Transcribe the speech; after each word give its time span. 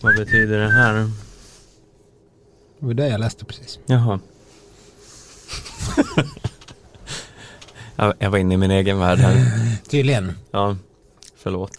Vad 0.00 0.16
betyder 0.16 0.58
det 0.58 0.70
här? 0.70 0.94
Det 0.94 2.86
var 2.86 2.94
det 2.94 3.08
jag 3.08 3.20
läste 3.20 3.44
precis. 3.44 3.78
Jaha. 3.86 4.20
jag, 8.18 8.30
var 8.30 8.38
inne 8.38 8.54
i 8.54 8.56
min 8.56 8.70
egen 8.70 8.98
värld 8.98 9.18
här. 9.18 9.46
Tydligen. 9.88 10.32
Ja, 10.50 10.76
förlåt. 11.36 11.78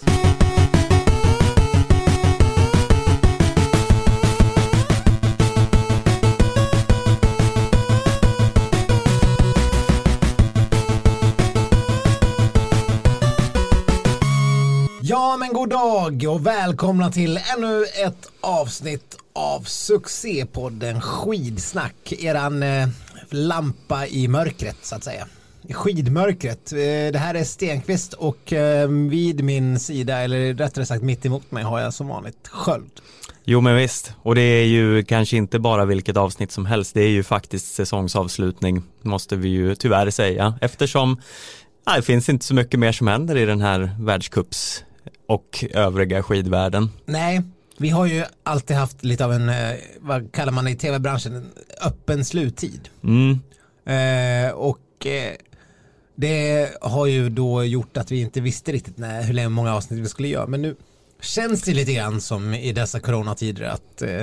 Dag 16.02 16.34
och 16.34 16.46
välkomna 16.46 17.12
till 17.12 17.40
ännu 17.58 17.84
ett 18.06 18.32
avsnitt 18.42 19.18
av 19.34 19.62
succépodden 19.62 21.02
Skidsnack. 21.02 22.14
Eran 22.20 22.64
eh, 22.64 22.88
lampa 23.30 24.08
i 24.08 24.28
mörkret 24.28 24.78
så 24.82 24.96
att 24.96 25.04
säga. 25.04 25.28
I 25.68 25.74
skidmörkret. 25.74 26.72
Eh, 26.74 26.78
det 27.12 27.18
här 27.18 27.36
är 27.36 27.44
Stenqvist 27.44 28.14
och 28.14 28.54
eh, 28.54 28.90
vid 28.90 29.44
min 29.44 29.80
sida, 29.80 30.18
eller 30.18 30.54
rättare 30.54 30.86
sagt 30.86 31.04
mitt 31.04 31.26
emot 31.26 31.52
mig 31.52 31.64
har 31.64 31.80
jag 31.80 31.94
som 31.94 32.08
vanligt 32.08 32.48
Sköld. 32.48 32.92
Jo 33.44 33.62
men 33.62 33.76
visst, 33.76 34.14
och 34.22 34.36
det 34.36 34.42
är 34.42 34.66
ju 34.66 35.04
kanske 35.04 35.38
inte 35.38 35.60
bara 35.60 35.86
vilket 35.86 36.18
avsnitt 36.18 36.52
som 36.52 36.66
helst, 36.66 36.94
det 36.94 37.02
är 37.02 37.10
ju 37.10 37.24
faktiskt 37.24 37.74
säsongsavslutning, 37.74 38.84
måste 39.02 39.36
vi 39.36 39.50
ju 39.50 39.76
tyvärr 39.76 40.10
säga, 40.10 40.54
eftersom 40.62 41.22
nej, 41.88 41.96
det 41.96 42.02
finns 42.02 42.30
inte 42.30 42.46
så 42.46 42.54
mycket 42.54 42.80
mer 42.80 42.92
som 42.92 43.08
händer 43.08 43.36
i 43.36 43.46
den 43.46 43.62
här 43.62 43.96
världscups 44.00 44.84
och 45.28 45.66
övriga 45.74 46.24
skidvärlden. 46.24 46.90
Nej, 47.06 47.42
vi 47.78 47.90
har 47.90 48.06
ju 48.06 48.24
alltid 48.44 48.78
haft 48.78 49.04
lite 49.04 49.26
av 49.26 49.34
en, 49.34 49.50
eh, 49.50 49.76
vad 50.00 50.32
kallar 50.32 50.52
man 50.54 50.66
det 50.66 50.72
i 50.72 50.76
tv-branschen, 50.76 51.36
en 51.36 51.52
öppen 51.86 52.26
sluttid. 52.26 52.90
Mm, 53.04 53.40
Eh, 53.86 54.52
och 54.52 55.06
eh, 55.06 55.34
det 56.16 56.70
har 56.82 57.06
ju 57.06 57.30
då 57.30 57.64
gjort 57.64 57.98
att 57.98 58.12
vi 58.12 58.22
inte 58.22 58.42
visste 58.42 58.72
riktigt 58.72 58.98
när, 58.98 59.24
hur 59.24 59.34
länge, 59.34 59.50
många 59.50 59.74
avsnitt 59.76 60.00
vi 60.00 60.10
skulle 60.10 60.28
göra. 60.28 60.48
Men 60.48 60.62
nu 60.62 60.76
känns 61.22 61.62
det 61.62 61.74
lite 61.74 61.94
grann 61.94 62.22
som 62.22 62.54
i 62.54 62.72
dessa 62.72 63.00
coronatider 63.00 63.64
att 63.64 64.02
eh, 64.02 64.22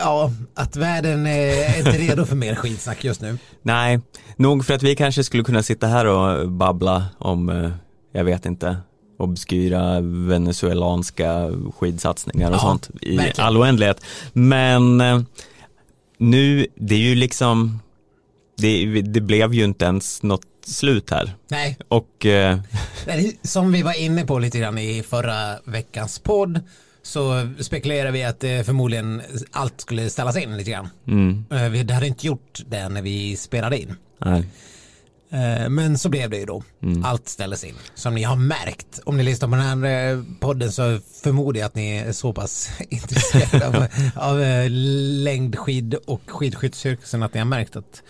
Ja, 0.00 0.32
att 0.54 0.76
världen 0.76 1.26
är 1.26 1.78
inte 1.78 1.98
redo 1.98 2.24
för 2.24 2.36
mer 2.36 2.54
skitsnack 2.54 3.04
just 3.04 3.20
nu. 3.20 3.38
nej, 3.62 4.00
nog 4.36 4.64
för 4.66 4.74
att 4.74 4.82
vi 4.82 4.96
kanske 4.96 5.24
skulle 5.24 5.44
kunna 5.44 5.62
sitta 5.62 5.86
här 5.86 6.06
och 6.06 6.50
babbla 6.50 7.06
om, 7.18 7.48
eh, 7.48 7.70
jag 8.12 8.24
vet 8.24 8.46
inte, 8.46 8.76
obskyra 9.18 10.00
venezuelanska 10.02 11.50
skidsatsningar 11.78 12.50
och 12.50 12.56
Ja, 12.56 12.60
sånt 12.60 12.90
i 13.02 13.16
verkligen. 13.16 13.46
all 13.46 13.56
oändlighet. 13.56 14.00
Men 14.32 15.00
eh, 15.00 15.20
nu, 16.18 16.66
det 16.74 16.94
är 16.94 16.98
ju 16.98 17.14
liksom, 17.14 17.78
det, 18.56 19.02
det 19.02 19.20
blev 19.20 19.54
ju 19.54 19.64
inte 19.64 19.84
ens 19.84 20.22
något 20.22 20.42
slut 20.66 21.10
här. 21.10 21.32
Nej, 21.48 21.78
Och 21.88 22.26
eh, 22.26 22.58
Som 23.42 23.72
vi 23.72 23.82
var 23.82 24.00
inne 24.00 24.24
på 24.26 24.38
lite 24.38 24.58
grann 24.58 24.78
i 24.78 25.02
förra 25.02 25.58
veckans 25.64 26.18
podd 26.18 26.60
så 27.02 27.48
spekulerar 27.60 28.10
vi 28.10 28.24
att 28.24 28.44
eh, 28.44 28.62
förmodligen 28.62 29.22
allt 29.52 29.80
skulle 29.80 30.10
ställas 30.10 30.36
in 30.36 30.56
lite 30.56 30.70
grann. 30.70 30.88
mm, 31.06 31.44
Eh, 31.50 31.68
Vi 31.68 31.92
hade 31.92 32.06
inte 32.06 32.26
gjort 32.26 32.62
det 32.66 32.88
när 32.88 33.02
vi 33.02 33.36
spelade 33.36 33.78
in. 33.80 33.94
nej, 34.24 34.44
Men 35.68 35.98
så 35.98 36.08
blev 36.08 36.30
det 36.30 36.36
ju 36.36 36.44
då. 36.44 36.62
Mm. 36.82 37.04
Allt 37.04 37.28
ställdes 37.28 37.64
in. 37.64 37.74
Som 37.94 38.14
ni 38.14 38.22
har 38.22 38.36
märkt. 38.36 39.00
Om 39.04 39.16
ni 39.16 39.22
lyssnar 39.22 39.48
på 39.48 39.54
den 39.56 39.84
här 39.84 40.12
eh, 40.12 40.22
podden 40.40 40.72
så 40.72 41.00
förmodar 41.22 41.60
jag 41.60 41.66
att 41.66 41.74
ni 41.74 41.96
är 41.96 42.12
så 42.12 42.32
pass 42.32 42.70
intresserade 42.90 43.66
av, 43.66 43.86
av 44.14 44.42
eh, 44.42 44.70
längdskid 44.70 45.94
och 45.94 46.22
skidskyttscirkusen 46.26 47.22
att 47.22 47.34
ni 47.34 47.40
har 47.40 47.46
märkt 47.46 47.76
att 47.76 48.02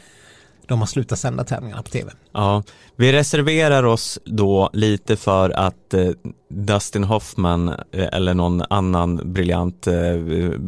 de 0.69 0.79
har 0.81 0.87
slutat 0.87 1.19
sända 1.19 1.45
tävlingarna 1.45 1.83
på 1.83 1.91
tv. 1.91 2.13
ja, 2.33 2.63
vi 2.97 3.13
reserverar 3.13 3.83
oss 3.83 4.19
då 4.25 4.71
lite 4.73 5.17
för 5.17 5.51
att 5.51 5.95
eh, 5.95 6.11
Dustin 6.51 7.05
Hoffman 7.05 7.69
eh, 7.69 8.09
eller 8.13 8.35
någon 8.35 8.63
annan 8.71 9.33
briljant 9.33 9.87
eh, 9.87 9.95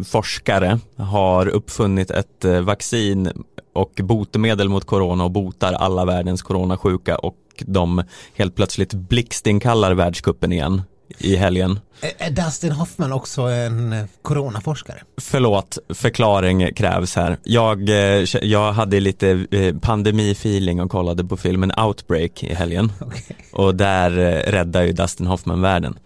forskare 0.06 0.78
har 0.96 1.48
uppfunnit 1.48 2.10
ett 2.10 2.44
eh, 2.44 2.60
vaccin 2.60 3.30
och 3.72 4.00
botemedel 4.02 4.68
mot 4.68 4.84
corona 4.84 5.24
och 5.24 5.30
botar 5.30 5.72
alla 5.72 6.04
världens 6.04 6.42
coronasjuka 6.42 7.16
och 7.16 7.36
de 7.66 8.02
helt 8.34 8.54
plötsligt 8.54 8.94
blixtinkallar 8.94 9.94
världskuppen 9.94 10.52
igen 10.52 10.82
i 11.18 11.36
helgen. 11.36 11.80
Är- 12.18 12.30
Dustin 12.30 12.72
Hoffman 12.72 13.12
också 13.12 13.42
en 13.42 13.92
eh, 13.92 14.04
coronaforskare? 14.22 15.02
Förlåt, 15.20 15.78
förklaring 15.94 16.74
krävs 16.74 17.16
här. 17.16 17.36
Jag, 17.42 17.88
eh, 17.88 18.24
jag 18.42 18.72
hade 18.72 19.00
lite 19.00 19.46
eh, 19.50 19.76
pandemifeeling 19.78 20.80
och 20.80 20.90
kollade 20.90 21.24
på 21.24 21.36
filmen 21.36 21.72
Outbreak 21.78 22.42
i 22.42 22.54
helgen 22.54 22.92
Okej, 23.00 23.36
och 23.52 23.74
där 23.74 24.10
räddar 24.46 24.82
ju 24.82 24.92
Dustin 24.92 25.26
Hoffman 25.26 25.60
världen. 25.62 25.98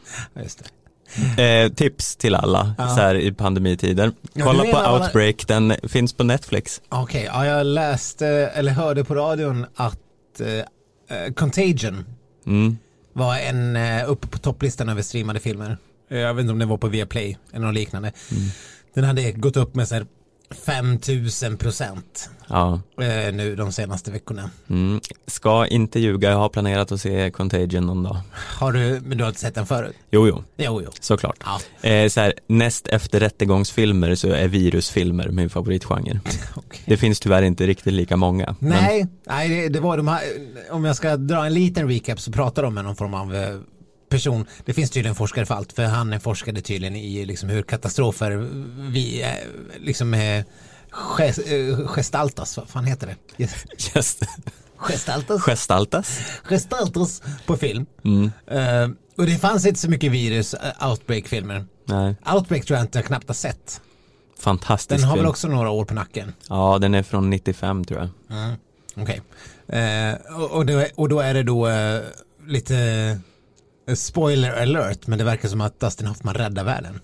Eh, 1.39 1.73
tips 1.73 2.17
till 2.17 2.35
alla 2.35 2.75
Ja. 2.79 2.89
så 2.89 3.01
här 3.01 3.15
i 3.15 3.33
pandemitider. 3.33 4.13
Ja, 4.33 4.45
Kolla 4.45 4.65
du 4.65 4.71
på 4.73 4.77
alla- 4.79 5.05
Outbreak, 5.05 5.45
den 5.49 5.75
finns 5.89 6.13
på 6.13 6.25
Netflix. 6.25 6.81
Okej, 6.89 7.25
ja, 7.33 7.47
jag 7.47 7.67
läste 7.67 8.27
eller 8.29 8.73
hörde 8.73 9.05
på 9.05 9.15
radion 9.15 9.67
att 9.77 9.99
eh, 10.41 11.33
Contagion 11.35 12.05
Mm. 12.47 12.79
Var 13.15 13.37
en 13.39 13.77
uh, 13.77 14.11
uppe 14.11 14.27
på 14.27 14.39
topplistan 14.39 14.89
över 14.89 15.03
streamade 15.03 15.41
filmer. 15.41 15.77
Eh, 16.11 16.19
Jag 16.19 16.35
vet 16.35 16.41
inte 16.43 16.53
om 16.53 16.59
det 16.59 16.67
var 16.67 16.79
på 16.79 16.89
Viaplay 16.89 17.39
eller 17.53 17.67
något 17.67 17.75
liknande. 17.75 18.13
Den 18.95 19.05
hade 19.05 19.33
gått 19.33 19.57
upp 19.57 19.75
med 19.75 19.89
så 19.89 19.95
här 19.95 20.07
5000 20.55 21.57
procent 21.57 22.31
Ja. 22.49 22.81
eh, 23.01 23.35
nu 23.35 23.57
de 23.57 23.73
senaste 23.73 24.11
veckorna. 24.11 24.51
Mm. 24.71 25.01
Ska 25.27 25.67
inte 25.67 26.01
ljuga, 26.01 26.31
jag 26.31 26.37
har 26.39 26.49
planerat 26.49 26.93
att 26.93 27.01
se 27.01 27.31
Contagion 27.31 27.87
någon 27.87 28.03
dag. 28.03 28.17
Har 28.35 28.73
du, 28.73 29.01
men 29.05 29.19
du 29.19 29.25
har 29.25 29.29
inte 29.29 29.41
sett 29.41 29.55
den 29.55 29.67
förut? 29.67 29.97
Jo, 30.11 30.29
jo, 30.29 30.45
Jo, 30.57 30.83
jo. 30.85 30.91
såklart. 31.01 31.37
Ja, 31.45 31.61
Eh, 31.91 32.09
så 32.09 32.21
här, 32.21 32.35
näst 32.47 32.89
efter 32.89 33.21
rättegångsfilmer 33.21 34.15
så 34.15 34.29
är 34.29 34.49
virusfilmer 34.49 35.29
min 35.29 35.51
favoritgenre. 35.51 36.21
okej. 36.55 36.81
Det 36.87 36.97
finns 36.97 37.21
tyvärr 37.21 37.43
inte 37.43 37.67
riktigt 37.67 37.93
lika 37.93 38.17
många. 38.17 38.57
men- 38.59 38.71
Nej, 38.71 39.07
nej 39.27 39.49
det, 39.49 39.69
det 39.69 39.81
var 39.81 39.97
de 39.97 40.09
här, 40.09 40.21
om 40.71 40.85
jag 40.85 40.97
ska 40.97 41.17
dra 41.17 41.47
en 41.47 41.55
liten 41.55 41.89
recap 41.89 42.21
så 42.21 42.33
pratar 42.33 42.63
de 42.63 42.75
med 42.75 42.85
någon 42.85 42.97
form 42.97 43.15
av 43.15 43.35
eh, 43.35 43.49
person. 44.09 44.47
Det 44.65 44.75
finns 44.75 44.91
tydligen 44.91 45.15
forskare 45.15 45.47
för 45.47 45.55
allt, 45.55 45.73
för 45.73 45.85
han 45.85 46.21
forskade 46.21 46.61
tydligen 46.61 46.97
i 46.97 47.25
liksom 47.25 47.49
hur 47.49 47.63
katastrofer 47.63 48.31
vi, 48.93 49.23
eh, 49.23 49.29
liksom 49.81 50.15
eh, 50.15 50.45
gest, 50.91 51.39
eh, 51.39 51.87
gestaltas, 51.87 52.57
vad 52.57 52.69
fan 52.69 52.85
heter 52.85 53.07
det? 53.07 53.43
Yes. 53.43 53.55
Gestaltas? 54.77 55.43
Gestaltas. 55.43 56.21
Gestaltas 56.45 57.23
på 57.47 57.57
film. 57.57 57.87
Mm. 58.05 58.33
Eh, 58.47 58.97
och 59.17 59.27
det 59.27 59.39
fanns 59.39 59.67
inte 59.67 59.81
så 59.81 59.91
mycket 59.91 60.13
virus, 60.13 60.55
uh, 60.55 60.89
outbreak-filmer. 60.91 61.65
Nej, 61.85 62.17
Outbreak 62.35 62.65
tror 62.65 62.77
jag 62.77 62.85
inte 62.85 62.99
jag 62.99 63.07
knappt 63.07 63.29
har 63.29 63.35
sett. 63.35 63.81
fantastisk 64.41 65.01
Den 65.01 65.09
har 65.09 65.15
film. 65.15 65.25
väl 65.25 65.31
också 65.31 65.49
några 65.49 65.71
år 65.71 65.85
på 65.85 65.95
nacken. 65.95 66.33
Ja, 66.49 66.79
den 66.79 66.95
är 66.95 67.03
från 67.03 67.31
95 67.31 67.85
tror 67.85 68.01
jag. 68.01 68.39
Mm. 68.39 68.57
Okej. 68.97 69.21
Eh, 69.69 70.37
och, 70.37 70.51
och, 70.51 70.67
då, 70.67 70.85
och 70.95 71.09
då 71.09 71.21
är 71.21 71.35
det 71.35 71.43
då 71.43 71.69
eh, 71.69 72.01
lite 72.47 72.75
spoiler 73.95 74.63
alert, 74.63 75.07
men 75.07 75.19
det 75.19 75.25
verkar 75.25 75.49
som 75.49 75.61
att 75.61 75.81
Dustin 75.81 76.07
Hoffman 76.07 76.35
räddar 76.35 76.65
världen. 76.65 77.01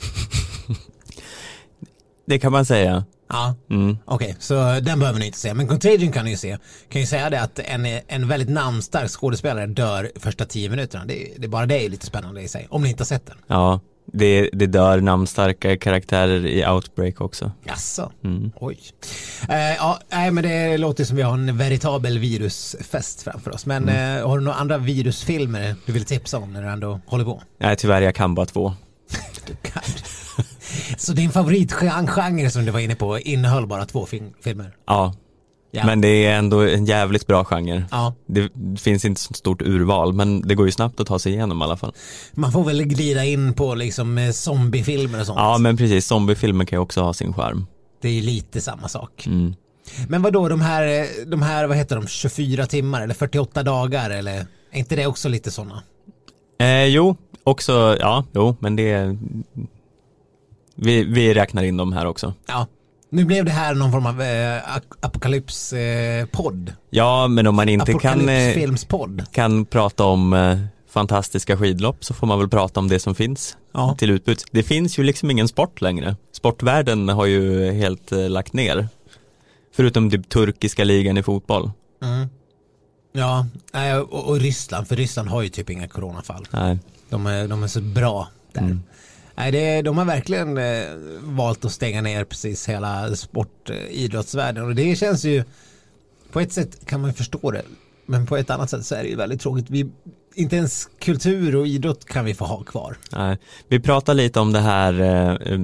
Det 2.26 2.38
kan 2.38 2.52
man 2.52 2.64
säga. 2.64 3.04
Ja, 3.28 3.54
Mm. 3.70 3.98
okej, 4.04 4.36
så 4.38 4.54
den 4.80 4.98
behöver 4.98 5.18
ni 5.20 5.26
inte 5.26 5.38
se. 5.38 5.54
Men 5.54 5.68
Contagion 5.68 6.12
kan 6.12 6.24
ni 6.24 6.30
ju 6.30 6.36
se. 6.36 6.58
Kan 6.88 7.00
ju 7.00 7.06
säga 7.06 7.30
det 7.30 7.40
att 7.42 7.58
en, 7.58 7.86
en 8.08 8.28
väldigt 8.28 8.48
namnstark 8.48 9.10
skådespelare 9.10 9.66
dör 9.66 10.10
första 10.16 10.44
tio 10.44 10.68
minuterna. 10.70 11.04
Det, 11.04 11.28
det 11.38 11.44
är 11.44 11.48
bara 11.48 11.66
det 11.66 11.84
är 11.84 11.88
lite 11.88 12.06
spännande 12.06 12.42
i 12.42 12.48
sig. 12.48 12.66
Om 12.70 12.82
ni 12.82 12.88
inte 12.88 13.00
har 13.00 13.06
sett 13.06 13.26
den. 13.26 13.36
Ja, 13.46 13.80
det, 14.12 14.50
det 14.52 14.66
dör 14.66 15.00
namnstarka 15.00 15.76
karaktärer 15.76 16.46
i 16.46 16.66
Outbreak 16.66 17.20
också. 17.20 17.52
Jaså? 17.64 18.12
Mm. 18.24 18.52
Oj. 18.56 18.78
Eh, 19.48 19.56
ja, 19.76 19.98
nej, 20.10 20.30
men 20.30 20.44
det 20.44 20.76
låter 20.78 21.04
som 21.04 21.16
vi 21.16 21.22
har 21.22 21.32
en 21.34 21.56
veritabel 21.58 22.18
virusfest 22.18 23.22
framför 23.22 23.54
oss. 23.54 23.66
Men 23.66 23.88
eh, 23.88 24.28
har 24.28 24.38
du 24.38 24.44
några 24.44 24.58
andra 24.58 24.78
virusfilmer 24.78 25.74
du 25.86 25.92
vill 25.92 26.04
tipsa 26.04 26.38
om 26.38 26.52
när 26.52 26.62
du 26.62 26.68
ändå 26.68 27.00
håller 27.06 27.24
på? 27.24 27.42
Nej, 27.58 27.76
tyvärr, 27.76 28.02
jag 28.02 28.14
kan 28.14 28.34
bara 28.34 28.46
två. 28.46 28.72
Du 29.46 29.54
kan. 29.56 29.82
Så 30.98 31.12
din 31.12 31.30
favoritgenre 31.30 32.50
som 32.50 32.64
du 32.64 32.70
var 32.70 32.80
inne 32.80 32.94
på 32.94 33.18
innehöll 33.18 33.66
bara 33.66 33.84
två 33.86 34.06
film- 34.06 34.32
filmer? 34.44 34.76
Ja, 34.86 35.14
Ja. 35.70 35.86
men 35.86 36.00
det 36.00 36.26
är 36.26 36.38
ändå 36.38 36.60
en 36.60 36.84
jävligt 36.84 37.26
bra 37.26 37.44
genre. 37.44 37.84
Ja, 37.90 38.14
Det 38.26 38.48
finns 38.80 39.04
inte 39.04 39.20
så 39.20 39.34
stort 39.34 39.62
urval, 39.62 40.12
men 40.12 40.42
det 40.42 40.54
går 40.54 40.66
ju 40.66 40.72
snabbt 40.72 41.00
att 41.00 41.06
ta 41.06 41.18
sig 41.18 41.32
igenom 41.32 41.60
i 41.60 41.64
alla 41.64 41.76
fall. 41.76 41.92
man 42.32 42.52
får 42.52 42.64
väl 42.64 42.82
glida 42.82 43.24
in 43.24 43.52
på 43.52 43.74
liksom 43.74 44.18
eh, 44.18 44.30
zombiefilmer 44.30 45.20
och 45.20 45.26
sånt. 45.26 45.38
Ja, 45.38 45.58
men 45.58 45.76
precis. 45.76 46.06
Zombiefilmer 46.06 46.64
kan 46.64 46.76
ju 46.76 46.80
också 46.80 47.02
ha 47.02 47.12
sin 47.12 47.32
charm. 47.32 47.66
Det 48.02 48.08
är 48.08 48.12
ju 48.12 48.22
lite 48.22 48.60
samma 48.60 48.88
sak. 48.88 49.26
Mm. 49.26 49.54
Men 50.08 50.22
vad 50.22 50.32
då 50.32 50.48
de 50.48 50.60
här, 50.60 51.00
eh, 51.00 51.06
de 51.26 51.42
här, 51.42 51.66
vad 51.66 51.76
heter 51.76 51.96
de, 51.96 52.06
24 52.06 52.66
timmar 52.66 53.02
eller 53.02 53.14
48 53.14 53.62
dagar 53.62 54.10
eller? 54.10 54.46
Är 54.70 54.78
inte 54.78 54.96
det 54.96 55.06
också 55.06 55.28
lite 55.28 55.50
sådana? 55.50 55.82
Eh, 56.58 56.84
jo, 56.84 57.16
också, 57.44 57.96
ja, 58.00 58.24
jo, 58.32 58.56
men 58.60 58.76
det 58.76 59.16
vi, 60.74 61.04
vi 61.04 61.34
räknar 61.34 61.62
in 61.62 61.76
dem 61.76 61.92
här 61.92 62.06
också. 62.06 62.34
Ja. 62.46 62.66
Nu 63.12 63.24
blev 63.24 63.44
det 63.44 63.50
här 63.50 63.74
någon 63.74 63.92
form 63.92 64.06
av 64.06 64.22
eh, 64.22 64.62
apokalypspodd. 65.00 66.68
Eh, 66.68 66.74
ja, 66.90 67.28
men 67.28 67.46
om 67.46 67.54
man 67.54 67.68
inte 67.68 67.92
kan, 67.92 68.28
eh, 68.28 68.74
kan 69.32 69.64
prata 69.64 70.04
om 70.04 70.32
eh, 70.32 70.58
fantastiska 70.90 71.56
skidlopp 71.56 72.04
så 72.04 72.14
får 72.14 72.26
man 72.26 72.38
väl 72.38 72.48
prata 72.48 72.80
om 72.80 72.88
det 72.88 72.98
som 72.98 73.14
finns 73.14 73.56
ja. 73.72 73.96
till 73.98 74.10
utbud. 74.10 74.38
Det 74.50 74.62
finns 74.62 74.98
ju 74.98 75.02
liksom 75.02 75.30
ingen 75.30 75.48
sport 75.48 75.80
längre. 75.80 76.16
Sportvärlden 76.32 77.08
har 77.08 77.26
ju 77.26 77.72
helt 77.72 78.12
eh, 78.12 78.28
lagt 78.28 78.52
ner. 78.52 78.88
Förutom 79.76 80.10
typ 80.10 80.28
turkiska 80.28 80.84
ligan 80.84 81.18
i 81.18 81.22
fotboll. 81.22 81.70
Mm. 82.02 82.28
Ja, 83.12 83.46
och, 84.10 84.28
och, 84.28 84.40
Ryssland, 84.40 84.88
för 84.88 84.96
Ryssland 84.96 85.28
har 85.28 85.42
ju 85.42 85.48
typ 85.48 85.70
inga 85.70 85.88
coronafall. 85.88 86.46
Nej. 86.50 86.78
De 87.08 87.26
är, 87.26 87.48
de 87.48 87.62
är 87.62 87.66
så 87.66 87.80
bra 87.80 88.28
där. 88.52 88.60
Mm. 88.60 88.82
Nej, 89.34 89.52
det, 89.52 89.82
de 89.82 89.98
har 89.98 90.04
verkligen 90.04 90.58
eh, 90.58 90.86
valt 91.22 91.64
att 91.64 91.72
stänga 91.72 92.02
ner 92.02 92.24
precis 92.24 92.68
hela 92.68 93.16
sportidrottsvärlden 93.16 94.62
eh, 94.62 94.68
och 94.68 94.74
det 94.74 94.96
känns 94.96 95.24
ju 95.24 95.44
på 96.32 96.40
ett 96.40 96.52
sätt 96.52 96.86
kan 96.86 97.00
man 97.00 97.14
förstå 97.14 97.50
det 97.50 97.62
men 98.10 98.26
på 98.26 98.36
ett 98.36 98.50
annat 98.50 98.70
sätt 98.70 98.86
så 98.86 98.94
är 98.94 99.02
det 99.02 99.08
ju 99.08 99.16
väldigt 99.16 99.40
tråkigt. 99.40 99.70
Vi, 99.70 99.90
inte 100.34 100.56
ens 100.56 100.88
kultur 100.98 101.56
och 101.56 101.66
idrott 101.66 102.04
kan 102.04 102.24
vi 102.24 102.34
få 102.34 102.44
ha 102.44 102.62
kvar. 102.62 102.96
Nej, 103.12 103.38
vi 103.68 103.80
pratar 103.80 104.14
lite 104.14 104.40
om 104.40 104.52
det 104.52 104.60
här, 104.60 105.00
eh, 105.00 105.60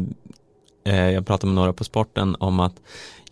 eh, 0.85 1.11
jag 1.11 1.27
pratade 1.27 1.47
med 1.47 1.55
några 1.55 1.73
på 1.73 1.85
sporten 1.85 2.37
om 2.39 2.61
att 2.61 2.75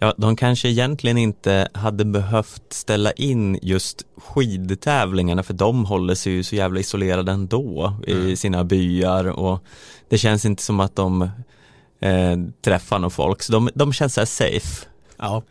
ja, 0.04 0.14
de 0.16 0.36
kanske 0.36 0.68
egentligen 0.68 1.18
inte 1.18 1.68
hade 1.74 2.04
behövt 2.04 2.72
ställa 2.72 3.12
in 3.12 3.58
just 3.62 4.02
skidtävlingarna 4.16 5.42
för 5.42 5.54
de 5.54 5.84
håller 5.84 6.14
sig 6.14 6.32
ju 6.32 6.42
så 6.42 6.56
jävla 6.56 6.80
isolerade 6.80 7.32
ändå 7.32 7.94
mm. 8.06 8.28
i 8.28 8.36
sina 8.36 8.64
byar 8.64 9.24
och 9.24 9.64
det 10.08 10.18
känns 10.18 10.44
inte 10.44 10.62
som 10.62 10.80
att 10.80 10.96
de 10.96 11.22
eh, 12.00 12.36
träffar 12.64 12.98
någon 12.98 13.10
folk 13.10 13.42
så 13.42 13.52
de, 13.52 13.70
de 13.74 13.92
känns 13.92 14.14
så 14.14 14.26
safe. 14.26 14.86
Ja 15.16 15.42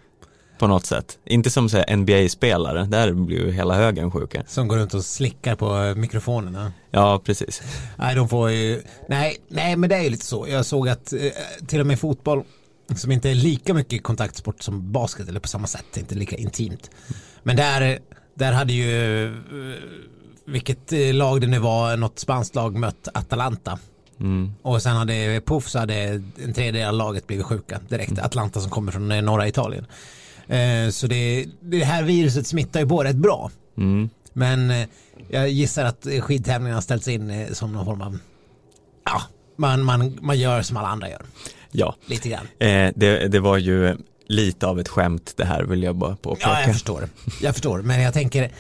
på 0.58 0.68
något 0.68 0.86
sätt. 0.86 1.20
Inte 1.26 1.50
som 1.50 1.70
NBA-spelare, 1.96 2.86
där 2.86 3.14
blir 3.14 3.38
ju 3.38 3.52
hela 3.52 3.76
högen 3.76 4.12
sjuka. 4.12 4.44
Som 4.48 4.68
går 4.68 4.78
runt 4.78 4.94
och 4.94 5.06
slickar 5.06 5.56
på 5.56 5.78
eh, 5.78 5.96
mikrofonerna. 5.96 6.72
Ja, 6.92 7.22
precis. 7.26 7.62
Nej, 7.96 8.16
de 8.16 8.30
får 8.30 8.52
ju, 8.52 8.82
nej, 9.10 9.38
nej 9.48 9.76
men 9.76 9.90
det 9.90 9.96
är 9.96 10.02
ju 10.02 10.10
lite 10.10 10.26
så. 10.26 10.46
Jag 10.50 10.66
såg 10.66 10.90
att 10.90 11.14
eh, 11.14 11.20
till 11.68 11.80
och 11.80 11.86
med 11.86 12.00
fotboll, 12.00 12.44
som 12.96 13.12
inte 13.12 13.30
är 13.30 13.36
lika 13.36 13.74
mycket 13.74 14.04
kontaktsport 14.04 14.64
som 14.64 14.92
basket, 14.92 15.30
eller 15.30 15.40
på 15.40 15.48
samma 15.48 15.68
sätt, 15.68 15.98
inte 15.98 16.16
lika 16.16 16.36
intimt. 16.36 16.90
Men 17.44 17.56
där, 17.56 18.00
där 18.36 18.52
hade 18.52 18.74
ju, 18.74 19.26
eh, 19.26 19.34
vilket 20.46 20.92
lag 21.14 21.42
det 21.42 21.48
nu 21.48 21.60
var, 21.60 21.98
något 21.98 22.20
spanskt 22.20 22.56
lag 22.56 22.76
mött 22.76 23.08
Atalanta. 23.14 23.80
Mm. 24.20 24.54
Och 24.62 24.82
sen 24.82 24.96
hade 24.96 25.42
Puff 25.46 25.70
så 25.70 25.80
hade 25.80 25.96
en 26.44 26.54
tredjedel 26.54 26.88
av 26.88 26.94
laget 26.94 27.28
blivit 27.28 27.46
sjuka 27.46 27.80
direkt. 27.90 28.12
Mm. 28.12 28.26
Atlanta 28.26 28.62
som 28.62 28.70
kommer 28.70 28.92
från 28.92 29.08
norra 29.08 29.48
Italien. 29.48 29.86
Eh, 30.48 30.90
så 30.90 31.08
det, 31.08 31.46
det 31.60 31.84
här 31.84 32.04
viruset 32.04 32.48
smittar 32.48 32.80
ju 32.80 32.88
på 32.88 33.04
rätt 33.04 33.16
bra. 33.16 33.52
Mm. 33.78 34.10
Men 34.34 34.72
eh, 34.72 34.88
jag 35.30 35.50
gissar 35.50 35.86
att 35.86 36.08
skidtävlingarna 36.20 36.82
ställts 36.82 37.08
in 37.08 37.30
eh, 37.30 37.52
som 37.52 37.74
någon 37.74 37.86
form 37.86 38.02
av, 38.02 38.18
ja, 39.06 39.22
man, 39.56 39.84
man, 39.84 40.18
man 40.22 40.40
gör 40.40 40.62
som 40.62 40.78
alla 40.78 40.88
andra 40.88 41.10
gör. 41.10 41.22
Ja, 41.74 41.96
lite 42.06 42.30
grann. 42.30 42.48
Eh, 42.60 42.92
det, 42.96 43.28
det 43.28 43.40
var 43.40 43.58
ju 43.58 43.98
lite 44.28 44.68
av 44.68 44.80
ett 44.80 44.90
skämt 44.90 45.34
det 45.36 45.46
här 45.46 45.64
vill 45.64 45.84
jag 45.84 45.96
bara 45.96 46.16
påpeka. 46.16 46.50
Ja, 46.50 46.62
jag 46.62 46.74
förstår. 46.74 47.10
Jag 47.42 47.54
förstår, 47.54 47.82
men 47.82 48.02
jag 48.02 48.14
tänker 48.14 48.52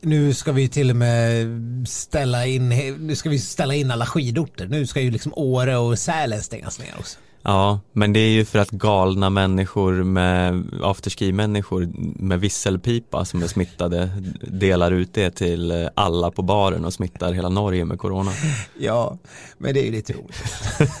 nu 0.00 0.34
ska 0.34 0.52
vi 0.52 0.68
till 0.68 0.90
och 0.90 0.96
med 0.96 1.46
ställa 1.88 2.46
in, 2.46 2.68
nu 2.98 3.16
ska 3.16 3.30
vi 3.30 3.38
ställa 3.38 3.74
in 3.74 3.90
alla 3.90 4.06
skidorter. 4.06 4.66
Nu 4.66 4.86
ska 4.86 5.00
ju 5.00 5.10
liksom 5.10 5.32
Åre 5.36 5.76
och 5.76 5.98
Sälen 5.98 6.42
stängas 6.42 6.78
ner 6.78 6.94
också. 6.98 7.18
Ja, 7.42 7.80
men 7.92 8.12
det 8.12 8.20
är 8.20 8.30
ju 8.30 8.44
för 8.44 8.58
att 8.58 8.70
galna 8.70 9.30
människor 9.30 9.92
med 9.92 10.64
afterski-människor 10.82 11.88
med 12.22 12.40
visselpipa 12.40 13.24
som 13.24 13.42
är 13.42 13.46
smittade 13.46 14.10
delar 14.40 14.92
ut 14.92 15.14
det 15.14 15.30
till 15.30 15.88
alla 15.94 16.30
på 16.30 16.42
baren 16.42 16.84
och 16.84 16.92
smittar 16.92 17.32
hela 17.32 17.48
Norge 17.48 17.84
med 17.84 17.98
corona. 17.98 18.30
Ja, 18.78 19.18
men 19.58 19.74
det 19.74 19.80
är 19.80 19.84
ju 19.84 19.92
lite 19.92 20.12
roligt. 20.12 20.44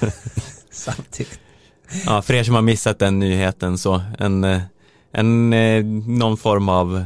Samtidigt. 0.70 1.40
Ja, 2.06 2.22
för 2.22 2.34
er 2.34 2.44
som 2.44 2.54
har 2.54 2.62
missat 2.62 2.98
den 2.98 3.18
nyheten 3.18 3.78
så 3.78 4.02
en, 4.18 4.44
en 5.12 5.50
någon 6.18 6.36
form 6.36 6.68
av 6.68 7.04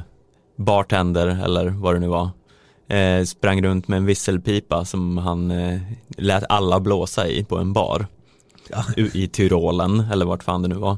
bartender 0.57 1.27
eller 1.45 1.69
vad 1.69 1.95
det 1.95 2.01
nu 2.01 2.09
var 2.09 2.31
eh, 2.93 3.25
sprang 3.25 3.63
runt 3.63 3.89
med 3.89 3.97
en 3.97 4.07
visselpipa 4.07 4.85
som 4.85 5.19
han 5.19 5.51
eh, 5.51 5.81
lät 6.17 6.45
alla 6.49 6.81
blåsa 6.81 7.29
i 7.29 7.45
på 7.45 7.59
en 7.59 7.73
bar 7.73 8.07
ja. 8.69 8.85
i 8.97 9.29
Tyrolen 9.29 10.01
eller 10.13 10.27
vart 10.27 10.43
fan 10.43 10.63
det 10.63 10.69
nu 10.69 10.75
var. 10.75 10.97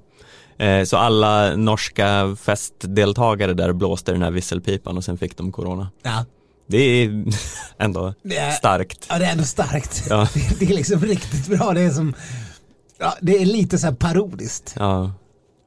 Eh, 0.59 0.85
så 0.85 0.97
alla 0.97 1.57
norska 1.57 2.37
festdeltagare 2.41 3.55
där 3.55 3.73
blåste 3.73 4.13
den 4.13 4.23
här 4.23 4.31
visselpipan 4.31 4.97
och 4.97 5.05
sen 5.05 5.19
fick 5.19 5.37
de 5.37 5.53
corona. 5.53 5.91
Ja. 6.03 6.25
Det 6.67 6.79
är 6.79 7.25
ändå 7.79 8.15
det 8.23 8.37
är, 8.37 8.51
starkt. 8.51 9.07
Ja 9.09 9.19
det 9.19 9.27
är 9.27 9.33
ändå 9.33 9.45
starkt. 9.45 10.07
Ja. 10.11 10.29
Det, 10.35 10.59
det, 10.59 10.73
är 10.73 10.75
liksom 10.75 11.01
riktigt 11.01 11.49
bra. 11.49 11.73
Det 11.73 11.81
är 11.81 11.91
som, 11.91 12.15
ja, 12.99 13.14
det 13.20 13.43
är 13.43 13.46
lite 13.46 13.79
så 13.79 13.87
här 13.87 13.94
parodiskt. 13.94 14.75
Ja. 14.79 15.12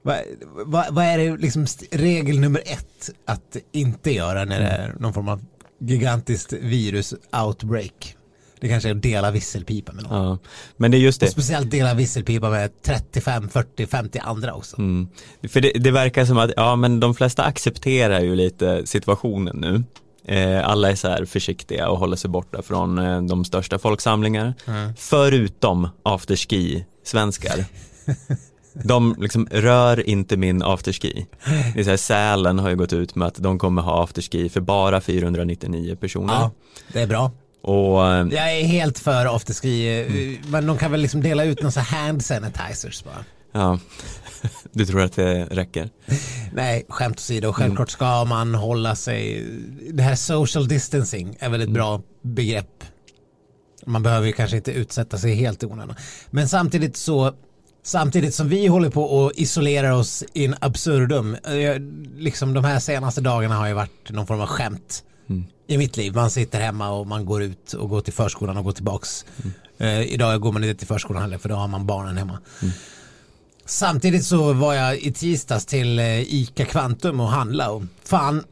Vad 0.01 0.17
va, 0.65 0.85
va 0.91 1.03
är 1.03 1.17
det 1.17 1.37
liksom 1.37 1.65
regel 1.91 2.39
nummer 2.39 2.61
ett 2.65 3.09
att 3.25 3.57
inte 3.71 4.11
göra 4.11 4.45
när 4.45 4.59
det 4.59 4.67
är 4.67 4.95
någon 4.99 5.13
form 5.13 5.27
av 5.27 5.45
gigantiskt 5.79 6.53
virus 6.53 7.13
outbreak? 7.45 8.17
Det 8.59 8.67
kanske 8.67 8.89
är 8.89 8.95
att 8.95 9.01
dela 9.01 9.31
visselpipa 9.31 9.93
med 9.93 10.03
någon. 10.03 10.25
Ja, 10.25 10.37
men 10.77 10.91
det 10.91 10.97
är 10.97 10.99
just 10.99 11.19
det. 11.19 11.25
Och 11.25 11.31
speciellt 11.31 11.71
dela 11.71 11.93
visselpipa 11.93 12.49
med 12.49 12.81
35, 12.81 13.49
40, 13.49 13.87
50 13.87 14.19
andra 14.19 14.53
också. 14.53 14.77
Mm. 14.77 15.07
För 15.49 15.61
det, 15.61 15.71
det, 15.75 15.91
verkar 15.91 16.25
som 16.25 16.37
att, 16.37 16.51
ja 16.55 16.75
men 16.75 16.99
de 16.99 17.15
flesta 17.15 17.43
accepterar 17.43 18.19
ju 18.19 18.35
lite 18.35 18.85
situationen 18.85 19.57
nu. 19.57 19.83
Eh, 20.27 20.69
alla 20.69 20.91
är 20.91 20.95
så 20.95 21.07
här 21.07 21.25
försiktiga 21.25 21.89
och 21.89 21.99
håller 21.99 22.15
sig 22.15 22.29
borta 22.29 22.61
från 22.61 22.97
eh, 22.97 23.21
de 23.21 23.45
största 23.45 23.79
folksamlingarna. 23.79 24.53
Mm. 24.65 24.93
Förutom 24.97 25.89
afterski-svenskar. 26.03 27.65
De 28.83 29.15
liksom 29.19 29.47
rör 29.51 30.09
inte 30.09 30.37
min 30.37 30.63
afterski. 30.63 31.25
Det 31.73 31.79
är 31.79 31.83
så 31.83 31.89
här, 31.89 31.97
Sälen 31.97 32.59
har 32.59 32.69
ju 32.69 32.75
gått 32.75 32.93
ut 32.93 33.15
med 33.15 33.27
att 33.27 33.35
de 33.35 33.59
kommer 33.59 33.81
ha 33.81 34.03
afterski 34.03 34.49
för 34.49 34.61
bara 34.61 35.01
499 35.01 35.95
personer. 35.95 36.33
Ja, 36.33 36.51
det 36.93 37.01
är 37.01 37.07
bra. 37.07 37.31
Och, 37.61 38.07
eh, 38.07 38.27
jag 38.31 38.57
är 38.57 38.63
helt 38.63 38.99
för 38.99 39.35
afterski, 39.35 40.01
mm. 40.01 40.37
men 40.51 40.67
de 40.67 40.77
kan 40.77 40.91
väl 40.91 41.01
liksom 41.01 41.21
dela 41.21 41.43
ut 41.43 41.61
några 41.61 41.81
hand 41.81 42.25
sanitizers 42.25 43.03
bara. 43.03 43.25
Ja, 43.51 43.79
du 44.71 44.85
tror 44.85 45.01
att 45.01 45.13
det 45.13 45.45
räcker? 45.45 45.89
Nej, 46.53 46.85
skämt 46.89 47.17
åsido, 47.17 47.53
självklart 47.53 47.89
ska 47.89 48.25
man 48.25 48.55
hålla 48.55 48.95
sig, 48.95 49.45
det 49.93 50.03
här 50.03 50.15
social 50.15 50.67
distancing 50.67 51.37
är 51.39 51.49
väl 51.49 51.61
ett 51.61 51.67
mm. 51.67 51.73
bra 51.73 52.01
begrepp. 52.21 52.83
Man 53.85 54.03
behöver 54.03 54.27
ju 54.27 54.33
kanske 54.33 54.57
inte 54.57 54.71
utsätta 54.71 55.17
sig 55.17 55.33
helt 55.33 55.63
i 55.63 55.65
onödan. 55.65 55.95
Men 56.29 56.49
samtidigt 56.49 56.97
så 56.97 57.33
Samtidigt 57.87 58.35
som 58.35 58.49
vi 58.49 58.67
håller 58.67 58.89
på 58.89 59.03
och 59.03 59.31
isolerar 59.35 59.91
oss 59.91 60.23
in 60.33 60.55
absurdum. 60.59 61.35
Eh, 61.35 61.81
liksom 62.17 62.53
de 62.53 62.63
här 62.63 62.79
senaste 62.79 63.21
dagarna 63.21 63.55
har 63.55 63.67
ju 63.67 63.73
varit 63.73 64.09
någon 64.09 64.27
form 64.27 64.41
av 64.41 64.47
skämt 64.47 65.03
mm. 65.29 65.45
i 65.67 65.77
mitt 65.77 65.97
liv. 65.97 66.15
Man 66.15 66.31
sitter 66.31 66.59
hemma 66.59 66.89
och 66.89 67.07
man 67.07 67.25
går 67.25 67.43
ut 67.43 67.73
och 67.73 67.89
går 67.89 68.01
till 68.01 68.13
förskolan 68.13 68.57
och 68.57 68.63
går 68.63 68.71
tillbaks. 68.71 69.25
Mm. 69.43 69.53
Uh, 69.81 70.13
idag 70.13 70.41
går 70.41 70.51
man 70.51 70.63
inte 70.63 70.79
till 70.79 70.87
förskolan 70.87 71.21
heller 71.21 71.37
för 71.37 71.49
då 71.49 71.55
har 71.55 71.67
man 71.67 71.85
barnen 71.85 72.17
hemma. 72.17 72.39
Mm. 72.61 72.73
Samtidigt 73.67 74.25
så 74.25 74.53
var 74.53 74.73
jag 74.73 74.99
i 74.99 75.11
tisdags 75.11 75.65
till 75.65 75.99
uh, 75.99 76.21
ICA 76.21 76.65
Kvantum 76.65 77.19
och 77.19 77.27
handla 77.27 77.71
och 77.71 77.83
fan 78.03 78.43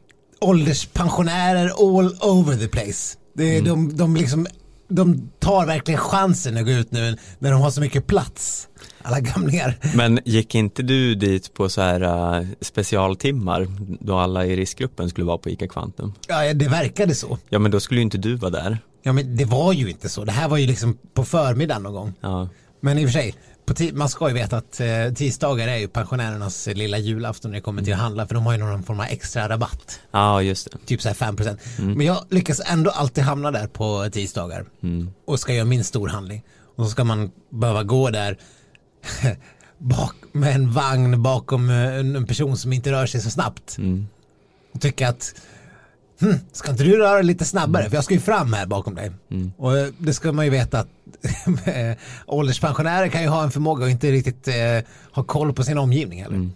ålderspensionärer 0.41 1.65
all 1.65 2.17
over 2.21 2.57
the 2.57 2.67
place. 2.67 3.17
Det, 3.33 3.57
mm. 3.57 3.65
de, 3.65 3.97
de 3.97 4.15
liksom 4.15 4.47
de 4.87 5.29
tar 5.39 5.65
verkligen 5.65 5.99
chansen 5.99 6.57
att 6.57 6.65
gå 6.65 6.71
ut 6.71 6.91
nu 6.91 7.17
när 7.39 7.51
de 7.51 7.61
har 7.61 7.71
så 7.71 7.81
mycket 7.81 8.07
plats. 8.07 8.67
Alla 9.01 9.19
gamlingar. 9.19 9.77
Men 9.95 10.19
gick 10.25 10.55
inte 10.55 10.83
du 10.83 11.15
dit 11.15 11.53
på 11.53 11.69
så 11.69 11.81
här 11.81 12.01
uh, 12.39 12.47
specialtimmar 12.61 13.67
då 13.99 14.17
alla 14.17 14.45
i 14.45 14.55
riskgruppen 14.55 15.09
skulle 15.09 15.25
vara 15.25 15.37
på 15.37 15.49
ICA 15.49 15.67
Kvantum? 15.67 16.13
Ja, 16.27 16.53
det 16.53 16.67
verkade 16.67 17.15
så. 17.15 17.37
Ja, 17.49 17.59
men 17.59 17.71
då 17.71 17.79
skulle 17.79 17.99
ju 17.99 18.03
inte 18.03 18.17
du 18.17 18.35
vara 18.35 18.51
där. 18.51 18.77
Ja, 19.03 19.13
men 19.13 19.37
det 19.37 19.45
var 19.45 19.73
ju 19.73 19.89
inte 19.89 20.09
så. 20.09 20.25
Det 20.25 20.31
här 20.31 20.47
var 20.47 20.57
ju 20.57 20.67
liksom 20.67 20.97
på 21.13 21.25
förmiddagen 21.25 21.83
någon 21.83 21.93
gång. 21.93 22.13
Ja. 22.21 22.49
Men 22.79 22.97
i 22.97 23.05
och 23.05 23.09
för 23.09 23.13
sig, 23.19 23.35
man 23.93 24.09
ska 24.09 24.27
ju 24.27 24.33
veta 24.33 24.57
att 24.57 24.79
eh, 24.79 25.13
tisdagar 25.15 25.67
är 25.67 25.77
ju 25.77 25.87
pensionärernas 25.87 26.67
lilla 26.67 26.97
julafton 26.97 27.51
när 27.51 27.57
det 27.57 27.61
kommer 27.61 27.83
till 27.83 27.93
att 27.93 27.99
handla 27.99 28.27
för 28.27 28.35
de 28.35 28.45
har 28.45 28.53
ju 28.53 28.59
någon 28.59 28.83
form 28.83 28.99
av 28.99 29.05
extra 29.05 29.49
rabatt. 29.49 29.99
Ja, 30.11 30.41
just 30.41 30.71
det. 30.71 30.77
Typ 30.85 31.01
så 31.01 31.09
här 31.09 31.15
5%. 31.15 31.57
Mm. 31.79 31.93
Men 31.97 32.07
jag 32.07 32.25
lyckas 32.29 32.61
ändå 32.65 32.91
alltid 32.91 33.23
hamna 33.23 33.51
där 33.51 33.67
på 33.67 34.09
tisdagar 34.11 34.65
mm. 34.83 35.09
och 35.25 35.39
ska 35.39 35.53
göra 35.53 35.65
min 35.65 35.83
storhandling. 35.83 36.43
Och 36.75 36.85
så 36.85 36.91
ska 36.91 37.03
man 37.03 37.31
behöva 37.49 37.83
gå 37.83 38.09
där 38.09 38.37
bak, 39.77 40.15
med 40.31 40.55
en 40.55 40.71
vagn 40.71 41.23
bakom 41.23 41.69
en 41.69 42.27
person 42.27 42.57
som 42.57 42.73
inte 42.73 42.91
rör 42.91 43.05
sig 43.05 43.21
så 43.21 43.29
snabbt. 43.29 43.77
Mm. 43.77 44.07
Och 44.73 44.81
tycka 44.81 45.09
att 45.09 45.35
hm, 46.21 46.35
ska 46.51 46.71
inte 46.71 46.83
du 46.83 46.97
röra 46.97 47.21
lite 47.21 47.45
snabbare? 47.45 47.89
För 47.89 47.95
jag 47.95 48.03
ska 48.03 48.13
ju 48.13 48.19
fram 48.19 48.53
här 48.53 48.65
bakom 48.65 48.95
dig. 48.95 49.11
Och 49.57 49.77
eh, 49.77 49.87
det 49.97 50.13
ska 50.13 50.31
man 50.31 50.45
ju 50.45 50.51
veta 50.51 50.79
att 50.79 50.87
ålderspensionärer 52.27 53.07
kan 53.07 53.21
ju 53.21 53.27
ha 53.27 53.43
en 53.43 53.51
förmåga 53.51 53.85
att 53.85 53.91
inte 53.91 54.11
riktigt 54.11 54.47
eh, 54.47 54.53
ha 55.11 55.23
koll 55.23 55.53
på 55.53 55.63
sin 55.63 55.77
omgivning 55.77 56.23
heller. 56.23 56.49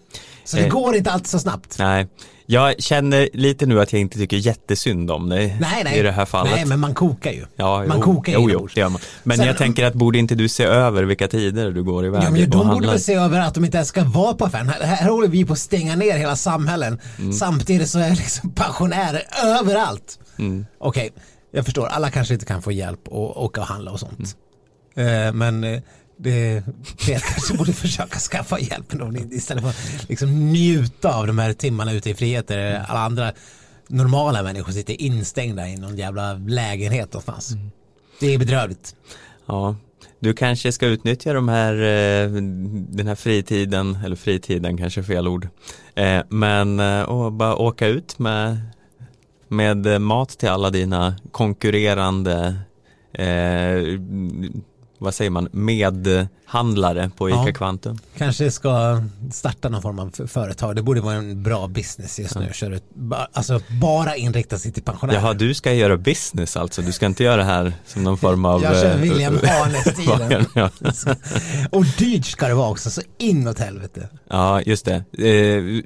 Så 0.43 0.57
det 0.57 0.63
Eh. 0.63 0.69
går 0.69 0.95
inte 0.95 1.11
alltid 1.11 1.27
så 1.27 1.39
snabbt. 1.39 1.75
Nej, 1.79 2.07
jag 2.51 2.83
känner 2.83 3.29
lite 3.33 3.65
nu 3.65 3.81
att 3.81 3.93
jag 3.93 4.01
inte 4.01 4.17
tycker 4.17 4.37
jättesynd 4.37 5.11
om 5.11 5.29
dig 5.29 5.57
Nej, 5.61 5.81
nej. 5.83 5.99
i 5.99 6.01
det 6.01 6.11
här 6.11 6.25
fallet. 6.25 6.53
Nej, 6.55 6.65
men 6.65 6.79
man 6.79 6.93
kokar 6.93 7.31
ju. 7.31 7.45
Ja, 7.55 7.83
man 7.87 7.97
jo, 7.97 8.03
kokar 8.03 8.33
jo, 8.33 8.39
jo, 8.41 8.49
inombords. 8.49 8.73
det 8.73 8.79
gör 8.81 8.89
man. 8.89 9.01
Men 9.23 9.37
Sen- 9.37 9.47
jag 9.47 9.57
tänker 9.57 9.85
att 9.85 9.93
borde 9.93 10.17
inte 10.17 10.35
du 10.35 10.49
se 10.49 10.63
över 10.63 11.03
vilka 11.03 11.27
tider 11.27 11.71
du 11.71 11.83
går 11.83 12.05
iväg 12.05 12.23
Ja, 12.23 12.29
men 12.31 12.41
och 12.43 12.49
de 12.49 12.57
borde 12.57 12.69
handlar? 12.69 12.91
väl 12.91 12.99
se 13.01 13.13
över 13.13 13.39
att 13.39 13.53
de 13.53 13.65
inte 13.65 13.77
ens 13.77 13.87
ska 13.89 14.03
vara 14.03 14.33
på 14.33 14.45
affären. 14.45 14.69
Här, 14.69 14.83
här 14.95 15.09
håller 15.09 15.27
vi 15.27 15.45
på 15.45 15.53
att 15.53 15.59
stänga 15.59 15.95
ner 15.95 16.17
hela 16.17 16.35
samhällen. 16.35 16.99
Mm. 17.19 17.33
Samtidigt 17.33 17.89
så 17.89 17.99
är 17.99 18.09
liksom 18.09 18.51
pensionärer 18.51 19.21
överallt. 19.59 20.19
Mm. 20.39 20.65
Okej, 20.79 21.09
jag 21.51 21.65
förstår. 21.65 21.87
Alla 21.87 22.09
kanske 22.11 22.33
inte 22.33 22.45
kan 22.45 22.61
få 22.61 22.71
hjälp 22.71 23.07
och 23.07 23.43
åka 23.43 23.61
och 23.61 23.67
handla 23.67 23.91
och 23.91 23.99
sånt. 23.99 24.35
Mm. 24.95 25.27
Eh, 25.27 25.33
men 25.33 25.63
eh, 25.63 25.81
det, 26.21 26.63
det 27.05 27.23
kanske 27.23 27.53
borde 27.53 27.73
försöka 27.73 28.19
skaffa 28.19 28.59
hjälp 28.59 28.93
istället 29.31 29.63
för 29.63 29.69
att 29.69 30.09
liksom 30.09 30.51
njuta 30.51 31.15
av 31.15 31.27
de 31.27 31.39
här 31.39 31.53
timmarna 31.53 31.93
ute 31.93 32.09
i 32.09 32.13
frihet 32.13 32.47
där 32.47 32.85
alla 32.87 32.99
andra 32.99 33.31
normala 33.87 34.43
människor 34.43 34.71
sitter 34.71 35.01
instängda 35.01 35.67
i 35.67 35.77
någon 35.77 35.97
jävla 35.97 36.33
lägenhet 36.33 37.13
någonstans. 37.13 37.51
Mm. 37.51 37.71
Det 38.19 38.33
är 38.33 38.37
bedrövligt. 38.37 38.95
Ja, 39.45 39.75
du 40.19 40.33
kanske 40.33 40.71
ska 40.71 40.85
utnyttja 40.85 41.33
de 41.33 41.49
här, 41.49 41.73
eh, 41.73 42.31
den 42.89 43.07
här 43.07 43.15
fritiden, 43.15 43.97
eller 44.05 44.15
fritiden 44.15 44.77
kanske 44.77 45.01
är 45.01 45.03
fel 45.03 45.27
ord, 45.27 45.47
eh, 45.95 46.21
men 46.29 46.79
eh, 46.79 47.01
och 47.01 47.31
bara 47.31 47.55
åka 47.55 47.87
ut 47.87 48.19
med, 48.19 48.59
med 49.47 50.01
mat 50.01 50.29
till 50.29 50.49
alla 50.49 50.69
dina 50.69 51.15
konkurrerande, 51.31 52.55
eh, 53.13 53.99
vad 54.99 55.13
säger 55.13 55.31
man, 55.31 55.47
medhandlare 55.51 57.11
på 57.17 57.29
ICA 57.29 57.43
Ja. 57.45 57.53
Kvantum. 57.53 57.97
Kanske 58.17 58.51
ska 58.51 59.01
starta 59.31 59.69
någon 59.69 59.81
form 59.81 59.99
av 59.99 60.27
företag. 60.27 60.75
Det 60.75 60.81
borde 60.81 61.01
vara 61.01 61.15
en 61.15 61.43
bra 61.43 61.67
business 61.67 62.19
just 62.19 62.35
nu. 62.35 62.79
Ba- 62.93 63.27
alltså 63.33 63.61
bara 63.81 64.15
inrikta 64.15 64.57
sig 64.57 64.71
till 64.71 64.83
pensionärer. 64.83 65.17
Jaha, 65.17 65.33
du 65.33 65.53
ska 65.53 65.73
göra 65.73 65.97
business 65.97 66.57
alltså, 66.57 66.81
du 66.81 66.91
ska 66.91 67.05
inte 67.05 67.23
göra 67.23 67.35
det 67.37 67.43
här 67.43 67.73
som 67.85 68.03
någon 68.03 68.17
form 68.17 68.45
av... 68.45 68.63
Jag 68.63 68.73
kör 68.75 68.95
eh, 68.95 69.01
William 69.01 69.33
Arne-stilen. 69.43 70.45
ja. 70.55 70.69
Och 71.71 71.85
dyrt 71.97 72.25
ska 72.25 72.47
det 72.47 72.53
vara 72.53 72.69
också, 72.69 72.89
så 72.89 73.01
inåt 73.17 73.59
helvete. 73.59 74.09
Ja, 74.29 74.61
just 74.61 74.85
det. 74.85 74.95
Eh, 75.27 75.83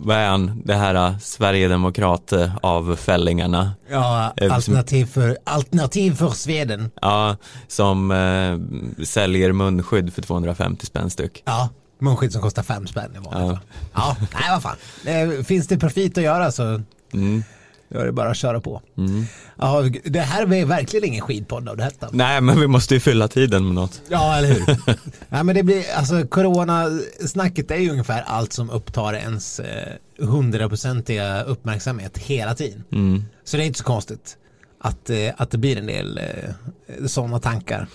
vad 0.00 0.16
är 0.16 0.28
han? 0.28 0.62
Det 0.64 0.74
här 0.74 1.10
uh, 1.10 1.18
Sverigedemokrat 1.18 2.32
eh, 2.32 2.56
av 2.62 2.96
fällingarna. 2.96 3.72
Ja, 3.90 4.32
som- 4.36 4.50
alternativ 4.50 5.06
för, 5.06 5.38
alternativ 5.44 6.14
för 6.16 6.30
Sweden. 6.30 6.90
Ja, 7.02 7.36
som 7.68 8.10
eh, 8.10 9.04
säljer 9.04 9.52
munskydd 9.52 10.12
för 10.14 10.22
250 10.22 10.86
spänn 10.86 11.10
styck. 11.10 11.42
Ja, 11.44 11.68
munskydd 12.00 12.32
som 12.32 12.42
kostar 12.42 12.62
fem 12.62 12.86
spänn 12.86 13.10
i 13.16 13.18
vanliga 13.18 13.42
Ja. 13.42 13.48
fall. 13.48 13.58
Ja, 13.94 14.16
nej 14.32 14.50
vad 14.50 14.62
fan. 14.62 15.44
Finns 15.44 15.66
det 15.68 15.78
profit 15.78 16.18
att 16.18 16.24
göra 16.24 16.52
så 16.52 16.82
Mm. 17.12 17.42
Då 17.88 17.98
är 17.98 18.06
det 18.06 18.12
bara 18.12 18.30
att 18.30 18.36
köra 18.36 18.60
på. 18.60 18.82
Mm. 18.98 19.26
Ja, 19.58 19.84
det 20.04 20.20
här 20.20 20.54
är 20.54 20.64
verkligen 20.64 21.04
ingen 21.04 21.20
skidpodd 21.20 21.68
av 21.68 21.76
detta. 21.76 22.08
Nej, 22.12 22.40
men 22.40 22.60
vi 22.60 22.66
måste 22.66 22.94
ju 22.94 23.00
fylla 23.00 23.28
tiden 23.28 23.64
med 23.64 23.74
något. 23.74 24.02
Ja, 24.08 24.36
eller 24.36 24.48
hur? 24.48 24.76
Nej, 25.28 25.44
men 25.44 25.54
det 25.54 25.62
blir, 25.62 25.84
alltså 25.96 26.26
coronasnacket 26.26 27.70
är 27.70 27.76
ju 27.76 27.90
ungefär 27.90 28.22
allt 28.26 28.52
som 28.52 28.70
upptar 28.70 29.14
ens 29.14 29.60
eh, 29.60 29.92
hundraprocentiga 30.18 31.42
uppmärksamhet 31.42 32.18
hela 32.18 32.54
tiden. 32.54 32.84
Mm. 32.92 33.24
Så 33.44 33.56
det 33.56 33.62
är 33.62 33.66
inte 33.66 33.78
så 33.78 33.84
konstigt 33.84 34.36
att, 34.80 35.10
eh, 35.10 35.30
att 35.36 35.50
det 35.50 35.58
blir 35.58 35.76
en 35.76 35.86
del 35.86 36.18
eh, 36.18 37.06
sådana 37.06 37.38
tankar. 37.38 37.86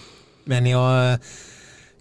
Men 0.45 0.65
jag 0.65 1.19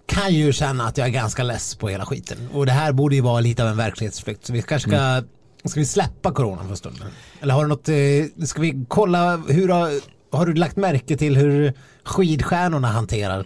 kan 0.05 0.33
ju 0.33 0.53
känna 0.53 0.87
att 0.87 0.97
jag 0.97 1.07
är 1.07 1.11
ganska 1.11 1.43
less 1.43 1.75
på 1.75 1.89
hela 1.89 2.05
skiten. 2.05 2.37
Och 2.53 2.65
det 2.65 2.71
här 2.71 2.91
borde 2.91 3.15
ju 3.15 3.21
vara 3.21 3.39
lite 3.39 3.63
av 3.63 3.69
en 3.69 3.77
verklighetsflykt. 3.77 4.45
Så 4.45 4.53
vi 4.53 4.61
kanske 4.61 4.89
ska, 4.89 5.23
ska 5.69 5.79
vi 5.79 5.85
släppa 5.85 6.31
corona 6.31 6.63
för 6.67 6.75
stunden? 6.75 7.07
Eller 7.41 7.53
har 7.53 7.63
du 7.63 7.69
något, 7.69 7.89
eh, 7.89 8.45
ska 8.45 8.61
vi 8.61 8.85
kolla 8.87 9.37
hur 9.37 9.69
har, 9.69 9.91
har 10.31 10.45
du 10.45 10.53
lagt 10.53 10.75
märke 10.75 11.17
till 11.17 11.37
hur 11.37 11.73
skidstjärnorna 12.03 12.87
hanterar 12.87 13.45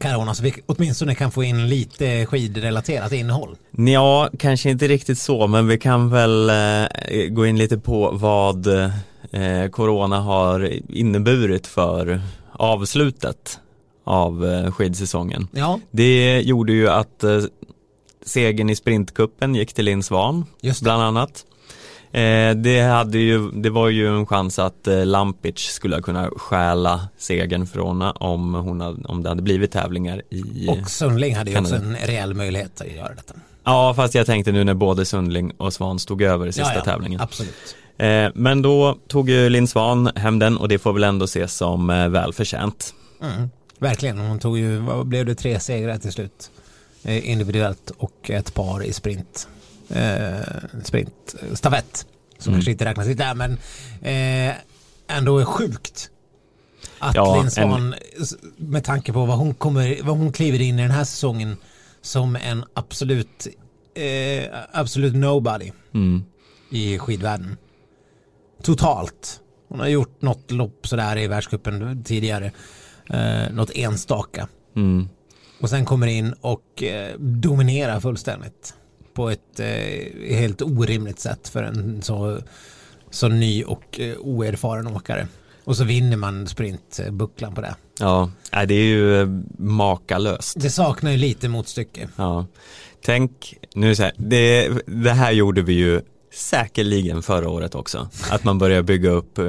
corona 0.00 0.34
så 0.34 0.42
vi 0.42 0.54
åtminstone 0.66 1.14
kan 1.14 1.30
få 1.30 1.44
in 1.44 1.68
lite 1.68 2.26
skidrelaterat 2.26 3.12
innehåll? 3.12 3.56
Ja, 3.70 4.28
kanske 4.38 4.70
inte 4.70 4.88
riktigt 4.88 5.18
så, 5.18 5.46
men 5.46 5.66
vi 5.66 5.78
kan 5.78 6.10
väl 6.10 6.50
eh, 6.50 6.86
gå 7.30 7.46
in 7.46 7.58
lite 7.58 7.78
på 7.78 8.10
vad 8.12 8.66
eh, 8.66 9.68
corona 9.70 10.20
har 10.20 10.72
inneburit 10.92 11.66
för 11.66 12.20
avslutet 12.52 13.60
av 14.04 14.46
skidsäsongen. 14.70 15.48
Ja, 15.52 15.80
Det 15.90 16.40
gjorde 16.40 16.72
ju 16.72 16.88
att 16.88 17.24
segern 18.26 18.70
i 18.70 18.76
sprintkuppen 18.76 19.54
gick 19.54 19.72
till 19.72 19.84
Linn 19.84 20.02
Svan, 20.02 20.44
bland 20.82 21.02
annat. 21.02 21.44
Eh, 22.12 22.54
det, 22.56 22.80
hade 22.80 23.18
ju, 23.18 23.50
det 23.50 23.70
var 23.70 23.88
ju 23.88 24.16
en 24.16 24.26
chans 24.26 24.58
att 24.58 24.86
eh, 24.86 25.06
Lampic 25.06 25.58
skulle 25.58 26.00
kunna 26.02 26.30
stjäla 26.36 27.08
segern 27.18 27.66
från 27.66 28.02
om, 28.02 28.54
hon 28.54 28.80
hade, 28.80 29.02
om 29.02 29.22
det 29.22 29.28
hade 29.28 29.42
blivit 29.42 29.72
tävlingar 29.72 30.22
i... 30.30 30.68
Och 30.68 30.90
Sundling 30.90 31.36
hade 31.36 31.50
ju 31.50 31.58
också 31.58 31.74
en 31.74 31.96
reell 31.96 32.34
möjlighet 32.34 32.80
att 32.80 32.92
göra 32.92 33.14
detta. 33.14 33.34
Ja, 33.64 33.94
fast 33.94 34.14
jag 34.14 34.26
tänkte 34.26 34.52
nu 34.52 34.64
när 34.64 34.74
både 34.74 35.04
Sundling 35.04 35.50
och 35.56 35.72
Svan 35.72 35.98
stod 35.98 36.22
över 36.22 36.46
i 36.46 36.52
sista 36.52 36.70
Ja, 36.70 36.78
ja, 36.78 36.84
tävlingen. 36.84 37.20
Absolut. 37.20 37.76
Eh, 37.98 38.28
men 38.34 38.62
då 38.62 38.98
tog 39.08 39.30
ju 39.30 39.48
Linn 39.48 39.68
Svan 39.68 40.10
hem 40.16 40.38
den 40.38 40.56
och 40.56 40.68
det 40.68 40.78
får 40.78 40.92
väl 40.92 41.04
ändå 41.04 41.24
ses 41.24 41.56
som 41.56 41.90
eh, 41.90 42.08
välförtjänt. 42.08 42.94
Mm. 43.22 43.50
Verkligen, 43.78 44.18
hon 44.18 44.38
tog 44.38 44.58
ju, 44.58 44.78
vad 44.78 45.06
blev 45.06 45.26
det, 45.26 45.34
tre 45.34 45.60
segrar 45.60 45.98
till 45.98 46.12
slut. 46.12 46.50
Eh, 47.06 47.30
individuellt 47.30 47.90
och 47.98 48.30
ett 48.30 48.54
par 48.54 48.82
i 48.84 48.92
sprint. 48.92 49.48
Eh, 49.88 50.38
sprint, 50.84 51.34
eh, 51.42 51.54
stafett. 51.54 52.06
Som 52.38 52.50
Mm. 52.50 52.58
kanske 52.58 52.70
inte 52.70 52.84
räknas 52.84 53.06
dit 53.06 53.18
där 53.18 53.34
men 53.34 53.52
eh, 54.02 54.54
ändå 55.16 55.38
är 55.38 55.44
sjukt. 55.44 56.10
Att 56.98 57.14
Ja, 57.14 57.36
Linn 57.36 57.50
Svan, 57.50 57.94
s- 58.20 58.34
med 58.56 58.84
tanke 58.84 59.12
på 59.12 59.24
vad 59.24 59.38
hon, 59.38 59.54
kommer, 59.54 59.98
vad 60.02 60.16
hon 60.18 60.32
kliver 60.32 60.60
in 60.60 60.78
i 60.78 60.82
den 60.82 60.90
här 60.90 61.04
säsongen 61.04 61.56
som 62.00 62.36
en 62.36 62.64
absolut, 62.74 63.46
eh, 63.94 64.44
absolut 64.72 65.14
nobody 65.14 65.72
Mm. 65.94 66.24
i 66.70 66.98
skidvärlden. 66.98 67.56
Totalt. 68.62 69.40
Hon 69.68 69.80
har 69.80 69.86
gjort 69.88 70.22
något 70.22 70.50
lopp 70.50 70.86
sådär 70.88 71.18
i 71.18 71.26
världscupen 71.26 72.04
tidigare. 72.04 72.52
Eh, 73.10 73.52
något 73.52 73.70
enstaka. 73.74 74.48
Mm. 74.76 75.08
Och 75.60 75.70
sen 75.70 75.84
kommer 75.84 76.06
in 76.06 76.32
och 76.40 76.82
eh, 76.82 77.18
dominerar 77.18 78.00
fullständigt. 78.00 78.74
På 79.14 79.30
ett 79.30 79.60
eh, 79.60 80.36
helt 80.36 80.62
orimligt 80.62 81.20
sätt 81.20 81.48
för 81.48 81.62
en 81.62 82.02
så, 82.02 82.38
så 83.10 83.28
ny 83.28 83.64
och 83.64 84.00
eh, 84.00 84.16
oerfaren 84.16 84.86
åkare. 84.86 85.28
Och 85.64 85.76
så 85.76 85.84
vinner 85.84 86.16
man 86.16 86.46
sprintbucklan 86.46 87.54
på 87.54 87.60
det. 87.60 87.74
Ja, 87.98 88.30
det 88.50 88.74
är 88.74 88.84
ju 88.84 89.20
eh, 89.20 89.28
makalöst. 89.58 90.60
Det 90.60 90.70
saknar 90.70 91.10
ju 91.10 91.16
lite 91.16 91.48
motstycke. 91.48 92.08
Ja. 92.16 92.46
Tänk, 93.04 93.58
nu 93.74 93.94
så 93.94 94.02
här, 94.02 94.12
det, 94.16 94.68
det 94.86 95.12
här 95.12 95.32
gjorde 95.32 95.62
vi 95.62 95.72
ju 95.72 96.00
säkerligen 96.36 97.22
förra 97.22 97.48
året 97.48 97.74
också. 97.74 98.08
Att 98.30 98.44
man 98.44 98.58
börjar 98.58 98.82
bygga 98.82 99.10
upp 99.10 99.38
eh, 99.38 99.44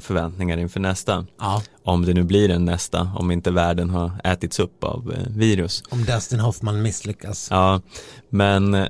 förväntningar 0.00 0.56
inför 0.56 0.80
nästa. 0.80 1.26
Ja. 1.38 1.62
Om 1.84 2.04
det 2.04 2.14
nu 2.14 2.22
blir 2.22 2.50
en 2.50 2.64
nästa, 2.64 3.10
om 3.16 3.30
inte 3.30 3.50
världen 3.50 3.90
har 3.90 4.12
ätits 4.24 4.60
upp 4.60 4.84
av 4.84 5.12
eh, 5.12 5.32
virus. 5.36 5.82
Om 5.90 6.04
Dustin 6.04 6.40
Hoffman 6.40 6.82
misslyckas. 6.82 7.48
Ja, 7.50 7.80
men 8.28 8.74
eh, 8.74 8.86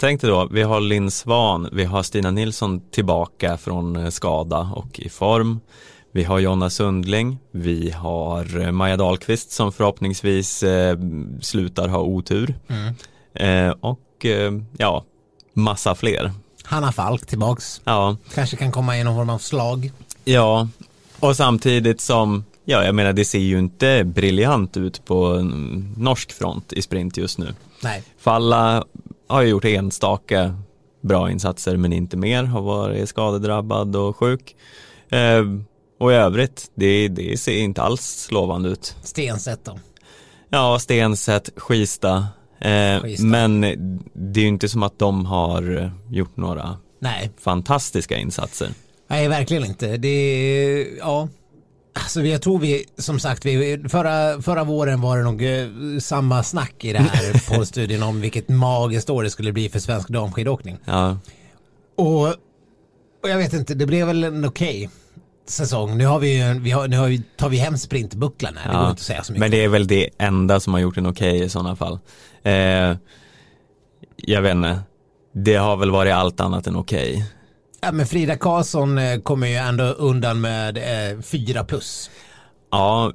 tänk 0.00 0.20
dig 0.20 0.30
då, 0.30 0.48
vi 0.52 0.62
har 0.62 0.80
Linn 0.80 1.10
Svan, 1.10 1.68
vi 1.72 1.84
har 1.84 2.02
Stina 2.02 2.30
Nilsson 2.30 2.90
tillbaka 2.90 3.56
från 3.56 4.12
skada 4.12 4.72
och 4.74 5.00
i 5.00 5.08
form. 5.08 5.60
Vi 6.14 6.24
har 6.24 6.38
Jonna 6.38 6.70
Sundling, 6.70 7.38
vi 7.50 7.90
har 7.90 8.70
Maja 8.70 8.96
Dahlqvist 8.96 9.50
som 9.50 9.72
förhoppningsvis 9.72 10.62
eh, 10.62 10.98
slutar 11.40 11.88
ha 11.88 11.98
otur. 11.98 12.54
Mm. 12.68 12.94
Eh, 13.34 13.74
och 13.80 14.26
eh, 14.26 14.52
ja, 14.78 15.04
massa 15.54 15.94
fler. 15.94 16.32
Hanna 16.64 16.92
Falk 16.92 17.26
tillbaks. 17.26 17.80
Ja, 17.84 18.16
Kanske 18.34 18.56
kan 18.56 18.72
komma 18.72 18.98
i 18.98 19.04
någon 19.04 19.16
form 19.16 19.30
av 19.30 19.38
slag. 19.38 19.92
ja, 20.24 20.68
och 21.20 21.36
samtidigt 21.36 22.00
som, 22.00 22.44
ja 22.64 22.84
jag 22.84 22.94
menar 22.94 23.12
det 23.12 23.24
ser 23.24 23.38
ju 23.38 23.58
inte 23.58 24.04
briljant 24.04 24.76
ut 24.76 25.04
på 25.04 25.38
norsk 25.96 26.32
front 26.32 26.72
i 26.72 26.82
sprint 26.82 27.16
just 27.16 27.38
nu. 27.38 27.54
Nej. 27.82 28.02
Falla 28.18 28.84
har 29.28 29.42
ju 29.42 29.48
gjort 29.48 29.64
enstaka 29.64 30.56
bra 31.00 31.30
insatser 31.30 31.76
men 31.76 31.92
inte 31.92 32.16
mer, 32.16 32.44
har 32.44 32.62
varit 32.62 33.08
skadedrabbad 33.08 33.96
och 33.96 34.16
sjuk. 34.16 34.56
Eh, 35.08 35.42
och 36.00 36.12
i 36.12 36.14
övrigt, 36.14 36.70
det, 36.74 37.08
det 37.08 37.40
ser 37.40 37.56
inte 37.58 37.82
alls 37.82 38.28
lovande 38.30 38.68
ut. 38.68 38.96
Stensätt 39.02 39.64
då. 39.64 39.78
Ja, 40.48 40.78
Stensätt, 40.78 41.50
Skista. 41.56 42.26
Eh. 42.64 43.02
Men 43.18 43.60
det 44.12 44.40
är 44.40 44.42
ju 44.42 44.48
inte 44.48 44.68
som 44.68 44.82
att 44.82 44.98
de 44.98 45.26
har 45.26 45.92
gjort 46.10 46.36
några 46.36 46.76
Nej. 47.00 47.30
fantastiska 47.40 48.16
insatser. 48.16 48.68
Nej, 49.08 49.28
verkligen 49.28 49.64
inte. 49.64 49.96
Det 49.96 50.08
är, 50.08 50.86
ja. 50.98 51.28
Alltså 51.94 52.22
jag 52.22 52.42
tror 52.42 52.58
vi, 52.58 52.84
som 52.98 53.18
sagt, 53.20 53.44
vi, 53.46 53.84
förra, 53.88 54.42
förra 54.42 54.64
våren 54.64 55.00
var 55.00 55.16
det 55.18 55.24
nog 55.24 55.44
eh, 55.44 55.98
samma 56.00 56.42
snack 56.42 56.84
i 56.84 56.92
det 56.92 56.98
här 56.98 57.48
poddstudien 57.56 58.02
om 58.02 58.20
vilket 58.20 58.48
magiskt 58.48 59.10
år 59.10 59.22
det 59.22 59.30
skulle 59.30 59.52
bli 59.52 59.68
för 59.68 59.78
svensk 59.78 60.08
damskidåkning. 60.08 60.76
Ja, 60.84 61.18
Och, 61.96 62.26
och 63.22 63.28
jag 63.30 63.36
vet 63.36 63.52
inte, 63.52 63.74
det 63.74 63.86
blev 63.86 64.06
väl 64.06 64.24
en 64.24 64.44
okej 64.44 64.90
säsong. 65.46 65.98
Nu, 65.98 66.06
har 66.06 66.18
vi, 66.18 66.58
vi 66.60 66.70
har, 66.70 66.88
nu 66.88 66.96
har 66.96 67.08
vi, 67.08 67.22
tar 67.36 67.48
vi 67.48 67.56
hem 67.56 67.78
sprintbucklan 67.78 68.56
här, 68.56 68.68
det 68.68 68.76
går 68.76 68.84
ja. 68.84 68.90
inte 68.90 69.00
att 69.00 69.06
säga 69.06 69.22
så 69.22 69.32
mycket. 69.32 69.40
men 69.40 69.50
det 69.50 69.64
är 69.64 69.68
väl 69.68 69.86
det 69.86 70.08
enda 70.18 70.60
som 70.60 70.72
har 70.72 70.80
gjort 70.80 70.96
en 70.96 71.06
okej 71.06 71.42
i 71.44 71.48
sådana 71.48 71.76
fall. 71.76 71.98
Eh, 72.42 72.96
jag 74.16 74.42
vet 74.42 74.52
inte, 74.52 74.80
det 75.32 75.54
har 75.54 75.76
väl 75.76 75.90
varit 75.90 76.14
allt 76.14 76.40
annat 76.40 76.66
än 76.66 76.76
okej. 76.76 77.26
Ja, 77.80 77.92
men 77.92 78.06
Frida 78.06 78.36
Karlsson 78.36 78.98
eh, 78.98 79.20
kommer 79.20 79.46
ju 79.46 79.54
ändå 79.54 79.84
undan 79.84 80.40
med 80.40 80.76
eh, 80.76 81.20
fyra 81.20 81.64
plus 81.64 82.10
Ja, 82.72 83.12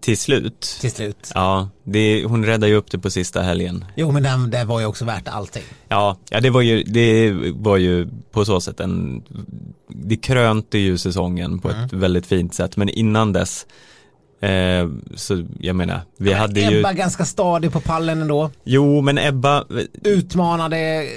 till 0.00 0.18
slut. 0.18 0.78
till 0.80 0.90
slut. 0.90 1.30
Ja, 1.34 1.68
det, 1.84 2.24
hon 2.24 2.44
räddade 2.44 2.68
ju 2.68 2.74
upp 2.74 2.90
det 2.90 2.98
på 2.98 3.10
sista 3.10 3.42
helgen. 3.42 3.84
Jo, 3.96 4.12
men 4.12 4.22
den, 4.22 4.50
det 4.50 4.64
var 4.64 4.80
ju 4.80 4.86
också 4.86 5.04
värt 5.04 5.28
allting. 5.28 5.62
Ja, 5.88 6.16
ja 6.30 6.40
det, 6.40 6.50
var 6.50 6.60
ju, 6.60 6.82
det 6.82 7.32
var 7.54 7.76
ju 7.76 8.08
på 8.30 8.44
så 8.44 8.60
sätt 8.60 8.80
en, 8.80 9.22
det 9.88 10.16
krönte 10.16 10.78
ju 10.78 10.98
säsongen 10.98 11.58
på 11.58 11.70
ett 11.70 11.92
väldigt 11.92 12.26
fint 12.26 12.54
sätt. 12.54 12.76
Men 12.76 12.88
innan 12.88 13.32
dess, 13.32 13.66
eh, 14.40 14.88
så 15.14 15.44
jag 15.60 15.76
menar, 15.76 16.00
vi 16.16 16.32
hade 16.32 16.60
ju, 16.60 16.78
Ebba 16.78 16.92
ganska 16.92 17.24
stadig 17.24 17.72
på 17.72 17.80
pallen 17.80 18.20
ändå. 18.22 18.50
jo 18.64 19.00
men 19.00 19.18
Ebba, 19.18 19.64
Utmanade 20.04 20.78
eh, 20.78 21.08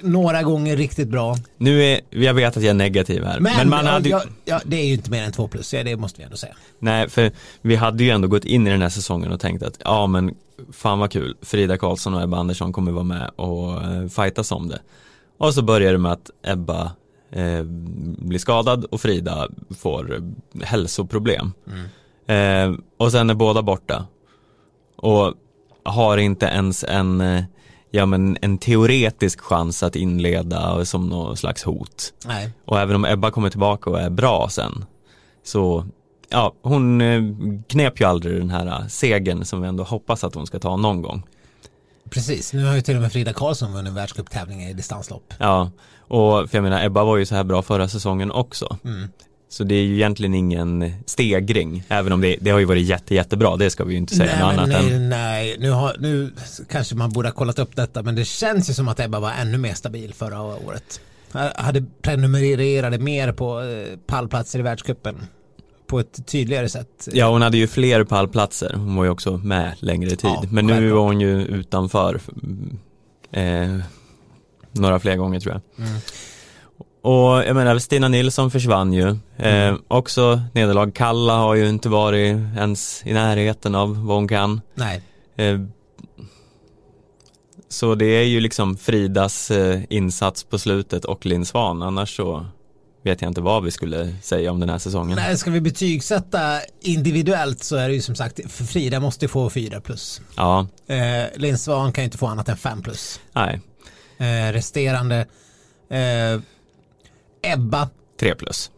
några 0.00 0.42
gånger 0.42 0.76
riktigt 0.76 1.08
bra. 1.08 1.36
nu 1.56 1.82
är, 1.84 2.00
jag 2.10 2.34
vet 2.34 2.56
att 2.56 2.62
jag 2.62 2.70
är 2.70 2.74
negativ 2.74 3.24
här. 3.24 3.40
Men, 3.40 3.56
Men, 3.56 3.68
man 3.68 3.84
ja, 3.84 3.90
hade 3.90 4.08
ja, 4.08 4.22
ja, 4.44 4.60
det 4.64 4.76
är 4.76 4.86
ju 4.86 4.92
inte 4.92 5.10
mer 5.10 5.22
än 5.22 5.32
två 5.32 5.48
plus, 5.48 5.74
ja, 5.74 5.84
det 5.84 5.96
måste 5.96 6.18
vi 6.18 6.24
ändå 6.24 6.36
säga. 6.36 6.54
nej 6.78 7.08
för 7.08 7.32
vi 7.62 7.76
hade 7.76 8.04
ju 8.04 8.10
ändå 8.10 8.28
gått 8.28 8.44
in 8.44 8.66
i 8.66 8.70
den 8.70 8.82
här 8.82 8.88
säsongen 8.88 9.32
och 9.32 9.40
tänkt 9.40 9.62
att, 9.62 9.78
ja 9.84 10.06
men 10.06 10.34
fan 10.72 10.98
vad 10.98 11.10
kul, 11.10 11.36
Frida 11.42 11.76
Karlsson 11.76 12.14
och 12.14 12.22
Ebba 12.22 12.36
Andersson 12.36 12.72
kommer 12.72 12.92
vara 12.92 13.04
med 13.04 13.30
och 13.36 13.82
eh, 13.82 14.08
fightas 14.08 14.52
om 14.52 14.68
det. 14.68 14.78
Och 15.38 15.54
så 15.54 15.62
börjar 15.62 15.92
det 15.92 15.98
med 15.98 16.12
att 16.12 16.30
Ebba 16.42 16.92
eh, 17.30 17.62
blir 18.18 18.38
skadad 18.38 18.84
och 18.84 19.00
Frida 19.00 19.48
får 19.78 20.14
eh, 20.14 20.20
hälsoproblem. 20.66 21.52
Eh, 22.26 22.72
och 22.96 23.12
sen 23.12 23.30
är 23.30 23.34
båda 23.34 23.62
borta. 23.62 24.06
Och 24.96 25.34
har 25.84 26.16
inte 26.16 26.46
ens 26.46 26.84
en, 26.84 27.20
eh, 27.20 27.44
ja, 27.90 28.06
men 28.06 28.38
en 28.40 28.58
teoretisk 28.58 29.40
chans 29.40 29.82
att 29.82 29.96
inleda 29.96 30.84
som 30.84 31.08
någon 31.08 31.36
slags 31.36 31.64
hot. 31.64 32.12
Nej. 32.26 32.50
Och 32.64 32.80
även 32.80 32.96
om 32.96 33.04
Ebba 33.04 33.30
kommer 33.30 33.50
tillbaka 33.50 33.90
och 33.90 34.00
är 34.00 34.10
bra 34.10 34.48
sen 34.50 34.84
så 35.42 35.86
ja, 36.28 36.54
hon 36.62 37.00
eh, 37.00 37.22
knep 37.68 38.00
ju 38.00 38.04
aldrig 38.04 38.40
den 38.40 38.50
här 38.50 38.66
eh, 38.66 38.86
segern 38.86 39.44
som 39.44 39.62
vi 39.62 39.68
ändå 39.68 39.84
hoppas 39.84 40.24
att 40.24 40.34
hon 40.34 40.46
ska 40.46 40.58
ta 40.58 40.76
någon 40.76 41.02
gång. 41.02 41.26
Precis, 42.10 42.52
nu 42.52 42.64
har 42.64 42.74
ju 42.74 42.80
till 42.80 42.96
och 42.96 43.02
med 43.02 43.12
Frida 43.12 43.32
Karlsson 43.32 43.72
vunnit 43.72 43.92
världscuptävlingar 43.92 44.70
i 44.70 44.72
distanslopp. 44.72 45.34
Ja, 45.38 45.70
och 45.98 46.50
för 46.50 46.56
jag 46.56 46.62
menar 46.62 46.84
Ebba 46.84 47.04
var 47.04 47.16
ju 47.16 47.26
så 47.26 47.34
här 47.34 47.44
bra 47.44 47.62
förra 47.62 47.88
säsongen 47.88 48.30
också. 48.30 48.76
Mm. 48.84 49.08
Så 49.54 49.64
det 49.64 49.74
är 49.74 49.82
ju 49.82 49.94
egentligen 49.94 50.34
ingen 50.34 50.92
stegring, 51.06 51.84
även 51.88 52.12
om 52.12 52.20
det, 52.20 52.36
det 52.40 52.50
har 52.50 52.58
ju 52.58 52.64
varit 52.64 52.86
jätte, 52.86 53.14
jättebra, 53.14 53.56
det 53.56 53.70
ska 53.70 53.84
vi 53.84 53.92
ju 53.92 53.98
inte 53.98 54.14
säga 54.14 54.38
något 54.38 54.56
nej, 54.56 54.56
men 54.56 54.74
annat 54.74 54.84
nej, 54.84 54.94
än. 54.94 55.08
nej. 55.08 55.56
Nu, 55.58 55.70
har, 55.70 55.96
nu 55.98 56.32
kanske 56.70 56.94
man 56.94 57.10
borde 57.10 57.28
ha 57.28 57.34
kollat 57.34 57.58
upp 57.58 57.76
detta, 57.76 58.02
men 58.02 58.14
det 58.14 58.24
känns 58.24 58.70
ju 58.70 58.74
som 58.74 58.88
att 58.88 59.00
Ebba 59.00 59.20
var 59.20 59.32
ännu 59.40 59.58
mer 59.58 59.74
stabil 59.74 60.14
förra 60.14 60.42
året. 60.42 61.00
Hade 61.56 61.84
prenumererade 62.02 62.98
mer 62.98 63.32
på 63.32 63.60
eh, 63.60 63.98
pallplatser 64.06 64.58
i 64.58 64.62
världscupen 64.62 65.26
på 65.86 66.00
ett 66.00 66.26
tydligare 66.26 66.68
sätt. 66.68 67.08
Ja, 67.12 67.30
hon 67.30 67.42
hade 67.42 67.56
ju 67.56 67.66
fler 67.66 68.04
pallplatser, 68.04 68.72
hon 68.74 68.96
var 68.96 69.04
ju 69.04 69.10
också 69.10 69.36
med 69.36 69.74
längre 69.78 70.10
tid. 70.10 70.18
Ja, 70.22 70.44
men 70.50 70.66
nu 70.66 70.90
var 70.90 71.02
hon 71.02 71.20
ju 71.20 71.42
utanför 71.42 72.20
eh, 73.32 73.76
några 74.72 74.98
fler 74.98 75.16
gånger 75.16 75.40
tror 75.40 75.52
jag. 75.54 75.86
Mm. 75.86 76.00
Och 77.02 77.44
jag 77.44 77.56
menar, 77.56 77.78
Stina 77.78 78.08
Nilsson 78.08 78.50
försvann 78.50 78.92
ju. 78.92 79.08
Eh, 79.36 79.68
Mm. 79.68 79.82
också 79.88 80.42
nederlag. 80.54 80.90
Kalla 80.94 81.36
har 81.36 81.54
ju 81.54 81.68
inte 81.68 81.88
varit 81.88 82.36
ens 82.56 83.02
i 83.06 83.12
närheten 83.12 83.74
av 83.74 84.04
vad 84.06 84.16
hon 84.16 84.28
kan. 84.28 84.60
Nej, 84.74 85.02
Eh, 85.36 85.60
så 87.68 87.94
det 87.94 88.06
är 88.06 88.22
ju 88.24 88.40
liksom 88.40 88.76
Fridas 88.76 89.50
eh, 89.50 89.80
insats 89.90 90.44
på 90.44 90.58
slutet 90.58 91.04
och 91.04 91.26
Linn 91.26 91.46
Svan. 91.46 91.82
Annars 91.82 92.16
så 92.16 92.46
vet 93.04 93.22
jag 93.22 93.30
inte 93.30 93.40
vad 93.40 93.64
vi 93.64 93.70
skulle 93.70 94.14
säga 94.22 94.50
om 94.50 94.60
den 94.60 94.68
här 94.68 94.78
säsongen. 94.78 95.16
Nej, 95.16 95.36
ska 95.36 95.50
vi 95.50 95.60
betygsätta 95.60 96.60
individuellt 96.82 97.62
så 97.64 97.76
är 97.76 97.88
det 97.88 97.94
ju 97.94 98.00
som 98.02 98.14
sagt, 98.14 98.40
för 98.52 98.64
Frida 98.64 99.00
måste 99.00 99.28
få 99.28 99.50
4 99.50 99.80
plus. 99.80 100.20
Ja, 100.36 100.66
Eh, 100.86 101.24
Linn 101.36 101.58
Svan 101.58 101.92
kan 101.92 102.02
ju 102.02 102.06
inte 102.06 102.18
få 102.18 102.26
annat 102.26 102.48
än 102.48 102.56
5 102.56 102.82
plus. 102.82 103.20
nej, 103.32 103.60
Eh, 104.18 104.52
resterande 104.52 105.26
eh, 105.90 106.40
Ebba, 107.52 107.88
tre 108.20 108.34
plus. 108.34 108.70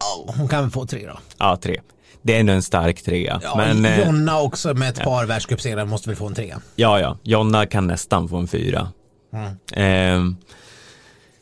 oh, 0.00 0.34
hon 0.36 0.48
kan 0.48 0.70
få 0.70 0.86
3 0.86 1.06
då. 1.06 1.18
Ja, 1.38 1.56
tre. 1.62 1.80
Det 2.22 2.36
är 2.36 2.40
ändå 2.40 2.52
en 2.52 2.62
stark 2.62 3.02
trea. 3.02 3.40
Ja, 3.42 3.56
men 3.56 3.84
eh, 3.84 4.06
Jonna 4.06 4.40
också 4.40 4.74
med 4.74 4.88
ett 4.88 5.00
par 5.04 5.26
världscupsegrar 5.26 5.84
måste 5.84 6.08
väl 6.08 6.16
få 6.16 6.26
en 6.26 6.34
3. 6.34 6.54
ja, 6.76 7.00
ja, 7.00 7.18
Jonna 7.22 7.66
kan 7.66 7.86
nästan 7.86 8.28
få 8.28 8.36
en 8.36 8.48
fyra. 8.48 8.92
Mm. 9.32 10.26
Eh, 10.26 10.34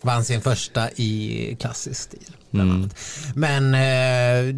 Vann 0.03 0.25
sin 0.25 0.41
första 0.41 0.91
i 0.91 1.57
klassisk 1.61 2.03
stil. 2.03 2.37
Mm. 2.55 2.91
Men 3.35 3.75
eh, 3.75 4.55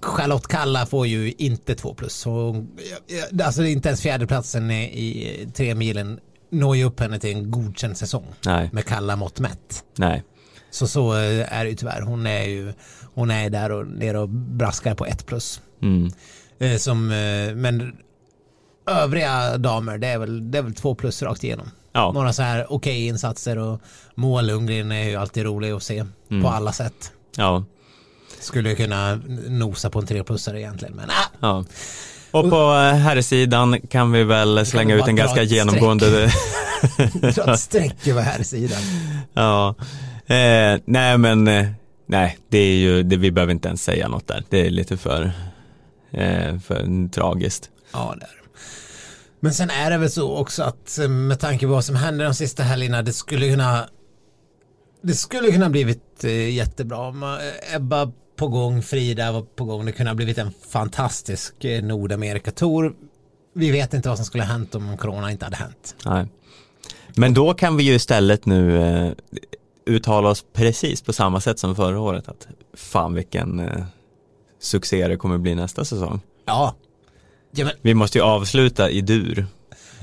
Charlotte 0.00 0.46
Kalla 0.48 0.86
får 0.86 1.06
ju 1.06 1.32
inte 1.38 1.74
2 1.74 1.94
plus. 1.94 2.14
Så, 2.14 2.64
ja, 3.06 3.16
ja, 3.30 3.44
alltså 3.44 3.64
inte 3.64 3.88
ens 3.88 4.02
fjärdeplatsen 4.02 4.70
i 4.70 5.48
tre 5.54 5.74
milen 5.74 6.20
når 6.50 6.76
ju 6.76 6.84
upp 6.84 7.00
henne 7.00 7.18
till 7.18 7.30
en 7.36 7.50
godkänd 7.50 7.96
säsong 7.96 8.26
nej, 8.46 8.70
med 8.72 8.84
Kalla 8.84 9.16
mått 9.16 9.40
mätt. 9.40 9.84
nej. 9.96 10.22
Så 10.74 10.86
så 10.86 11.14
eh, 11.14 11.52
är 11.58 11.64
det 11.64 11.70
ju 11.70 11.76
tyvärr. 11.76 12.00
Hon 12.00 12.26
är 12.26 12.42
ju 12.44 12.72
hon 13.14 13.30
är 13.30 13.50
där 13.50 13.72
och 13.72 13.86
nere 13.86 14.18
och 14.18 14.28
braskar 14.28 14.94
på 14.94 15.06
1 15.06 15.26
plus. 15.26 15.60
Mm. 15.82 16.12
Eh, 16.58 16.76
som, 16.78 17.10
eh, 17.10 17.54
men 17.54 17.96
övriga 18.86 19.58
damer 19.58 19.98
det 19.98 20.06
är 20.06 20.18
väl, 20.18 20.50
det 20.50 20.58
är 20.58 20.62
väl 20.62 20.74
2 20.74 20.94
plus 20.94 21.22
rakt 21.22 21.44
igenom. 21.44 21.70
Ja, 21.92 22.12
Några 22.12 22.32
så 22.32 22.42
här 22.42 22.72
okej 22.72 23.06
insatser 23.06 23.58
och 23.58 23.80
Moa 24.14 24.40
Lundgren 24.40 24.92
är 24.92 25.08
ju 25.08 25.16
alltid 25.16 25.44
rolig 25.44 25.70
att 25.70 25.82
se 25.82 26.04
Mm. 26.30 26.42
på 26.42 26.48
alla 26.48 26.72
sätt. 26.72 27.12
ja, 27.36 27.64
Skulle 28.40 28.68
ju 28.70 28.76
kunna 28.76 29.20
nosa 29.48 29.90
på 29.90 29.98
en 29.98 30.06
3-plussare 30.06 30.60
egentligen 30.60 30.94
men 30.94 31.10
ah, 31.10 31.24
ja. 31.40 31.64
Och 32.30 32.50
på 32.50 32.70
herrsidan 32.74 33.80
kan 33.80 34.12
vi 34.12 34.24
väl 34.24 34.66
slänga 34.66 34.94
ut 34.94 35.08
en 35.08 35.16
ganska 35.16 35.42
ett 35.42 35.50
genomgående 35.50 36.10
dra 37.34 37.52
ett 37.54 37.60
streck 37.60 38.06
över 38.06 38.22
här 38.22 38.42
sidan. 38.42 38.80
Ja, 39.34 39.74
eh, 40.26 40.80
nej 40.84 41.18
men 41.18 41.48
eh, 41.48 41.66
nej, 42.06 42.38
det 42.48 42.58
är 42.58 42.76
ju, 42.76 43.02
det, 43.02 43.16
vi 43.16 43.30
behöver 43.30 43.52
inte 43.52 43.68
ens 43.68 43.84
säga 43.84 44.08
något 44.08 44.28
där. 44.28 44.44
Det 44.48 44.66
är 44.66 44.70
lite 44.70 44.96
för, 44.96 45.32
eh, 46.10 46.58
för 46.58 47.08
tragiskt. 47.08 47.70
Ja, 47.92 48.14
där. 48.20 48.30
Men 49.40 49.54
sen 49.54 49.70
är 49.70 49.90
det 49.90 49.98
väl 49.98 50.10
så 50.10 50.36
också 50.36 50.62
att 50.62 50.98
eh, 50.98 51.08
med 51.08 51.40
tanke 51.40 51.66
på 51.66 51.72
vad 51.72 51.84
som 51.84 51.96
händer 51.96 52.24
de 52.24 52.34
sista 52.34 52.62
helgerna 52.62 53.02
det 53.02 53.12
skulle 53.12 53.50
kunna 53.50 53.88
det 55.02 55.14
skulle 55.14 55.52
kunna 55.52 55.70
blivit 55.70 56.24
eh, 56.24 56.54
jättebra. 56.54 57.14
Ebba 57.74 58.12
på 58.36 58.48
gång, 58.48 58.82
Frida 58.82 59.32
var 59.32 59.42
på 59.42 59.64
gång. 59.64 59.86
Det 59.86 59.92
kunde 59.92 60.10
ha 60.10 60.14
blivit 60.14 60.38
en 60.38 60.50
fantastisk 60.68 61.54
Nordamerika-tour. 61.82 62.92
Vi 63.54 63.70
vet 63.70 63.94
inte 63.94 64.08
vad 64.08 64.18
som 64.18 64.26
skulle 64.26 64.44
ha 64.44 64.52
hänt 64.52 64.74
om 64.74 64.96
corona 64.96 65.30
inte 65.30 65.44
hade 65.44 65.56
hänt. 65.56 65.96
Nej. 66.04 66.26
Men 67.16 67.34
då 67.34 67.54
kan 67.54 67.76
vi 67.76 67.84
ju 67.84 67.94
istället 67.94 68.46
nu 68.46 69.14
uttala 69.86 70.28
oss 70.28 70.44
precis 70.52 71.02
på 71.02 71.12
samma 71.12 71.40
sätt 71.40 71.58
som 71.58 71.76
förra 71.76 72.00
året. 72.00 72.28
Att 72.28 72.46
fan 72.74 73.14
vilken 73.14 73.60
eh, 73.60 73.84
succé 74.60 75.08
det 75.08 75.16
kommer 75.16 75.38
bli 75.38 75.54
nästa 75.54 75.84
säsong. 75.84 76.20
Ja. 76.44 76.74
Ja, 77.50 77.64
men, 77.64 77.74
Vi 77.82 77.94
måste 77.94 78.18
ju 78.18 78.24
avsluta 78.24 78.90
i 78.90 79.00
dur. 79.00 79.46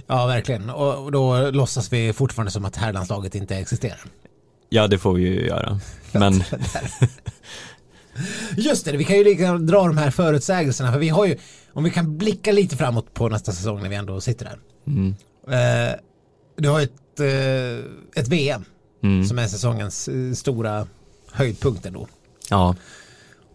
ja 0.08 0.26
verkligen. 0.26 0.70
Och 0.70 1.12
då 1.12 1.52
låtsas 1.52 1.94
vi 1.94 2.14
fortfarande 2.14 2.52
som 2.52 2.66
att 2.66 2.76
herrlandslaget 2.76 3.36
inte 3.36 3.56
existerar. 3.58 4.02
Ja, 4.70 4.88
det 4.88 5.00
får 5.00 5.14
vi 5.14 5.22
ju 5.22 5.46
göra. 5.48 5.80
Men 6.12 6.44
Just 8.58 8.86
det, 8.86 8.98
vi 8.98 9.04
kan 9.04 9.18
ju 9.18 9.38
gärna 9.40 9.58
dra 9.58 9.88
de 9.88 9.98
här 9.98 10.12
förutsägelserna 10.12 10.92
för 10.92 11.00
vi 11.00 11.10
har 11.10 11.26
ju, 11.26 11.38
om 11.74 11.84
vi 11.84 11.92
kan 11.92 12.18
blicka 12.18 12.52
lite 12.52 12.78
framåt 12.78 13.14
på 13.14 13.30
nästa 13.30 13.52
säsong 13.52 13.82
när 13.82 13.90
vi 13.90 13.96
ändå 13.96 14.22
sitter 14.22 14.46
där. 14.46 14.60
mm, 14.88 15.16
Eh, 15.48 15.96
du 16.58 16.70
har 16.70 16.82
ett, 16.82 17.20
eh, 17.20 18.20
ett 18.22 18.28
VM 18.28 18.66
mm, 19.04 19.26
som 19.26 19.40
är 19.40 19.48
säsongens 19.48 20.08
eh, 20.08 20.34
stora 20.34 20.88
höjdpunkt 21.32 21.86
ändå. 21.86 22.08
ja, 22.50 22.76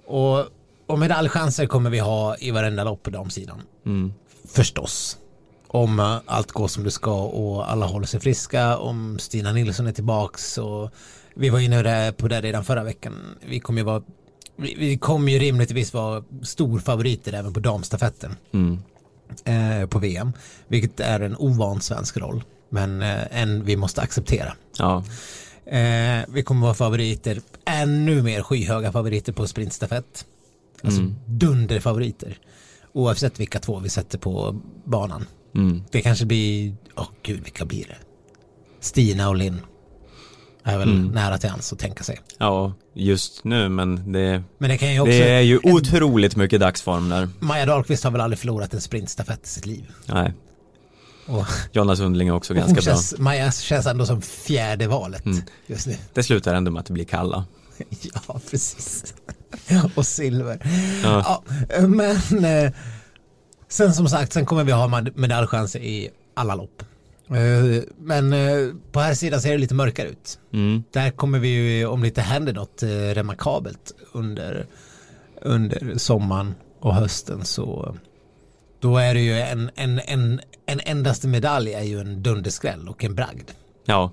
Och, 0.06 0.44
och 0.86 0.98
medaljchanser 0.98 1.66
kommer 1.66 1.90
vi 1.90 1.98
ha 1.98 2.36
i 2.36 2.50
varenda 2.50 2.84
lopp 2.84 3.02
på 3.02 3.10
damsidan. 3.10 3.62
mm, 3.86 4.12
Förstås. 4.48 5.18
om 5.68 6.00
eh, 6.00 6.18
allt 6.26 6.52
går 6.52 6.68
som 6.68 6.84
det 6.84 6.90
ska 6.90 7.22
och 7.22 7.70
alla 7.72 7.86
håller 7.86 8.06
sig 8.06 8.20
friska, 8.20 8.78
om 8.78 9.18
Stina 9.18 9.52
Nilsson 9.52 9.86
är 9.86 9.92
tillbaks 9.92 10.58
och 10.58 10.90
vi 11.34 11.48
var 11.48 11.58
inne 11.60 12.12
på 12.12 12.28
det 12.28 12.40
redan 12.40 12.64
förra 12.64 12.84
veckan. 12.84 13.36
Vi 13.48 13.60
kommer 13.60 13.80
ju 13.80 13.84
vara 13.84 14.02
vi, 14.58 14.74
vi 14.78 14.98
kommer 14.98 15.32
ju 15.32 15.38
rimligtvis 15.38 15.94
vara 15.94 16.24
storfavoriter 16.42 17.32
även 17.32 17.52
på 17.52 17.60
damstafetten 17.60 18.36
Mm. 18.52 18.78
eh, 19.44 19.88
på 19.88 19.98
VM, 19.98 20.32
vilket 20.68 21.00
är 21.00 21.20
en 21.20 21.36
ovan 21.36 21.80
svensk 21.80 22.16
roll, 22.16 22.44
men 22.70 23.02
eh, 23.02 23.40
en 23.42 23.64
vi 23.64 23.76
måste 23.76 24.00
acceptera. 24.00 24.52
Ja. 24.78 25.04
Eh, 25.66 26.24
vi 26.28 26.42
kommer 26.42 26.62
vara 26.62 26.74
favoriter, 26.74 27.40
ännu 27.64 28.22
mer 28.22 28.42
skyhöga 28.42 28.92
favoriter 28.92 29.32
på 29.32 29.46
sprintstafett. 29.46 30.24
Alltså 30.82 31.00
Mm. 31.00 31.14
dunderfavoriter. 31.26 32.38
Oavsett 32.92 33.40
vilka 33.40 33.58
två 33.58 33.78
vi 33.78 33.88
sätter 33.88 34.18
på 34.18 34.60
banan. 34.84 35.26
Mm. 35.54 35.82
Det 35.90 36.00
kanske 36.02 36.26
blir, 36.26 36.74
åh 36.96 37.08
gud 37.22 37.40
vilka 37.44 37.64
blir 37.64 37.84
det? 37.86 37.96
Stina 38.80 39.28
och 39.28 39.36
Linn. 39.36 39.60
Är 40.64 40.78
väl 40.78 40.88
Mm. 40.92 41.06
nära 41.06 41.38
till 41.38 41.50
hans 41.50 41.72
att 41.72 41.78
tänka 41.78 42.04
sig. 42.04 42.18
ja, 42.38 42.72
just 42.94 43.44
nu 43.44 43.68
men 43.68 44.12
det, 44.12 44.42
Men 44.58 44.70
det 44.70 44.78
kan 44.78 44.92
ju 44.94 45.00
också, 45.00 45.10
det 45.10 45.28
är 45.30 45.40
ju 45.40 45.60
otroligt 45.62 46.36
mycket 46.36 46.60
dagsform 46.60 47.08
där. 47.08 47.28
Maja 47.40 47.66
Dahlqvist 47.66 48.04
har 48.04 48.10
väl 48.10 48.20
aldrig 48.20 48.38
förlorat 48.38 48.74
en 48.74 48.80
sprintstafett 48.80 49.44
i 49.44 49.48
sitt 49.48 49.66
liv. 49.66 49.90
Nej, 50.06 50.32
Och 51.26 51.46
Jonna 51.72 51.96
Sundling 51.96 52.28
är 52.28 52.32
också 52.32 52.54
ganska 52.54 52.72
bra. 52.74 52.82
känns, 52.82 53.14
Maja 53.18 53.52
känns 53.52 53.86
ändå 53.86 54.06
som 54.06 54.22
fjärde 54.22 54.86
valet 54.86 55.24
Mm. 55.26 55.42
just 55.66 55.86
nu. 55.86 55.96
Det 56.14 56.22
slutar 56.22 56.54
ändå 56.54 56.70
med 56.70 56.80
att 56.80 56.86
det 56.86 56.92
blir 56.92 57.04
kalla. 57.04 57.44
Ja, 58.28 58.40
precis. 58.50 59.14
Och 59.94 60.06
silver. 60.06 60.58
Ja. 61.02 61.42
Ja, 61.68 61.86
men 61.86 62.44
eh, 62.44 62.72
sen 63.68 63.94
som 63.94 64.08
sagt, 64.08 64.32
sen 64.32 64.46
kommer 64.46 64.64
vi 64.64 64.72
ha 64.72 64.88
med- 64.88 65.16
medaljchanser 65.18 65.80
i 65.80 66.10
alla 66.34 66.54
lopp. 66.54 66.82
Eh, 67.30 67.82
Men 67.98 68.32
eh, 68.32 68.68
på 68.92 69.00
här 69.00 69.14
sidan 69.14 69.40
ser 69.40 69.52
det 69.52 69.58
lite 69.58 69.74
mörkare 69.74 70.08
ut. 70.08 70.38
Mm. 70.52 70.82
Där 70.92 71.10
kommer 71.10 71.38
vi 71.38 71.48
ju, 71.48 71.86
om 71.86 72.00
det 72.00 72.08
inte 72.08 72.20
händer 72.20 72.52
något 72.52 72.82
eh, 72.82 72.88
remarkabelt 72.88 73.92
under, 74.12 74.66
under 75.42 75.98
sommaren 75.98 76.54
och 76.80 76.94
hösten 76.94 77.44
så 77.44 77.96
då 78.86 78.96
är 78.96 79.14
det 79.14 79.20
ju 79.20 79.40
en, 79.40 79.70
en, 79.74 80.00
en, 80.06 80.40
en 80.66 80.80
endaste 80.80 81.28
medalj 81.28 81.72
är 81.72 81.82
ju 81.82 82.00
en 82.00 82.22
dunderskräll 82.22 82.88
och 82.88 83.04
en 83.04 83.14
bragd. 83.14 83.50
Ja. 83.84 84.10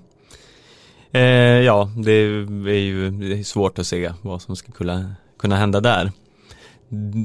Eh, 1.12 1.20
ja, 1.60 1.90
det 1.96 2.12
är 2.12 2.80
ju 2.80 3.10
det 3.10 3.38
är 3.38 3.44
svårt 3.44 3.78
att 3.78 3.86
se 3.86 4.12
vad 4.22 4.42
som 4.42 4.56
ska 4.56 4.72
kunna, 4.72 5.14
kunna 5.38 5.56
hända 5.56 5.80
där. 5.80 6.12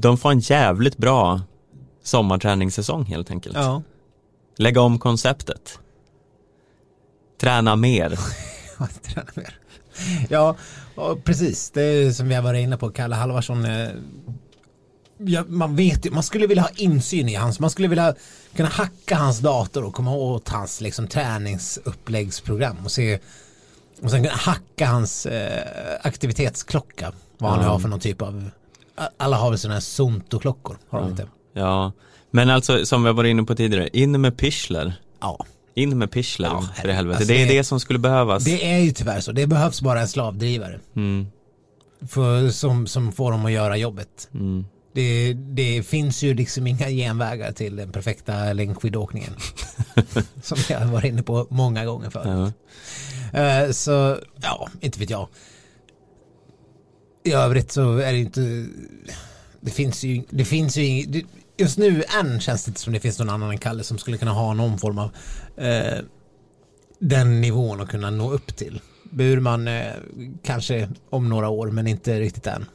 De 0.02 0.18
får 0.18 0.32
en 0.32 0.40
jävligt 0.40 0.98
bra 0.98 1.42
sommarträningssäsong 2.04 3.06
helt 3.06 3.32
enkelt. 3.32 3.56
Ja. 3.56 3.82
Lägga 4.58 4.82
om 4.82 5.00
konceptet. 5.00 5.80
Träna 7.42 7.76
mer. 7.76 8.10
Träna 9.02 9.32
mer. 9.36 9.60
Ja, 10.30 10.56
precis. 11.24 11.72
Det 11.72 11.82
är 11.82 12.12
som 12.12 12.28
vi 12.28 12.36
har 12.36 12.42
varit 12.42 12.64
inne 12.64 12.78
på. 12.78 12.90
Kalle 12.90 13.16
Halvarsson. 13.16 13.66
Ja, 15.21 15.43
man 15.47 15.75
vet 15.75 16.05
ju, 16.05 16.12
man 16.12 16.23
skulle 16.23 16.47
vilja 16.47 16.63
ha 16.63 16.69
insyn 16.75 17.29
i 17.29 17.36
hans, 17.36 17.60
man 17.60 17.69
skulle 17.69 17.88
vilja 17.88 18.15
kunna 18.55 18.69
hacka 18.69 19.15
hans 19.15 19.39
dator 19.39 19.84
och 19.84 19.93
komma 19.93 20.12
åt 20.13 20.49
hans 20.49 20.82
liksom, 20.82 21.08
träningsuppläggsprogram 21.08 22.77
och 22.86 22.91
se 22.91 23.19
och 24.03 24.12
sen 24.12 24.23
kunna 24.23 24.36
hacka 24.36 24.88
hans 24.88 25.25
eh, 25.25 25.63
aktivitetsklocka. 26.01 27.12
Vad 27.38 27.51
han 27.51 27.63
Ja. 27.63 27.69
har 27.69 27.79
för 27.79 27.88
någon 27.88 27.99
typ 27.99 28.21
av, 28.21 28.49
alla 29.17 29.38
har 29.38 29.49
väl 29.49 29.60
sådana 29.60 29.73
här 29.75 29.82
Zonto-klockor, 29.82 30.77
har 30.89 30.99
de 30.99 31.05
Ja. 31.05 31.12
inte? 31.12 31.27
Ja, 31.53 31.91
men 32.32 32.49
alltså 32.49 32.86
som 32.86 33.03
vi 33.03 33.12
varit 33.13 33.29
inne 33.29 33.43
på 33.43 33.55
tidigare, 33.55 33.89
in 33.93 34.21
med 34.21 34.38
Pichler. 34.38 34.93
Ja, 35.19 35.45
In 35.73 35.97
med 35.97 36.12
Pichler 36.12 36.47
Ja, 36.47 36.63
för 36.82 36.88
helvete. 36.89 37.17
alltså 37.17 37.34
det 37.34 37.41
är 37.41 37.47
det- 37.47 37.53
det 37.53 37.63
som 37.63 37.79
skulle 37.79 37.99
behövas. 37.99 38.43
det 38.43 38.71
är 38.73 38.79
ju 38.79 38.91
tyvärr 38.91 39.19
så. 39.21 39.32
Det 39.32 39.47
behövs 39.47 39.82
bara 39.82 40.01
en 40.01 40.08
slavdrivare 40.08 40.79
Mm, 40.95 41.27
för, 42.08 42.49
som, 42.49 42.88
som 42.88 43.12
får 43.12 43.32
dem 43.32 43.45
att 43.45 43.51
göra 43.51 43.77
jobbet. 43.77 44.29
mm. 44.34 44.65
Det, 44.93 45.34
det 45.34 45.84
finns 45.84 46.23
ju 46.23 46.34
liksom 46.34 46.67
inga 46.67 46.89
genvägar 46.89 47.52
till 47.52 47.75
den 47.75 47.91
perfekta 47.91 48.54
längdskidåkningen. 48.54 49.34
som 50.43 50.58
jag 50.69 50.80
har 50.80 50.91
varit 50.91 51.06
inne 51.06 51.23
på 51.23 51.47
många 51.49 51.86
gånger 51.86 52.10
förut. 52.10 52.54
Ja. 53.34 53.39
Eh, 53.39 53.71
så, 53.71 54.17
ja, 54.41 54.69
inte 54.82 54.99
vet 54.99 55.10
jag. 55.10 55.28
I 57.23 57.32
övrigt 57.34 57.71
så 57.71 57.97
är 57.97 58.12
det 58.12 58.19
inte, 58.19 58.65
det 59.62 59.71
finns 59.71 60.04
ju, 60.04 60.23
det 60.30 60.45
finns 60.45 60.78
ju 60.78 60.82
ing- 60.82 61.06
det, 61.08 61.23
just 61.58 61.78
nu 61.78 62.04
än 62.19 62.39
känns 62.39 62.65
det 62.65 62.69
inte 62.69 62.82
som 62.82 62.93
det 62.93 62.99
finns 62.99 63.19
någon 63.19 63.30
annan 63.30 63.49
än 63.52 63.58
Kalle 63.58 63.84
som 63.84 63.97
skulle 63.97 64.17
kunna 64.17 64.32
ha 64.32 64.54
någon 64.54 64.78
form 64.80 64.97
av 64.97 65.12
eh, 65.58 65.97
den 66.99 67.41
nivån 67.41 67.82
att 67.82 67.89
kunna 67.89 68.10
nå 68.10 68.32
upp 68.32 68.56
till. 68.56 68.82
Burman 69.12 69.67
eh, 69.67 69.86
kanske 70.43 70.89
om 71.10 71.30
några 71.30 71.49
år 71.49 71.67
men 71.71 71.88
inte 71.88 72.19
riktigt 72.19 72.47
än. 72.47 72.65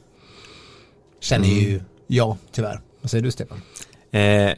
Känner 1.19 1.47
ju 1.47 1.81
jag 2.07 2.37
tyvärr. 2.51 2.79
Vad 3.01 3.11
säger 3.11 3.23
du 3.23 3.31
Stefan? 3.31 3.61
Eh, 4.11 4.51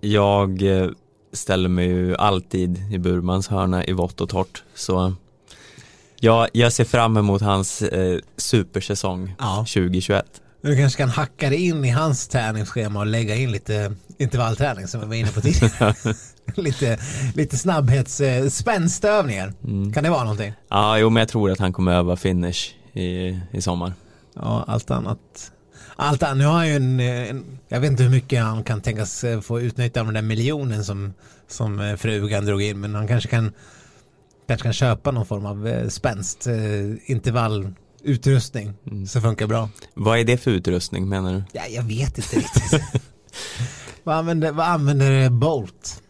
jag 0.00 0.62
eh, 0.62 0.90
ställer 1.32 1.68
mig 1.68 1.86
ju 1.86 2.16
alltid 2.16 2.92
i 2.92 2.98
Burmans 2.98 3.48
hörna 3.48 3.84
i 3.84 3.92
vått 3.92 4.20
och 4.20 4.28
torrt. 4.28 4.62
Så 4.74 5.14
jag, 6.20 6.48
jag 6.52 6.72
ser 6.72 6.84
fram 6.84 7.16
emot 7.16 7.42
hans 7.42 7.82
eh, 7.82 8.18
supersäsong 8.36 9.34
Ja. 9.38 9.56
2021. 9.56 10.40
Du 10.62 10.76
kanske 10.76 10.98
kan 10.98 11.08
hacka 11.08 11.50
dig 11.50 11.66
in 11.66 11.84
i 11.84 11.90
hans 11.90 12.28
träningsschema 12.28 13.00
och 13.00 13.06
lägga 13.06 13.34
in 13.36 13.52
lite 13.52 13.94
intervallträning 14.18 14.86
som 14.86 15.00
vi 15.00 15.06
var 15.06 15.14
inne 15.14 15.28
på 15.28 15.40
tidigare. 15.40 15.94
lite, 16.56 16.98
lite 17.34 17.56
snabbhets, 17.56 18.20
eh, 18.20 18.48
spänstövningar. 18.48 19.52
Mm. 19.64 19.92
Kan 19.92 20.04
det 20.04 20.10
vara 20.10 20.22
någonting? 20.22 20.52
Ja, 20.68 20.98
jo 20.98 21.10
men 21.10 21.20
jag 21.20 21.28
tror 21.28 21.50
att 21.50 21.58
han 21.58 21.72
kommer 21.72 21.92
öva 21.92 22.16
finish 22.16 22.74
i, 22.92 23.40
i 23.52 23.60
sommar. 23.60 23.92
Ja, 24.34 24.64
allt 24.66 24.90
annat. 24.90 25.52
Allt 25.96 26.22
annat. 26.22 26.36
Nu 26.38 26.44
har 26.44 26.52
han 26.54 26.68
ju 26.68 26.74
en, 26.76 27.00
eh, 27.00 27.30
en, 27.30 27.44
jag 27.68 27.80
vet 27.80 27.90
inte 27.90 28.02
hur 28.02 28.10
mycket 28.10 28.42
han 28.42 28.64
kan 28.64 28.80
tänkas 28.80 29.24
eh, 29.24 29.40
få 29.40 29.60
utnyttja 29.60 30.00
av 30.00 30.06
den 30.06 30.14
där 30.14 30.22
miljonen 30.22 30.84
som, 30.84 31.12
som 31.48 31.80
eh, 31.80 31.96
frugan 31.96 32.44
drog 32.46 32.62
in, 32.62 32.80
men 32.80 32.94
han 32.94 33.08
kanske 33.08 33.28
kan, 33.28 33.52
kanske 34.48 34.62
kan 34.62 34.72
köpa 34.72 35.10
någon 35.10 35.26
form 35.26 35.46
av 35.46 35.88
spänst, 35.88 36.46
eh, 36.46 36.54
intervallutrustning 37.10 38.74
Mm. 38.90 39.06
som 39.06 39.22
funkar 39.22 39.46
bra. 39.46 39.68
Vad 39.94 40.18
är 40.18 40.24
det 40.24 40.36
för 40.36 40.50
utrustning 40.50 41.08
menar 41.08 41.32
du? 41.32 41.42
Ja, 41.52 41.62
jag 41.66 41.82
vet 41.82 42.18
inte 42.18 42.36
riktigt. 42.36 42.82
vad, 44.04 44.16
använder, 44.16 44.52
vad 44.52 44.66
använder 44.66 45.30
Bolt? 45.30 46.02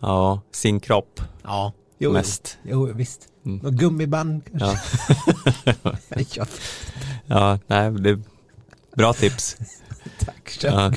Ja, 0.00 0.40
sin 0.52 0.80
kropp 0.80 1.20
Ja, 1.42 1.72
jo, 1.98 2.12
mest. 2.12 2.58
Jo, 2.62 2.92
visst. 2.94 3.20
Mm. 3.46 3.58
Något 3.58 3.74
gummiband 3.74 4.42
kanske? 4.58 4.78
Ja. 6.34 6.46
Ja. 7.26 7.58
nej, 7.66 7.90
det 7.90 8.18
bra 8.96 9.12
tips. 9.12 9.56
tack, 10.18 10.50
köp 10.60 10.72
Ja. 10.72 10.92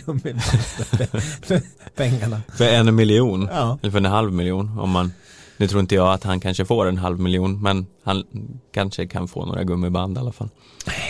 för, 1.41 1.61
pengarna. 1.95 2.41
För 2.57 2.65
en 2.65 2.95
miljon, 2.95 3.49
Ja. 3.51 3.77
eller 3.81 3.91
för 3.91 3.97
en 3.97 4.05
halv 4.05 4.33
miljon 4.33 4.79
om 4.79 4.89
man 4.89 5.13
nu 5.57 5.67
tror 5.67 5.79
inte 5.81 5.95
jag 5.95 6.13
att 6.13 6.23
han 6.23 6.39
kanske 6.39 6.65
får 6.65 6.85
en 6.85 6.97
halv 6.97 7.19
miljon 7.19 7.61
men 7.61 7.85
han 8.03 8.23
kanske 8.73 9.07
kan 9.07 9.27
få 9.27 9.45
några 9.45 9.63
gummiband 9.63 10.17
i 10.17 10.19
alla 10.19 10.31
fall. 10.31 10.49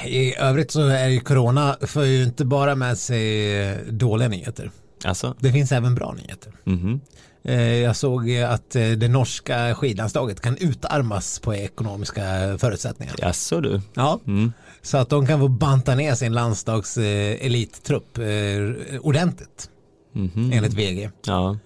I 0.05 0.35
övrigt 0.35 0.71
så 0.71 0.87
är 0.87 1.07
ju 1.07 1.19
corona 1.19 1.77
för 1.81 2.03
ju 2.03 2.23
inte 2.23 2.45
bara 2.45 2.75
med 2.75 2.97
sig 2.97 3.77
dåliga 3.89 4.27
nyheter. 4.29 4.71
Alltså, 5.03 5.35
Det 5.39 5.51
finns 5.51 5.71
även 5.71 5.95
bra 5.95 6.13
nyheter. 6.13 6.53
mhm. 6.63 6.99
Eh, 7.43 7.61
Jag 7.61 7.95
såg 7.95 8.35
att 8.35 8.75
eh, 8.75 8.89
det 8.89 9.07
norska 9.07 9.75
skidlandslaget 9.75 10.41
kan 10.41 10.57
utarmas 10.57 11.39
på 11.39 11.55
ekonomiska 11.55 12.21
förutsättningar. 12.57 13.15
Jaså 13.17 13.61
du? 13.61 13.81
Ja, 13.93 14.19
Mm. 14.27 14.53
Så 14.89 14.97
att 14.97 15.09
de 15.09 15.25
kan 15.25 15.39
få 15.39 15.47
banta 15.47 15.95
ner 15.95 16.15
sin 16.15 16.33
landslags 16.33 16.97
eh, 16.97 17.45
elittrupp 17.45 18.17
eh, 18.17 18.99
ordentligt 19.01 19.69
Mhm. 20.13 20.51
enligt 20.53 20.73
VG. 20.73 21.09
Ja, 21.25 21.57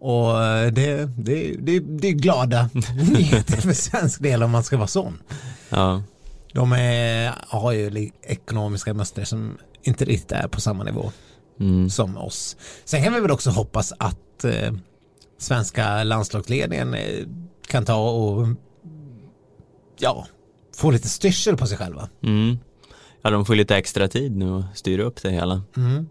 Och 0.00 0.44
eh, 0.44 0.72
det, 0.72 1.04
det, 1.16 1.56
det, 1.58 1.78
det 1.80 2.08
är 2.08 2.12
glada 2.12 2.70
nyheter 3.12 3.56
för 3.56 3.72
svensk 3.72 4.22
del 4.22 4.42
om 4.42 4.50
man 4.50 4.64
ska 4.64 4.76
vara 4.76 4.86
sån. 4.86 5.18
ja, 5.68 6.02
De 6.52 6.72
är, 6.72 7.34
har 7.48 7.72
ju 7.72 8.10
ekonomiska 8.22 8.94
muskler 8.94 9.24
som 9.24 9.58
inte 9.82 10.04
riktigt 10.04 10.32
är 10.32 10.48
på 10.48 10.60
samma 10.60 10.84
nivå 10.84 11.12
mm. 11.60 11.90
som 11.90 12.16
oss. 12.16 12.56
Sen 12.84 13.04
kan 13.04 13.12
vi 13.14 13.20
väl 13.20 13.30
också 13.30 13.50
hoppas 13.50 13.92
att 13.98 14.44
eh, 14.44 14.72
svenska 15.38 16.04
landslagsledningen 16.04 16.94
eh, 16.94 17.26
kan 17.66 17.84
ta 17.84 18.10
och 18.10 18.46
ja, 19.98 20.26
få 20.76 20.90
lite 20.90 21.08
styrsel 21.08 21.56
på 21.56 21.66
sig 21.66 21.78
själva. 21.78 22.08
Mm. 22.22 22.58
Ja, 23.22 23.30
de 23.30 23.44
får 23.44 23.54
lite 23.54 23.76
extra 23.76 24.08
tid 24.08 24.36
nu 24.36 24.58
att 24.58 24.78
styra 24.78 25.02
upp 25.02 25.22
det 25.22 25.30
hela. 25.30 25.62
Mm. 25.76 26.08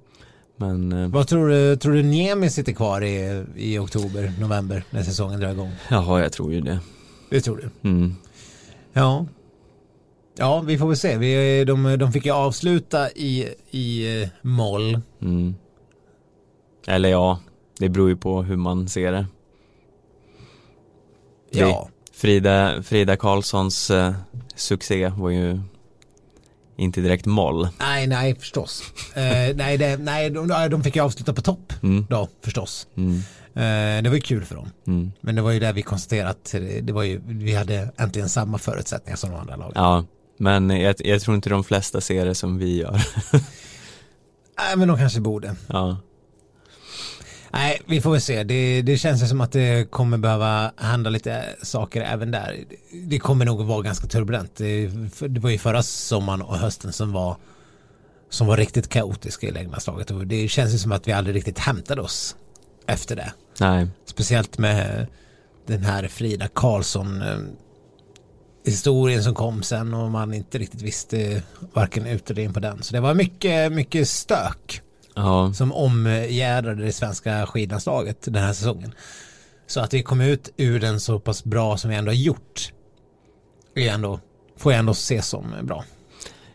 Men 0.56 0.91
eh, 0.91 1.08
Vad 1.08 1.28
tror 1.28 1.49
du, 1.49 1.76
tror 1.76 1.93
du 1.93 2.04
Niemi 2.04 2.49
sitter 2.49 2.73
kvar 2.73 3.04
i, 3.04 3.45
i 3.56 3.78
oktober, 3.78 4.34
november 4.39 4.84
när 4.89 5.04
säsongen 5.04 5.39
drar 5.39 5.52
igång? 5.52 5.71
jaha, 5.89 6.21
jag 6.21 6.32
tror 6.32 6.54
ju 6.54 6.62
det. 6.62 6.80
Det 7.30 7.41
tror 7.41 7.58
du? 7.58 7.89
Mm. 7.89 8.15
Ja. 8.93 9.26
Ja, 10.38 10.60
vi 10.60 10.78
får 10.78 10.88
väl 10.88 10.97
se. 10.97 11.17
Vi, 11.17 11.63
de, 11.65 11.97
de 11.99 12.12
fick 12.12 12.26
ju 12.26 12.32
avsluta 12.32 13.12
i, 13.12 13.47
i 13.71 14.21
eh, 14.21 14.30
moll. 14.41 15.02
Mm. 15.21 15.56
Eller 16.88 17.10
ja, 17.10 17.39
det 17.80 17.89
beror 17.89 18.10
ju 18.10 18.15
på 18.15 18.43
hur 18.43 18.58
man 18.58 18.88
ser 18.88 19.12
det. 19.12 19.26
Ja. 21.52 21.89
Frida, 22.13 22.84
Frida 22.84 23.15
Karlssons 23.17 23.91
eh, 23.91 24.13
succé 24.55 25.09
var 25.17 25.29
ju 25.29 25.59
inte 26.75 27.01
direkt 27.01 27.25
moll. 27.25 27.67
Nej, 27.79 28.07
nej 28.07 28.35
förstås. 28.39 28.83
eh, 29.15 29.55
nej, 29.55 29.77
det, 29.77 29.97
nej 29.97 30.29
de, 30.29 30.47
de 30.47 30.83
fick 30.83 30.95
ju 30.95 31.01
avsluta 31.03 31.33
på 31.33 31.41
topp 31.41 31.73
Mm. 31.83 32.05
då 32.09 32.27
förstås. 32.43 32.87
Mm. 32.97 33.15
Eh, 33.55 34.03
det 34.03 34.09
var 34.09 34.15
ju 34.15 34.21
kul 34.21 34.45
för 34.45 34.55
dem. 34.55 34.69
Mm. 34.87 35.11
Men 35.21 35.35
det 35.35 35.41
var 35.41 35.51
ju 35.51 35.59
där 35.59 35.73
vi 35.73 35.81
konstaterade 35.81 36.29
att 36.29 36.55
det 36.81 36.93
var 36.93 37.03
ju, 37.03 37.21
vi 37.25 37.53
hade 37.55 37.91
äntligen 37.97 38.29
samma 38.29 38.57
förutsättningar 38.57 39.17
som 39.17 39.29
de 39.31 39.39
andra 39.39 39.55
lagen. 39.55 39.73
Ja, 39.75 40.05
men 40.37 40.69
jag, 40.69 40.95
jag 40.99 41.21
tror 41.21 41.35
inte 41.35 41.49
de 41.49 41.63
flesta 41.63 42.01
ser 42.01 42.25
det 42.25 42.35
som 42.35 42.57
vi 42.57 42.77
gör. 42.77 43.01
Nej, 44.57 44.77
men 44.77 44.87
de 44.87 44.97
kanske 44.97 45.19
borde. 45.21 45.55
ja. 45.67 45.97
Nej, 47.53 47.81
vi 47.85 48.01
får 48.01 48.11
väl 48.11 48.21
se. 48.21 48.43
Det, 48.43 48.81
det 48.81 48.97
känns 48.97 49.29
som 49.29 49.41
att 49.41 49.51
det 49.51 49.91
kommer 49.91 50.17
behöva 50.17 50.71
hända 50.77 51.09
lite 51.09 51.45
saker 51.61 52.01
även 52.01 52.31
där. 52.31 52.63
Det 52.91 53.19
kommer 53.19 53.45
nog 53.45 53.65
vara 53.65 53.81
ganska 53.81 54.07
turbulent. 54.07 54.55
Det, 54.55 54.87
det 55.27 55.39
var 55.39 55.49
ju 55.49 55.57
förra 55.57 55.83
sommaren 55.83 56.41
och 56.41 56.57
hösten 56.57 56.93
som 56.93 57.11
var 57.11 57.37
som 58.29 58.47
var 58.47 58.57
riktigt 58.57 58.89
kaotiska 58.89 59.47
i 59.47 59.51
lägglandslaget 59.51 60.11
och 60.11 60.27
det 60.27 60.47
känns 60.47 60.73
ju 60.73 60.77
som 60.77 60.91
att 60.91 61.07
vi 61.07 61.11
aldrig 61.11 61.35
riktigt 61.35 61.59
hämtade 61.59 62.01
oss 62.01 62.35
efter 62.87 63.15
det. 63.15 63.33
Nej, 63.59 63.87
Speciellt 64.05 64.57
med 64.57 65.07
den 65.67 65.83
här 65.83 66.07
Frida 66.07 66.47
Karlsson 66.47 67.21
eh, 67.21 67.37
historien 68.65 69.23
som 69.23 69.35
kom 69.35 69.63
sen 69.63 69.93
och 69.93 70.11
man 70.11 70.33
inte 70.33 70.57
riktigt 70.57 70.81
visste 70.81 71.43
varken 71.73 72.05
ut 72.05 72.29
eller 72.29 72.43
in 72.43 72.53
på 72.53 72.59
den. 72.59 72.83
Så 72.83 72.93
det 72.93 72.99
var 72.99 73.13
mycket, 73.13 73.71
mycket 73.71 74.09
stök 74.09 74.81
ja, 75.15 75.54
som 75.54 75.73
omgärdade 75.73 76.86
det 76.86 76.93
svenska 76.93 77.45
skidlandslaget 77.45 78.17
den 78.21 78.43
här 78.43 78.54
säsongen. 78.54 78.93
Så 79.67 79.80
att 79.80 79.93
vi 79.93 80.04
kom 80.04 80.21
ut 80.21 80.49
ur 80.58 80.80
den 80.80 80.99
så 80.99 81.19
pass 81.19 81.43
bra 81.43 81.78
som 81.78 81.89
vi 81.89 81.95
ändå 81.95 82.12
har 82.12 82.15
gjort 82.15 82.73
är 83.76 83.89
ändå, 83.89 84.19
får 84.58 84.71
jag 84.71 84.80
ändå 84.80 84.93
se 84.93 85.21
som 85.21 85.56
bra. 85.63 85.84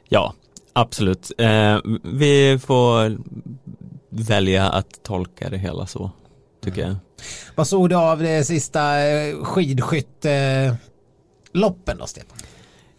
ja, 0.08 0.34
absolut. 0.72 1.32
Eh, 1.38 1.78
vi 2.02 2.58
får 2.58 3.18
välja 4.08 4.70
att 4.70 5.02
tolka 5.02 5.50
det 5.50 5.58
hela 5.58 5.86
så, 5.86 6.10
tycker 6.64 6.80
jag. 6.82 6.96
Vad 7.54 7.68
såg 7.68 7.88
du 7.88 7.96
av 7.96 8.18
det 8.18 8.44
sista 8.44 9.00
eh, 9.08 9.44
skidskytteloppen 9.44 10.78
då 11.98 12.06
Stefan? 12.06 12.37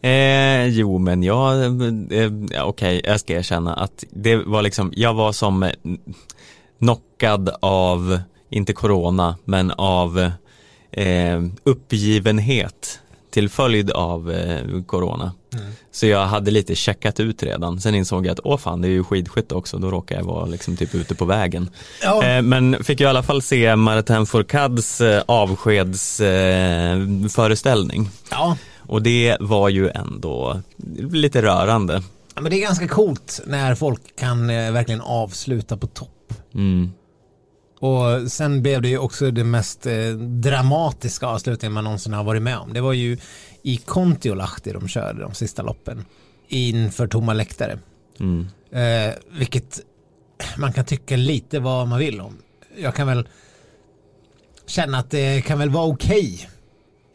Eh, 0.02 0.66
jo, 0.68 0.98
men 0.98 1.24
jag, 1.24 1.64
eh, 2.14 2.32
ja, 2.52 2.64
okej, 2.64 3.02
jag 3.04 3.20
ska 3.20 3.34
erkänna 3.34 3.74
att 3.74 4.04
det 4.10 4.36
var 4.36 4.62
liksom, 4.62 4.94
jag 4.96 5.14
var 5.14 5.32
som 5.32 5.64
eh, 5.64 5.72
knockad 6.80 7.50
av, 7.62 8.20
inte 8.50 8.74
corona, 8.74 9.36
men 9.46 9.72
av 9.72 10.32
eh, 10.92 11.42
uppgivenhet 11.64 13.00
till 13.32 13.50
följd 13.50 13.92
av 13.92 14.32
eh, 14.32 14.82
corona. 14.86 15.34
Så 15.92 16.06
jag 16.06 16.26
hade 16.26 16.52
lite 16.52 16.76
checkat 16.76 17.20
ut 17.20 17.44
redan. 17.44 17.82
Sen 17.82 17.96
insåg 17.96 18.26
jag 18.26 18.34
att 18.34 18.40
åh 18.44 18.58
fan, 18.58 18.82
det 18.82 18.88
är 18.88 18.90
ju 18.90 19.04
skidskytte 19.04 19.56
också. 19.56 19.78
Då 19.78 19.92
råkar 19.92 20.16
jag 20.18 20.24
vara 20.24 20.46
liksom 20.46 20.78
typ 20.78 20.96
ute 20.96 21.16
på 21.16 21.26
vägen. 21.26 21.70
Ja, 22.04 22.24
Eh, 22.24 22.42
men 22.42 22.84
fick 22.84 23.00
ju 23.00 23.06
i 23.06 23.10
alla 23.10 23.24
fall 23.24 23.42
se 23.42 23.76
Martin 23.76 24.26
Fourcads 24.26 25.02
eh, 25.02 25.24
avskedsföreställning. 25.26 28.02
Eh, 28.02 28.08
ja. 28.32 28.58
Och 28.90 29.02
det 29.04 29.38
var 29.40 29.70
ju 29.70 29.90
ändå 29.90 30.62
lite 31.12 31.42
rörande. 31.42 32.04
Ja, 32.36 32.42
men 32.42 32.52
det 32.52 32.58
är 32.58 32.62
ganska 32.62 32.88
coolt 32.88 33.42
när 33.46 33.76
folk 33.76 34.16
kan 34.16 34.50
eh, 34.50 34.72
verkligen 34.72 35.02
avsluta 35.02 35.78
på 35.78 35.88
topp. 35.88 36.34
Mm. 36.54 36.92
Och 37.80 38.32
sen 38.32 38.62
blev 38.62 38.82
det 38.82 38.90
ju 38.90 38.98
också 38.98 39.32
det 39.32 39.44
mest 39.44 39.86
eh, 39.86 40.10
dramatiska 40.18 41.28
avslutningen 41.28 41.74
man 41.74 41.84
någonsin 41.84 42.14
har 42.14 42.24
varit 42.24 42.42
med 42.42 42.58
om. 42.58 42.74
Det 42.74 42.82
var 42.82 42.94
ju 42.94 43.18
i 43.64 43.78
Kontiolahti 43.78 44.72
de 44.72 44.88
körde 44.88 45.22
de 45.22 45.34
sista 45.34 45.62
loppen 45.62 46.06
inför 46.48 47.08
tomma 47.08 47.34
läktare. 47.34 47.80
Mm. 48.20 48.48
Eh, 48.72 49.14
vilket 49.32 49.80
man 50.58 50.74
kan 50.74 50.86
tycka 50.86 51.16
lite 51.16 51.60
vad 51.60 51.88
man 51.88 52.00
vill 52.00 52.22
om. 52.22 52.38
Jag 52.78 52.96
kan 52.96 53.08
väl 53.08 53.28
känna 54.66 54.98
att 54.98 55.12
det 55.12 55.42
kan 55.42 55.60
väl 55.60 55.70
vara 55.70 55.86
okej 55.86 56.50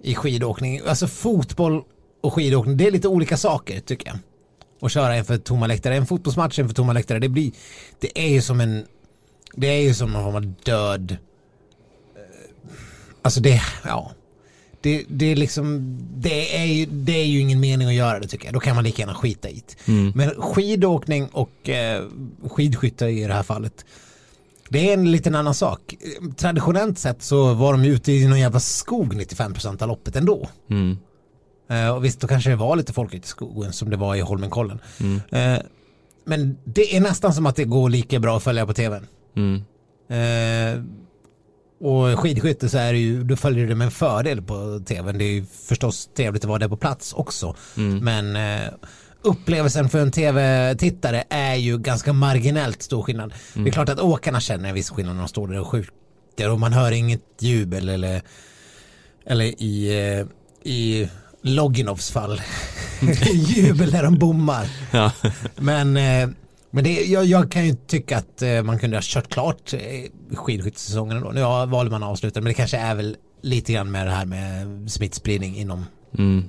i 0.05 0.15
skidåkning. 0.15 0.81
Alltså 0.87 1.07
fotboll 1.07 1.83
och 2.21 2.33
skidåkning, 2.35 2.77
det 2.77 2.87
är 2.87 2.91
lite 2.91 3.09
olika 3.09 3.37
saker 3.37 3.81
tycker 3.81 4.07
jag. 4.07 4.19
Att 4.81 4.93
köra 4.93 5.17
inför 5.17 5.39
tomma 5.39 5.67
läktare. 5.67 5.97
En 5.97 6.07
fotbollsmatch 6.07 6.59
inför 6.59 6.75
tomma 6.75 6.93
läktare, 6.93 7.19
det 7.19 7.29
blir, 7.29 7.53
det 8.01 8.19
är 8.19 8.29
ju 8.29 8.43
som 8.43 8.61
en, 8.61 8.85
det 9.57 9.67
är 9.67 9.83
ju 9.83 9.95
som 9.95 10.13
någon 10.13 10.25
form 10.25 10.35
av 10.35 10.55
död. 10.65 11.17
eh, 12.17 12.21
Alltså 13.23 13.41
det, 13.41 13.63
ja. 13.85 14.13
Det, 14.81 15.05
det 15.09 15.33
är 15.33 15.37
liksom, 15.37 15.99
det 16.17 16.57
är, 16.57 16.65
ju, 16.65 16.87
det 16.87 17.13
är 17.21 17.25
ju 17.25 17.41
ingen 17.41 17.61
mening 17.61 17.89
att 17.89 17.95
göra 17.95 18.19
det 18.21 18.29
tycker 18.29 18.45
jag. 18.45 18.55
Då 18.55 18.61
kan 18.61 18.75
man 18.75 18.85
lika 18.85 19.03
gärna 19.03 19.15
skita 19.15 19.49
i 19.49 19.63
det. 19.67 19.93
Mm. 19.93 20.13
Men 20.15 20.31
skidåkning 20.31 21.29
och 21.33 21.69
eh, 21.69 22.05
skidskytte 22.51 23.07
i 23.07 23.25
det 23.25 23.35
här 23.35 23.43
fallet. 23.43 23.85
Det 24.69 24.91
är 24.91 24.95
en 24.95 25.11
liten 25.11 25.35
annan 25.35 25.55
sak. 25.55 25.95
Traditionellt 26.37 26.99
sett 26.99 27.23
så 27.23 27.55
var 27.55 27.73
de 27.73 27.85
ju 27.85 27.95
ute 27.95 28.13
i 28.13 28.29
någon 28.29 28.41
jävla 28.41 28.61
skog 28.61 29.15
95% 29.15 29.83
av 29.83 29.89
loppet 29.89 30.17
ändå. 30.17 30.49
Mm. 30.71 30.97
Eh, 31.71 31.95
och 31.97 32.05
visst, 32.05 32.21
då 32.21 32.27
kanske 32.27 32.51
det 32.51 32.57
var 32.57 32.77
lite 32.77 32.93
folk 32.93 33.15
ute 33.15 33.25
i 33.25 33.29
skogen 33.29 33.73
som 33.73 33.91
det 33.91 33.97
var 33.97 34.15
i 34.15 34.21
Holmenkollen. 34.21 34.79
Mm. 35.01 35.21
Eh, 35.31 35.63
men 36.25 36.59
det 36.65 36.97
är 36.97 37.01
nästan 37.01 37.35
som 37.35 37.47
att 37.47 37.57
det 37.57 37.65
går 37.65 37.89
lika 37.91 38.19
bra 38.19 38.37
att 38.37 38.43
följa 38.43 38.67
på 38.67 38.75
tv. 38.75 39.01
Mm. 39.37 39.65
Eh, 40.09 40.83
och 41.81 42.19
skidskytte 42.19 42.69
så 42.69 42.79
är 42.79 42.93
det 42.93 42.99
ju, 42.99 43.25
då 43.25 43.37
följer 43.37 43.67
det 43.67 43.75
med 43.75 43.85
en 43.85 43.91
fördel 43.91 44.43
på 44.43 44.81
tv. 44.87 45.13
Det 45.13 45.25
är 45.25 45.33
ju 45.33 45.45
förstås 45.45 46.11
trevligt 46.17 46.45
att 46.45 46.49
vara 46.49 46.59
där 46.59 46.69
på 46.69 46.77
plats 46.77 47.13
också. 47.13 47.57
Mm. 47.77 47.99
Men 47.99 48.37
eh, 48.37 48.73
upplevelsen 49.25 49.89
för 49.89 49.99
en 49.99 50.11
tv-tittare 50.11 51.25
är 51.29 51.55
ju 51.55 51.79
ganska 51.79 52.13
marginellt 52.13 52.83
stor 52.83 53.03
skillnad. 53.03 53.35
Det 53.55 53.69
är 53.69 53.73
klart 53.73 53.89
att 53.89 54.01
åkarna 54.01 54.41
känner 54.41 54.69
en 54.69 54.75
viss 54.75 54.91
skillnad 54.91 55.15
när 55.15 55.23
de 55.23 55.29
står 55.29 55.49
där 55.49 55.61
och 55.61 55.67
skjuter 55.69 56.51
och 56.51 56.61
man 56.61 56.73
hör 56.73 56.93
inget 56.93 57.23
jubel 57.41 57.89
eller, 57.89 58.23
eller 59.27 59.45
i, 59.45 60.01
eh, 60.19 60.27
i 60.73 61.09
Loginovs 61.43 62.11
fall 62.11 62.41
jubel 63.33 63.93
när 63.93 64.03
de 64.03 64.19
bommar. 64.19 64.67
Ja. 64.91 65.13
Men, 65.57 65.97
eh, 65.97 66.29
men 66.71 66.85
det, 66.85 67.05
jag, 67.05 67.25
jag 67.25 67.53
kan 67.53 67.67
ju 67.67 67.75
tycka 67.87 68.19
att 68.19 68.43
eh, 68.43 68.63
man 68.63 68.79
kunde 68.79 68.97
ha 68.97 69.03
kört 69.05 69.29
klart 69.29 69.75
skidskyttesäsongen 70.35 71.21
då. 71.21 71.31
Nu 71.31 71.41
ja, 71.41 71.67
valde 71.67 71.91
man 71.91 72.03
att 72.03 72.09
avsluta 72.09 72.41
men 72.41 72.49
det 72.49 72.55
kanske 72.55 72.77
är 72.77 72.95
väl 72.95 73.17
lite 73.43 73.73
grann 73.73 73.91
med 73.91 74.07
det 74.07 74.13
här 74.13 74.27
med 74.27 74.91
smittspridning 74.91 75.57
inom, 75.57 75.87
Mm. 76.19 76.45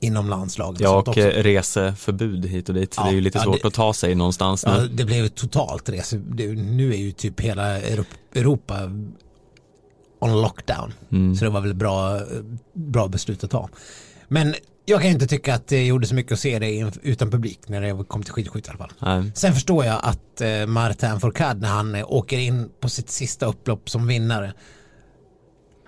Inom 0.00 0.28
landslaget. 0.28 0.80
Ja, 0.80 0.96
och 1.06 1.18
eh, 1.18 1.42
reseförbud 1.42 2.46
hit 2.46 2.68
och 2.68 2.74
dit. 2.74 2.94
Ja, 2.96 3.02
det 3.04 3.08
är 3.10 3.12
ju 3.14 3.20
lite 3.20 3.38
ja, 3.38 3.44
svårt 3.44 3.62
det- 3.62 3.68
att 3.68 3.74
ta 3.74 3.94
sig 3.94 4.14
någonstans 4.14 4.64
Ja, 4.66 4.76
nu. 4.80 4.88
det 4.88 5.04
blev 5.04 5.28
totalt 5.28 5.88
rese. 5.88 6.16
Det, 6.16 6.46
nu 6.52 6.92
är 6.92 6.98
ju 6.98 7.12
typ 7.12 7.40
hela 7.40 7.80
Europ- 7.80 8.18
Europa 8.34 8.74
on 10.20 10.42
lockdown. 10.42 10.92
Mm. 11.12 11.34
Så 11.36 11.44
det 11.44 11.50
var 11.50 11.60
väl 11.60 11.74
bra, 11.74 12.20
bra 12.72 13.08
beslut 13.08 13.44
att 13.44 13.50
ta. 13.50 13.68
Men 14.28 14.54
jag 14.84 15.00
kan 15.02 15.10
inte 15.10 15.26
tycka 15.26 15.54
att 15.54 15.66
det 15.66 15.86
gjorde 15.86 16.06
så 16.06 16.14
mycket 16.14 16.32
att 16.32 16.38
se 16.40 16.58
det 16.58 16.92
utan 17.02 17.30
publik 17.30 17.60
när 17.66 17.80
det 17.80 18.04
kom 18.04 18.22
till 18.22 18.32
skidskytte 18.32 18.68
i 18.68 18.70
alla 18.70 18.78
fall. 18.78 18.92
Nej. 19.22 19.32
Sen 19.34 19.52
förstår 19.54 19.84
jag 19.84 20.00
att 20.02 20.40
eh, 20.40 20.66
Martin 20.66 21.20
Fourcade 21.20 21.60
när 21.60 21.68
han 21.68 21.94
eh, 21.94 22.04
åker 22.12 22.38
in 22.38 22.68
på 22.80 22.88
sitt 22.88 23.10
sista 23.10 23.46
upplopp 23.46 23.90
som 23.90 24.06
vinnare 24.06 24.52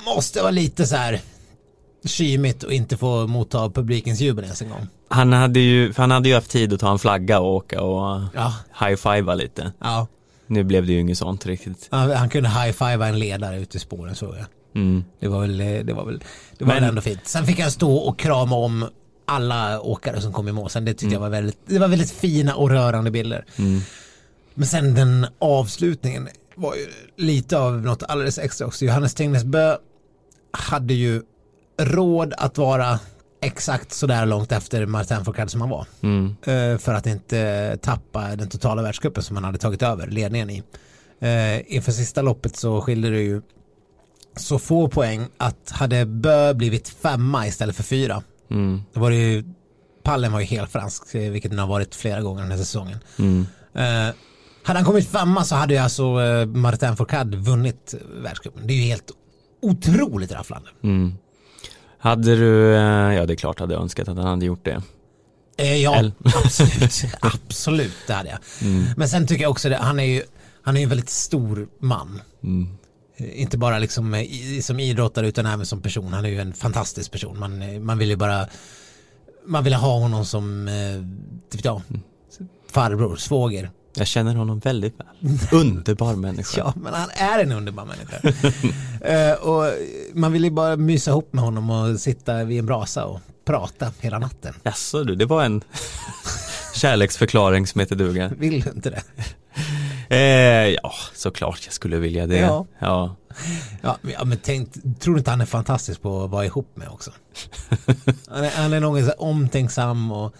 måste 0.07 0.41
vara 0.41 0.51
lite 0.51 0.87
så 0.87 0.97
här 0.97 1.21
kymigt 2.07 2.63
och 2.63 2.73
inte 2.73 2.97
få 2.97 3.27
motta 3.27 3.71
publikens 3.71 4.21
jubel 4.21 4.45
ens 4.45 4.63
en 4.63 4.69
gång. 4.69 4.87
Han 5.09 5.33
hade 5.33 5.61
ju, 5.61 5.93
han 5.97 6.11
hade 6.11 6.29
ju 6.29 6.35
haft 6.35 6.51
tid 6.51 6.73
att 6.73 6.81
ta 6.81 6.93
en 6.93 6.99
flagga 6.99 7.41
och 7.41 7.55
åka 7.55 7.83
och 7.83 8.21
Ja, 8.35 8.55
high-fivea 8.81 9.35
lite. 9.35 9.73
ja. 9.81 10.07
Nu 10.47 10.65
blev 10.65 10.87
det 10.87 10.93
ju 10.93 11.01
inget 11.01 11.19
sånt 11.19 11.47
riktigt. 11.47 11.89
Han, 11.91 12.11
han 12.11 12.29
kunde 12.29 12.49
high-fivea 12.49 13.07
en 13.07 13.19
ledare 13.19 13.61
ute 13.61 13.77
i 13.77 13.81
spåren 13.81 14.15
så 14.15 14.25
jag. 14.25 14.47
Mm. 14.83 15.05
Det 15.21 15.29
var 15.29 15.41
väl, 15.41 15.57
det 15.87 15.93
var 15.93 16.05
väl, 16.05 16.19
det 16.59 16.65
var 16.65 16.67
Men- 16.75 16.83
väl 16.83 16.89
ändå 16.89 17.01
fint. 17.03 17.21
Sen 17.27 17.47
fick 17.47 17.61
han 17.61 17.71
stå 17.71 17.97
och 17.97 18.19
krama 18.19 18.57
om 18.57 18.89
alla 19.25 19.81
åkare 19.81 20.21
som 20.21 20.33
kom 20.33 20.49
i 20.49 20.53
mål. 20.53 20.71
Sen 20.71 20.85
det 20.85 20.95
tyckte 20.95 21.15
jag 21.15 21.21
var 21.21 21.29
väldigt, 21.31 21.59
det 21.67 21.79
var 21.79 21.89
väldigt 21.89 22.11
fina 22.11 22.55
och 22.55 22.71
rörande 22.71 23.11
bilder. 23.11 23.45
Mm. 23.59 23.81
Men 24.55 24.67
sen 24.67 24.95
den 24.95 25.27
avslutningen 25.39 26.29
var 26.55 26.75
ju 26.75 26.87
lite 27.25 27.59
av 27.59 27.83
något 27.83 28.03
alldeles 28.03 28.39
extra 28.39 28.67
också. 28.67 28.85
Johannes 28.85 29.15
Tegnesbö 29.15 29.77
hade 30.53 30.95
ju 30.95 31.23
råd 31.79 32.35
att 32.37 32.59
vara 32.59 32.99
exakt 33.43 33.93
sådär 33.93 34.27
långt 34.27 34.53
efter 34.53 34.87
Martin 34.87 35.25
Fourcade 35.25 35.51
som 35.51 35.61
han 35.61 35.71
var. 35.71 35.87
Mm. 36.01 36.37
Eh, 36.43 36.79
För 36.79 36.95
att 36.95 37.07
inte 37.07 37.79
tappa 37.83 38.37
den 38.37 38.49
totala 38.49 38.83
världscupen 38.83 39.23
som 39.23 39.37
han 39.37 39.45
hade 39.45 39.59
tagit 39.59 39.83
över 39.83 40.07
ledningen 40.07 40.51
i. 40.51 40.63
Eh, 41.21 41.75
Inför 41.77 41.93
sista 41.93 42.23
loppet 42.23 42.57
så 42.57 42.81
skilde 42.81 43.11
det 43.11 43.21
ju 43.21 43.43
så 44.37 44.59
få 44.59 44.89
poäng 44.89 45.27
att 45.37 45.71
hade 45.71 46.07
Bö 46.07 46.55
blivit 46.55 46.89
femma 46.89 47.47
istället 47.47 47.77
för 47.77 47.83
fyra. 47.83 48.23
Mm. 48.51 48.83
Då 48.93 49.01
var 49.01 49.11
det 49.11 49.17
ju, 49.17 49.45
pallen 50.03 50.33
var 50.33 50.41
ju 50.41 50.47
helt 50.47 50.71
fransk, 50.71 51.15
eh, 51.15 51.31
vilket 51.31 51.51
den 51.51 51.59
har 51.61 51.67
varit 51.67 51.95
flera 51.95 52.21
gånger 52.21 52.43
den 52.43 52.51
här 52.51 52.59
säsongen. 52.59 52.99
Mm. 53.19 53.47
Eh, 53.75 54.15
hade 54.63 54.79
han 54.79 54.85
kommit 54.85 55.09
femma 55.09 55.45
så 55.45 55.55
hade 55.55 55.75
ju 55.75 55.81
alltså 55.81 56.03
eh, 56.21 56.47
Martin 56.47 56.97
Fourcade 56.97 57.37
vunnit 57.37 57.95
världscupen. 58.23 58.67
Det 58.67 58.73
är 58.73 58.77
ju 58.77 58.83
helt 58.83 59.11
otroligt 59.63 60.33
rafflande. 60.33 60.69
Mm. 60.83 61.15
Hade 62.07 62.37
du, 62.37 62.75
eh, 62.75 63.15
ja 63.15 63.27
det 63.27 63.33
är 63.33 63.37
klart 63.37 63.61
hade 63.61 63.75
jag 63.75 63.83
önskat 63.83 64.09
att 64.09 64.17
han 64.17 64.27
hade 64.27 64.47
gjort 64.47 64.65
det. 64.65 64.83
Eh, 65.59 65.77
ja, 65.77 65.97
Eller- 65.97 66.13
absolut. 66.45 67.05
absolut, 67.21 67.93
det 68.07 68.13
hade 68.13 68.29
jag. 68.29 68.39
Mm. 68.63 68.85
Men 68.97 69.09
sen 69.09 69.27
tycker 69.27 69.43
jag 69.43 69.51
också 69.51 69.69
det, 69.69 69.77
han 69.77 70.01
är 70.01 70.05
ju 70.05 70.23
han 70.63 70.77
är 70.77 70.81
ju 70.81 70.85
en 70.85 70.89
väldigt 70.89 71.11
stor 71.11 71.69
man. 71.79 72.21
Mm. 72.45 72.69
Eh, 73.17 73.41
Inte 73.43 73.59
bara 73.59 73.79
liksom 73.79 74.15
eh, 74.15 74.23
i- 74.23 74.63
som 74.63 74.81
idrottare 74.81 75.29
utan 75.29 75.47
även 75.47 75.67
som 75.67 75.83
person. 75.83 76.13
Han 76.13 76.25
är 76.25 76.29
ju 76.29 76.41
en 76.41 76.53
fantastisk 76.55 77.13
person. 77.13 77.39
Man, 77.39 77.85
man 77.85 77.99
vill 77.99 78.09
ju 78.09 78.17
bara 78.17 78.47
man 79.47 79.65
vill 79.65 79.75
ha 79.75 79.99
honom 79.99 80.25
som 80.25 80.69
eh, 80.69 80.75
typ, 81.51 81.65
ja, 81.65 81.83
farbror, 82.71 83.17
svåger. 83.17 83.71
Jag 83.97 84.07
känner 84.07 84.35
honom 84.35 84.59
väldigt 84.59 84.95
väl. 85.01 85.39
Underbar 85.61 86.15
människa. 86.17 86.59
Ja, 86.59 86.73
men 86.77 86.95
han 86.95 87.09
är 87.15 87.39
en 87.43 87.53
underbar 87.53 87.85
människa. 87.85 88.49
Eh, 89.01 89.33
och 89.33 89.73
man 90.15 90.33
vill 90.33 90.45
ju 90.45 90.51
bara 90.51 90.77
mysa 90.77 91.11
ihop 91.11 91.33
med 91.33 91.45
honom 91.45 91.71
och 91.71 92.01
sitta 92.01 92.45
vid 92.45 92.59
en 92.59 92.67
brasa 92.67 93.05
och 93.05 93.21
prata 93.45 93.93
hela 94.01 94.19
natten. 94.19 94.55
Jaså 94.63 95.05
du, 95.05 95.15
det 95.15 95.25
var 95.27 95.45
en 95.45 95.63
kärleksförklaring 96.75 97.67
som 97.67 97.81
heter 97.81 97.97
duga. 97.97 98.29
Vill 98.39 98.61
du 98.61 98.71
inte 98.71 98.91
det? 98.91 99.03
Eh, 100.17 100.69
ja, 100.83 100.93
såklart 101.15 101.61
jag 101.65 101.73
skulle 101.75 101.97
vilja 101.97 102.27
det. 102.27 102.39
Ja. 102.39 102.67
ja. 102.79 103.17
Ja, 103.83 103.99
men- 104.25 104.39
tänk, 104.43 104.73
tror 105.01 105.15
du 105.15 105.19
inte 105.19 105.31
han 105.31 105.41
är 105.41 105.47
fantastisk 105.47 106.03
på 106.03 106.25
att 106.25 106.31
vara 106.31 106.45
ihop 106.45 106.71
med 106.77 106.89
också? 106.89 107.11
Han 108.29 108.45
är, 108.45 108.51
han 108.51 108.73
är 108.73 108.81
någon 108.81 109.07
så 109.07 109.13
omtänksam 109.13 110.13
och 110.13 110.35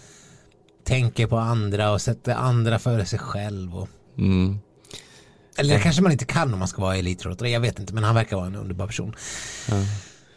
tänker 0.87 1.27
på 1.27 1.37
andra 1.37 1.91
och 1.91 2.01
sätter 2.01 2.33
andra 2.35 2.79
före 2.79 3.05
sig 3.05 3.19
själv. 3.19 3.75
Och, 3.75 3.89
Mm. 4.17 4.59
eller 5.57 5.73
det 5.75 5.81
kanske 5.81 6.01
man 6.01 6.11
inte 6.11 6.25
kan 6.25 6.53
om 6.53 6.59
man 6.59 6.67
ska 6.67 6.81
vara 6.81 6.95
elitidrottare, 6.97 7.49
jag 7.49 7.59
vet 7.59 7.79
inte, 7.79 7.93
men 7.93 8.03
han 8.03 8.15
verkar 8.15 8.35
vara 8.37 8.47
en 8.47 8.55
underbar 8.55 8.87
person. 8.87 9.15
Ja. 9.69 9.75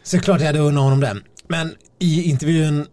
Så 0.03 0.15
det 0.17 0.23
klart 0.23 0.39
jag 0.39 0.47
hade 0.47 0.59
unnat 0.59 0.83
honom 0.83 0.99
den. 0.99 1.23
Men 1.47 1.75
i 1.99 2.23
intervjun, 2.23 2.87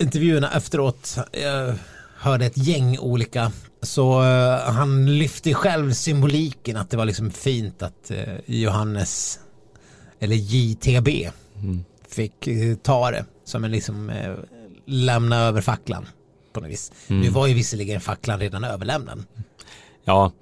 intervjuerna 0.00 0.50
efteråt, 0.52 1.16
jag 1.32 1.74
hörde 2.16 2.46
ett 2.46 2.56
gäng 2.56 2.98
olika, 2.98 3.52
så 3.82 4.22
eh, 4.24 4.72
han 4.72 5.18
lyfte 5.18 5.54
själv 5.54 5.92
symboliken 5.92 6.76
att 6.76 6.90
det 6.90 6.96
var 6.96 7.04
liksom 7.04 7.30
fint 7.30 7.82
att 7.82 8.10
eh, 8.10 8.34
Johannes, 8.46 9.38
eller 10.20 10.36
JTB, 10.36 11.30
Mm. 11.62 11.84
fick 12.08 12.46
eh, 12.46 12.76
ta 12.76 13.10
det 13.10 13.24
som 13.44 13.64
en 13.64 13.70
liksom 13.70 14.10
eh, 14.10 14.34
lämna 14.86 15.36
över 15.40 15.60
facklan 15.60 16.06
på 16.56 16.60
något 16.60 16.70
vis. 16.70 16.92
Mm. 17.08 17.20
Nu 17.22 17.28
var 17.28 17.46
ju 17.46 17.54
visserligen 17.54 18.00
facklan 18.00 18.40
redan 18.40 18.64
överlämnad. 18.64 19.24
Ja, 20.04 20.32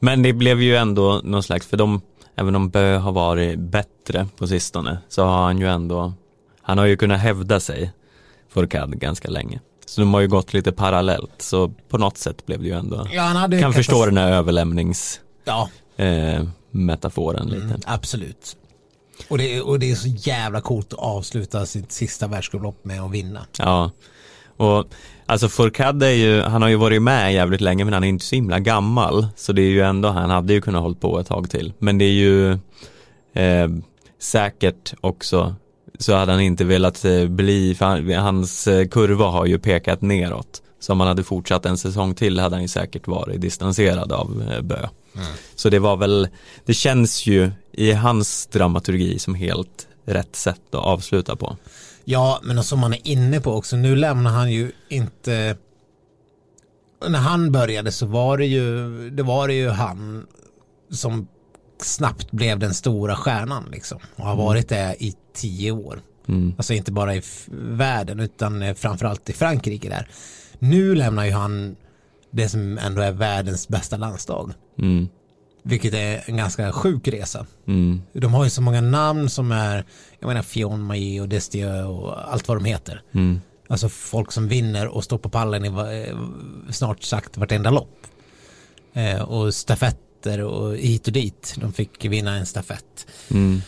men 0.00 0.22
det 0.22 0.32
blev 0.32 0.62
ju 0.62 0.76
ändå 0.76 1.20
någon 1.24 1.42
slags, 1.42 1.66
för 1.66 1.76
de, 1.76 2.00
även 2.36 2.56
om 2.56 2.68
Bö 2.70 2.96
har 2.96 3.12
varit 3.12 3.58
bättre 3.58 4.28
på 4.38 4.46
sistone, 4.46 4.98
så 5.08 5.24
har 5.24 5.42
han 5.42 5.58
ju 5.58 5.68
ändå, 5.68 6.12
han 6.62 6.78
har 6.78 6.86
ju 6.86 6.96
kunnat 6.96 7.20
hävda 7.20 7.60
sig, 7.60 7.92
Fourcade, 8.48 8.96
ganska 8.96 9.30
länge. 9.30 9.60
Så 9.86 10.00
de 10.00 10.14
har 10.14 10.20
ju 10.20 10.28
gått 10.28 10.52
lite 10.52 10.72
parallellt, 10.72 11.42
så 11.42 11.68
på 11.68 11.98
något 11.98 12.18
sätt 12.18 12.46
blev 12.46 12.62
det 12.62 12.66
ju 12.66 12.74
ändå, 12.74 13.08
Ja, 13.12 13.22
han 13.22 13.36
hade 13.36 13.60
kan 13.60 13.72
förstå 13.72 14.06
den 14.06 14.16
här 14.16 14.32
överlämnings 14.32 15.20
Ja, 15.44 15.68
eh, 15.96 16.44
metaforen 16.70 17.46
lite. 17.48 17.64
Mm, 17.64 17.80
absolut. 17.86 18.56
Och 19.28 19.38
det, 19.38 19.60
och 19.60 19.78
det 19.78 19.90
är 19.90 19.94
så 19.94 20.08
jävla 20.08 20.60
coolt 20.60 20.92
att 20.92 20.98
avsluta 20.98 21.66
sitt 21.66 21.92
sista 21.92 22.26
världscuplopp 22.26 22.84
med 22.84 23.02
att 23.02 23.10
vinna. 23.10 23.46
Ja, 23.58 23.90
och 24.56 24.84
alltså 25.26 25.48
Fourcade 25.48 26.06
är 26.06 26.14
ju, 26.14 26.42
han 26.42 26.62
har 26.62 26.68
ju 26.68 26.76
varit 26.76 27.02
med 27.02 27.34
jävligt 27.34 27.60
länge 27.60 27.84
men 27.84 27.94
han 27.94 28.04
är 28.04 28.08
inte 28.08 28.24
så 28.24 28.34
himla 28.34 28.58
gammal. 28.58 29.26
Så 29.36 29.52
det 29.52 29.62
är 29.62 29.70
ju 29.70 29.80
ändå, 29.80 30.08
han 30.08 30.30
hade 30.30 30.52
ju 30.52 30.60
kunnat 30.60 30.82
hålla 30.82 30.94
på 30.94 31.18
ett 31.18 31.26
tag 31.26 31.50
till. 31.50 31.72
Men 31.78 31.98
det 31.98 32.04
är 32.04 32.12
ju 32.12 32.52
eh, 33.32 33.68
säkert 34.18 34.94
också 35.00 35.54
så 35.98 36.14
hade 36.14 36.32
han 36.32 36.40
inte 36.40 36.64
velat 36.64 37.04
eh, 37.04 37.26
bli, 37.26 37.74
för 37.74 37.86
han, 37.86 38.12
hans 38.12 38.66
eh, 38.66 38.88
kurva 38.88 39.26
har 39.26 39.46
ju 39.46 39.58
pekat 39.58 40.02
neråt. 40.02 40.62
Så 40.80 40.92
om 40.92 41.00
han 41.00 41.08
hade 41.08 41.22
fortsatt 41.22 41.66
en 41.66 41.78
säsong 41.78 42.14
till 42.14 42.38
hade 42.38 42.56
han 42.56 42.62
ju 42.62 42.68
säkert 42.68 43.06
varit 43.06 43.40
distanserad 43.40 44.12
av 44.12 44.44
eh, 44.50 44.62
Bö. 44.62 44.88
Så 45.54 45.70
det 45.70 45.78
var 45.78 45.96
väl, 45.96 46.28
det 46.64 46.74
känns 46.74 47.26
ju 47.26 47.50
i 47.72 47.92
hans 47.92 48.46
dramaturgi 48.46 49.18
som 49.18 49.34
helt 49.34 49.88
rätt 50.04 50.36
sätt 50.36 50.60
att 50.70 50.84
avsluta 50.84 51.36
på. 51.36 51.56
Ja, 52.04 52.40
men 52.42 52.64
som 52.64 52.80
man 52.80 52.92
är 52.92 53.08
inne 53.08 53.40
på 53.40 53.52
också, 53.52 53.76
nu 53.76 53.96
lämnar 53.96 54.30
han 54.30 54.52
ju 54.52 54.72
inte... 54.88 55.56
När 57.08 57.18
han 57.18 57.52
började 57.52 57.92
så 57.92 58.06
var 58.06 58.38
det 58.38 58.46
ju, 58.46 59.10
det 59.10 59.22
var 59.22 59.48
det 59.48 59.54
ju 59.54 59.68
han 59.68 60.26
som 60.90 61.28
snabbt 61.78 62.30
blev 62.30 62.58
den 62.58 62.74
stora 62.74 63.16
stjärnan 63.16 63.68
liksom. 63.72 63.98
Och 64.16 64.24
har 64.24 64.36
varit 64.36 64.68
det 64.68 64.96
i 64.98 65.14
tio 65.34 65.72
år. 65.72 66.00
Mm. 66.28 66.54
Alltså 66.56 66.74
inte 66.74 66.92
bara 66.92 67.14
i 67.14 67.22
världen 67.52 68.20
utan 68.20 68.62
eh, 68.62 68.74
framförallt 68.74 69.30
i 69.30 69.32
Frankrike 69.32 69.88
där. 69.88 70.08
Nu 70.58 70.94
lämnar 70.94 71.24
ju 71.24 71.32
han 71.32 71.76
det 72.30 72.48
som 72.48 72.78
ändå 72.78 73.02
är 73.02 73.12
världens 73.12 73.68
bästa 73.68 73.96
landslag. 73.96 74.52
Mm. 74.78 75.08
Vilket 75.66 75.94
är 75.94 76.22
en 76.26 76.36
ganska 76.36 76.72
sjuk 76.72 77.08
resa. 77.08 77.46
Mm. 77.66 78.02
De 78.12 78.34
har 78.34 78.44
ju 78.44 78.50
så 78.50 78.62
många 78.62 78.80
namn 78.80 79.30
som 79.30 79.52
är, 79.52 79.84
jag 80.18 80.28
menar 80.28 80.42
Fion 80.42 80.82
Maillet 80.82 81.22
och 81.22 81.28
Destieux 81.28 81.86
och 81.86 82.32
allt 82.32 82.48
vad 82.48 82.56
de 82.56 82.64
heter. 82.64 83.02
Mm. 83.12 83.40
Alltså 83.68 83.88
folk 83.88 84.32
som 84.32 84.48
vinner 84.48 84.86
och 84.86 85.04
står 85.04 85.18
på 85.18 85.28
pallen 85.28 85.64
i 85.64 85.68
eh, 86.08 86.18
snart 86.70 87.02
sagt 87.02 87.36
vartenda 87.36 87.70
lopp. 87.70 88.06
Eh, 88.92 89.22
och 89.22 89.54
stafetter 89.54 90.40
och 90.40 90.76
hit 90.76 91.06
och 91.06 91.12
dit. 91.12 91.54
De 91.56 91.72
fick 91.72 92.04
vinna 92.04 92.36
en 92.36 92.46
stafett. 92.46 93.06
Mm. 93.30 93.62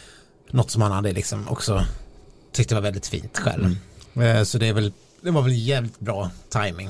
Något 0.51 0.71
som 0.71 0.83
han 0.83 0.93
hade 0.93 1.13
liksom 1.13 1.49
också 1.49 1.85
tyckte 2.53 2.75
var 2.75 2.83
väldigt 2.83 3.07
fint 3.07 3.39
själv. 3.39 3.77
Eh, 4.15 4.43
så 4.43 4.59
det, 4.59 4.69
är 4.69 4.73
väl, 4.73 4.93
det 5.21 5.31
var 5.31 5.43
väl 5.43 5.55
jävligt 5.55 6.01
bra 6.01 6.31
timing 6.49 6.89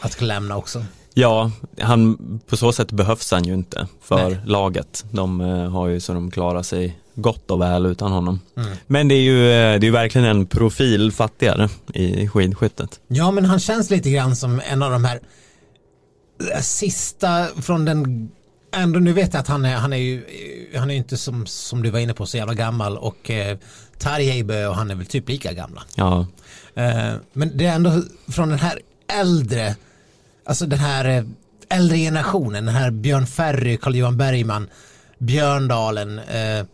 att 0.00 0.20
lämna 0.20 0.56
också. 0.56 0.84
Ja, 1.14 1.50
han, 1.80 2.16
på 2.46 2.56
så 2.56 2.72
sätt 2.72 2.92
behövs 2.92 3.30
han 3.30 3.44
ju 3.44 3.54
inte 3.54 3.86
för 4.02 4.30
Nej. 4.30 4.40
laget. 4.44 5.04
De 5.10 5.40
eh, 5.40 5.70
har 5.70 5.88
ju 5.88 6.00
så 6.00 6.12
de 6.12 6.30
klarar 6.30 6.62
sig 6.62 6.98
gott 7.14 7.50
och 7.50 7.60
väl 7.60 7.86
utan 7.86 8.12
honom. 8.12 8.40
Mm. 8.56 8.76
Men 8.86 9.08
det 9.08 9.14
är 9.14 9.22
ju, 9.22 9.52
eh, 9.52 9.80
det 9.80 9.86
är 9.86 9.90
verkligen 9.90 10.26
en 10.26 10.46
profil 10.46 11.12
fattigare 11.12 11.68
i 11.94 12.28
skidskyttet. 12.28 13.00
Ja, 13.08 13.30
men 13.30 13.44
han 13.44 13.60
känns 13.60 13.90
lite 13.90 14.10
grann 14.10 14.36
som 14.36 14.60
en 14.70 14.82
av 14.82 14.90
de 14.92 15.04
här 15.04 15.20
eh, 16.54 16.60
sista 16.60 17.46
från 17.62 17.84
den 17.84 18.30
Ändå 18.72 18.98
nu 18.98 19.12
vet 19.12 19.34
jag 19.34 19.40
att 19.40 19.48
han 19.48 19.64
är, 19.64 19.76
han 19.76 19.92
är 19.92 19.96
ju 19.96 20.24
han 20.76 20.90
är 20.90 20.94
inte 20.94 21.16
som, 21.16 21.46
som 21.46 21.82
du 21.82 21.90
var 21.90 21.98
inne 21.98 22.14
på 22.14 22.26
så 22.26 22.36
jävla 22.36 22.54
gammal 22.54 22.98
och 22.98 23.30
eh, 23.30 23.58
Tarjei 23.98 24.66
och 24.66 24.74
han 24.74 24.90
är 24.90 24.94
väl 24.94 25.06
typ 25.06 25.28
lika 25.28 25.52
gamla. 25.52 25.82
Ja, 25.94 26.26
Eh, 26.74 27.14
men 27.32 27.56
det 27.56 27.66
är 27.66 27.74
ändå 27.74 28.02
från 28.28 28.48
den 28.48 28.58
här 28.58 28.80
äldre, 29.20 29.76
alltså 30.44 30.66
den 30.66 30.78
här 30.78 31.04
eh, 31.04 31.24
äldre 31.68 31.96
generationen, 31.96 32.66
den 32.66 32.74
här 32.74 32.90
Björn 32.90 33.26
Ferry, 33.26 33.76
Carl-Johan 33.76 34.16
Bergman, 34.16 34.68
Björndalen, 35.18 36.18
eh, 36.18 36.64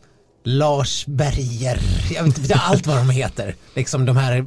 Lars 0.44 1.06
Berger, 1.06 1.80
jag 2.14 2.24
vet 2.24 2.38
inte 2.38 2.54
allt 2.54 2.86
vad 2.86 2.96
de 2.96 3.10
heter, 3.10 3.54
liksom 3.74 4.04
de 4.04 4.16
här 4.16 4.46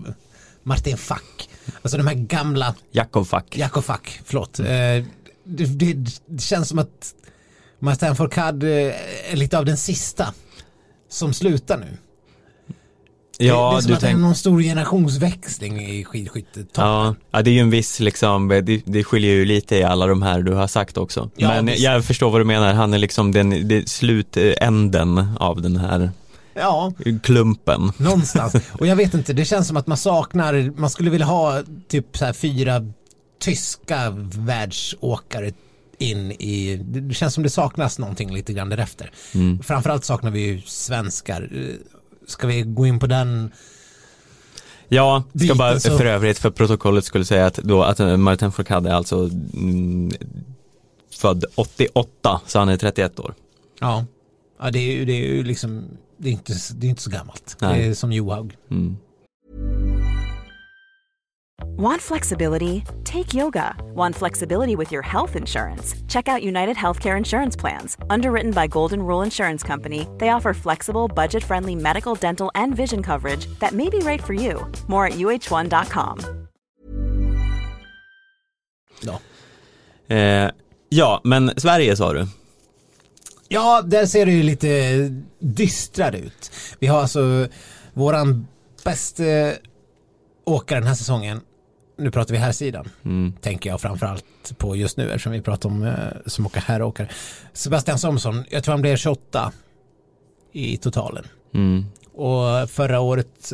Martin 0.63 0.97
Fack, 0.97 1.49
alltså 1.81 1.97
de 1.97 2.07
här 2.07 2.15
gamla 2.15 2.75
Jakov 2.91 3.25
Fack. 3.25 3.57
Jakob 3.57 3.83
Fack, 3.83 4.21
förlåt. 4.25 4.59
Eh, 4.59 4.65
det, 4.65 5.65
det, 5.65 5.93
det 6.25 6.41
känns 6.41 6.69
som 6.69 6.79
att 6.79 7.13
Martin 7.79 8.15
Fourcade 8.15 8.67
är 9.31 9.35
lite 9.35 9.57
av 9.57 9.65
den 9.65 9.77
sista 9.77 10.33
som 11.09 11.33
slutar 11.33 11.77
nu. 11.77 11.97
Det, 13.39 13.45
det 13.45 13.49
Ja, 13.49 13.77
är 13.77 13.81
som 13.81 13.89
du 13.89 13.95
att 13.95 14.01
det 14.01 14.07
är 14.07 14.13
någon 14.13 14.35
stor 14.35 14.61
generationsväxling 14.61 15.81
i 15.89 16.03
skidskyttet. 16.05 16.67
Ja, 16.75 17.15
ja, 17.31 17.41
det 17.41 17.49
är 17.49 17.53
ju 17.53 17.59
en 17.59 17.69
viss 17.69 17.99
liksom, 17.99 18.47
det, 18.47 18.61
det 18.85 19.03
skiljer 19.03 19.31
ju 19.31 19.45
lite 19.45 19.75
i 19.75 19.83
alla 19.83 20.07
de 20.07 20.21
här 20.21 20.41
du 20.41 20.53
har 20.53 20.67
sagt 20.67 20.97
också. 20.97 21.29
Ja, 21.35 21.47
Men 21.49 21.65
visst. 21.65 21.79
jag 21.79 22.05
förstår 22.05 22.29
vad 22.29 22.41
du 22.41 22.45
menar, 22.45 22.73
han 22.73 22.93
är 22.93 22.97
liksom 22.97 23.31
den, 23.31 23.67
det, 23.67 23.89
slutänden 23.89 25.27
av 25.39 25.61
den 25.61 25.77
här 25.77 26.11
ja, 26.53 26.93
klumpen. 27.23 27.91
någonstans. 27.97 28.55
Och 28.71 28.87
jag 28.87 28.95
vet 28.95 29.13
inte, 29.13 29.33
det 29.33 29.45
känns 29.45 29.67
som 29.67 29.77
att 29.77 29.87
man 29.87 29.97
saknar, 29.97 30.79
man 30.79 30.89
skulle 30.89 31.09
vilja 31.09 31.25
ha 31.25 31.63
typ 31.87 32.17
så 32.17 32.25
här 32.25 32.33
fyra 32.33 32.81
tyska 33.41 34.09
världsåkare 34.33 35.51
in 35.97 36.31
i, 36.31 36.75
det 36.83 37.13
känns 37.13 37.33
som 37.33 37.43
det 37.43 37.49
saknas 37.49 37.99
någonting 37.99 38.33
lite 38.33 38.53
grann 38.53 38.69
därefter. 38.69 39.11
Mm. 39.35 39.59
Framförallt 39.63 40.05
saknar 40.05 40.31
vi 40.31 40.39
ju 40.39 40.61
svenskar. 40.61 41.49
Ska 42.29 42.47
vi 42.47 42.61
gå 42.61 42.85
in 42.85 42.99
på 42.99 43.07
den? 43.07 43.51
Ja, 44.87 45.23
ska 45.45 45.55
bara 45.55 45.79
för 45.79 46.05
övrigt 46.05 46.39
för 46.39 46.49
protokollet 46.49 47.05
skulle 47.05 47.25
säga 47.25 47.45
att 47.45 47.55
då 47.55 47.83
att 47.83 47.99
eh, 47.99 48.17
Martin 48.17 48.51
Fourcade 48.51 48.89
är 48.89 48.93
alltså 48.93 49.29
mm, 49.53 50.11
född 51.11 51.45
88, 51.55 52.41
så 52.45 52.59
han 52.59 52.69
är 52.69 52.77
31 52.77 53.19
år. 53.19 53.33
Ja, 53.79 54.05
ja 54.59 54.71
det, 54.71 54.79
är 54.79 54.93
ju, 54.93 55.05
det 55.05 55.13
är 55.13 55.27
ju 55.27 55.43
liksom, 55.43 55.83
det 56.17 56.29
är 56.29 56.33
inte, 56.33 56.53
det 56.73 56.87
är 56.87 56.89
inte 56.89 57.01
så 57.01 57.09
gammalt. 57.09 57.57
Nej. 57.59 57.81
Det 57.81 57.87
är 57.87 57.93
som 57.93 58.11
Johaug. 58.11 58.57
Mm. 58.71 58.97
Want 61.79 62.01
flexibility? 62.01 62.83
Take 63.05 63.33
yoga. 63.33 63.73
Want 63.95 64.15
flexibility 64.15 64.75
with 64.75 64.91
your 64.91 65.01
health 65.01 65.37
insurance? 65.37 65.95
Check 66.09 66.27
out 66.27 66.43
United 66.43 66.75
Healthcare 66.75 67.17
Insurance 67.17 67.55
Plans. 67.55 67.97
Underwritten 68.09 68.51
by 68.51 68.67
Golden 68.67 68.99
Rule 69.01 69.25
Insurance 69.25 69.67
Company, 69.67 70.05
they 70.17 70.27
offer 70.27 70.53
flexible, 70.53 71.07
budget 71.07 71.41
friendly 71.43 71.75
medical, 71.75 72.15
dental, 72.15 72.51
and 72.53 72.75
vision 72.75 73.01
coverage 73.01 73.47
that 73.59 73.71
may 73.71 73.89
be 73.89 73.99
right 73.99 74.21
for 74.21 74.33
you. 74.33 74.67
More 74.87 75.07
at 75.07 75.13
uh1.com. 75.13 76.19
Ja. 79.01 79.19
Eh, 80.15 80.51
ja, 80.89 81.21
men 81.23 81.51
Sverige 81.57 81.95
sa 81.95 82.13
du? 82.13 82.27
ja, 83.47 83.81
där 83.81 84.05
ser 84.05 84.25
det 84.25 84.31
ju 84.31 84.43
lite 84.43 84.97
dystrare 85.39 86.17
ut. 86.17 86.51
Vi 86.79 86.87
har 86.87 87.01
alltså 87.01 87.47
våran 87.93 88.47
bästa 88.83 89.23
åkare 90.45 90.79
den 90.79 90.87
här 90.87 90.95
säsongen. 90.95 91.41
Nu 91.99 92.11
pratar 92.11 92.33
vi 92.33 92.39
här 92.39 92.51
sidan. 92.51 92.89
Tänker 93.41 93.69
jag 93.69 93.81
framförallt 93.81 94.57
på 94.57 94.75
just 94.75 94.97
nu 94.97 95.09
eftersom 95.09 95.31
vi 95.31 95.41
pratar 95.41 95.69
om 95.69 95.83
eh, 95.83 95.93
som 96.25 96.45
åker 96.45 96.61
herråkare. 96.61 97.09
Sebastian 97.53 97.99
Samuelsson, 97.99 98.43
jag 98.49 98.63
tror 98.63 98.73
han 98.73 98.81
blev 98.81 98.95
28 98.95 99.51
i 100.51 100.77
totalen. 100.77 101.27
Mm. 101.53 101.85
Och 102.13 102.69
förra 102.69 102.99
året 102.99 103.53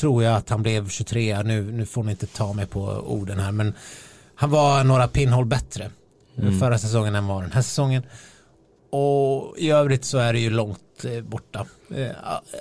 tror 0.00 0.22
jag 0.22 0.36
att 0.36 0.50
han 0.50 0.62
blev 0.62 0.88
23. 0.88 1.42
Nu, 1.42 1.72
nu 1.72 1.86
får 1.86 2.02
ni 2.02 2.10
inte 2.10 2.26
ta 2.26 2.52
mig 2.52 2.66
på 2.66 2.80
orden 3.06 3.38
här. 3.38 3.52
Men 3.52 3.74
han 4.34 4.50
var 4.50 4.84
några 4.84 5.08
pinnhål 5.08 5.44
bättre 5.44 5.90
förra 6.60 6.78
säsongen 6.78 7.14
än 7.14 7.26
var 7.26 7.42
den 7.42 7.52
här 7.52 7.62
säsongen. 7.62 8.02
Och 8.90 9.58
i 9.58 9.70
övrigt 9.70 10.04
så 10.04 10.18
är 10.18 10.32
det 10.32 10.38
ju 10.38 10.50
långt 10.50 11.04
eh, 11.04 11.20
borta. 11.20 11.66
Eh, 11.94 12.10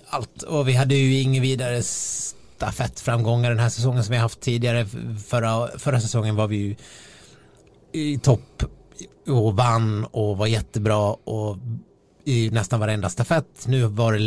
allt. 0.09 0.43
Och 0.43 0.67
vi 0.67 0.73
hade 0.73 0.95
ju 0.95 1.21
ingen 1.21 1.41
vidare 1.41 1.83
stafettframgångar 2.57 3.49
den 3.49 3.59
här 3.59 3.69
säsongen 3.69 4.03
som 4.03 4.11
vi 4.11 4.17
haft 4.17 4.39
tidigare. 4.39 4.85
Förra, 5.27 5.67
förra 5.77 6.01
säsongen 6.01 6.35
var 6.35 6.47
vi 6.47 6.57
ju 6.57 6.75
i 7.91 8.19
topp 8.19 8.63
och 9.27 9.55
vann 9.55 10.05
och 10.05 10.37
var 10.37 10.47
jättebra 10.47 11.13
och 11.13 11.57
i 12.25 12.49
nästan 12.49 12.79
varenda 12.79 13.09
stafett. 13.09 13.67
Nu 13.67 13.85
var 13.85 14.13
det, 14.13 14.19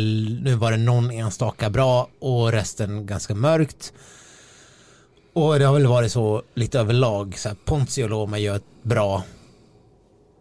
nu 0.43 0.55
var 0.55 0.71
det 0.71 0.77
någon 0.77 1.11
enstaka 1.11 1.69
bra 1.69 2.09
och 2.19 2.51
resten 2.51 3.05
ganska 3.05 3.35
mörkt. 3.35 3.93
Och 5.33 5.59
det 5.59 5.65
har 5.65 5.73
väl 5.73 5.87
varit 5.87 6.11
så 6.11 6.43
lite 6.53 6.79
överlag. 6.79 7.37
Så 7.37 7.49
här, 7.49 7.57
Ponzi 7.65 8.03
och 8.03 8.09
Loma 8.09 8.37
gör 8.37 8.55
ett 8.55 8.83
bra 8.83 9.23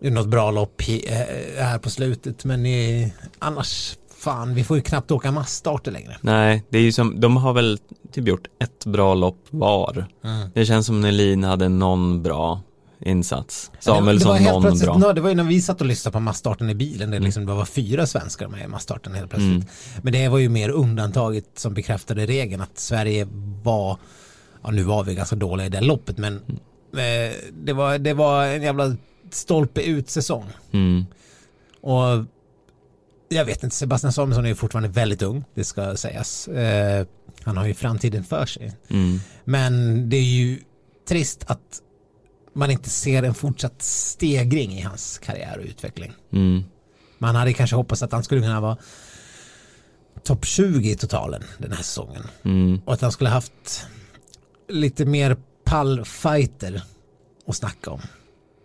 något 0.00 0.28
bra 0.28 0.50
lopp 0.50 0.82
eh, 0.88 1.18
här 1.58 1.78
på 1.78 1.90
slutet 1.90 2.44
men 2.44 2.66
i, 2.66 3.12
annars 3.38 3.96
fan 4.20 4.54
vi 4.54 4.64
får 4.64 4.76
ju 4.76 4.82
knappt 4.82 5.10
åka 5.10 5.30
massstarter 5.32 5.90
längre. 5.92 6.16
Nej, 6.20 6.64
det 6.68 6.78
är 6.78 6.82
ju 6.82 6.92
som, 6.92 7.20
de 7.20 7.36
har 7.36 7.52
väl 7.52 7.78
typ 8.12 8.28
gjort 8.28 8.46
ett 8.62 8.86
bra 8.86 9.14
lopp 9.14 9.44
var. 9.50 10.06
Det 10.54 10.66
känns 10.66 10.86
som 10.86 11.00
Nelin 11.00 11.44
hade 11.44 11.68
någon 11.68 12.22
bra 12.22 12.60
insats. 13.04 13.70
Samuelsson 13.80 14.36
helt 14.36 14.62
någon 14.64 14.78
bra. 14.78 14.98
nå- 14.98 15.12
Det 15.12 15.20
var 15.20 15.28
ju 15.28 15.34
när 15.34 15.44
vi 15.44 15.60
satt 15.62 15.80
och 15.80 15.86
lyssnade 15.86 16.12
på 16.12 16.20
massstarten 16.20 16.70
i 16.70 16.74
bilen, 16.74 17.10
det, 17.10 17.18
liksom, 17.18 17.46
det 17.46 17.52
var 17.54 17.64
fyra 17.64 18.06
svenskar 18.06 18.48
med 18.48 18.64
i 18.64 18.68
massstarten 18.68 19.14
helt 19.14 19.30
plötsligt. 19.30 19.66
Men 20.02 20.12
det 20.12 20.28
var 20.28 20.38
ju 20.38 20.48
mer 20.48 20.68
undantaget 20.68 21.44
som 21.54 21.74
bekräftade 21.74 22.26
regeln 22.26 22.60
att 22.62 22.78
Sverige 22.78 23.26
var, 23.62 23.96
ja 24.62 24.70
nu 24.70 24.82
var 24.82 25.04
vi 25.04 25.14
ganska 25.14 25.36
dåliga 25.36 25.66
i 25.66 25.70
det 25.70 25.80
loppet 25.80 26.18
men 26.18 26.34
eh, 26.92 27.34
det, 27.52 27.72
var, 27.72 27.98
det 27.98 28.14
var 28.14 28.44
en 28.46 28.62
jävla 28.62 28.96
stolpe 29.30 29.82
ut 29.82 30.10
säsong. 30.10 30.44
Mm. 30.72 31.04
Och 31.80 32.24
jag 33.34 33.44
vet 33.44 33.64
inte, 33.64 33.76
Sebastian 33.76 34.12
Samuelsson 34.12 34.44
är 34.44 34.48
ju 34.48 34.54
fortfarande 34.54 34.88
väldigt 34.88 35.22
ung, 35.22 35.44
det 35.54 35.64
ska 35.64 35.96
sägas. 35.96 36.48
Eh, 36.48 37.06
han 37.42 37.56
har 37.56 37.66
ju 37.66 37.74
framtiden 37.74 38.24
för 38.24 38.46
sig. 38.46 38.72
Mm. 38.88 39.20
Men 39.44 40.08
det 40.08 40.16
är 40.16 40.22
ju 40.22 40.58
trist 41.08 41.44
att 41.46 41.82
man 42.52 42.70
inte 42.70 42.90
ser 42.90 43.22
en 43.22 43.34
fortsatt 43.34 43.82
stegring 43.82 44.72
i 44.72 44.80
hans 44.80 45.18
karriär 45.18 45.58
och 45.58 45.64
utveckling. 45.64 46.12
Mm. 46.32 46.64
Man 47.18 47.34
hade 47.34 47.52
kanske 47.52 47.76
hoppats 47.76 48.02
att 48.02 48.12
han 48.12 48.24
skulle 48.24 48.40
kunna 48.40 48.60
vara 48.60 48.76
topp 50.22 50.44
20 50.44 50.90
i 50.90 50.96
totalen 50.96 51.42
den 51.58 51.72
här 51.72 51.82
säsongen. 51.82 52.22
Mm. 52.42 52.80
Och 52.84 52.94
att 52.94 53.00
han 53.00 53.12
skulle 53.12 53.30
haft 53.30 53.86
lite 54.68 55.04
mer 55.04 55.36
pallfighter 55.64 56.82
att 57.46 57.56
snacka 57.56 57.90
om. 57.90 58.00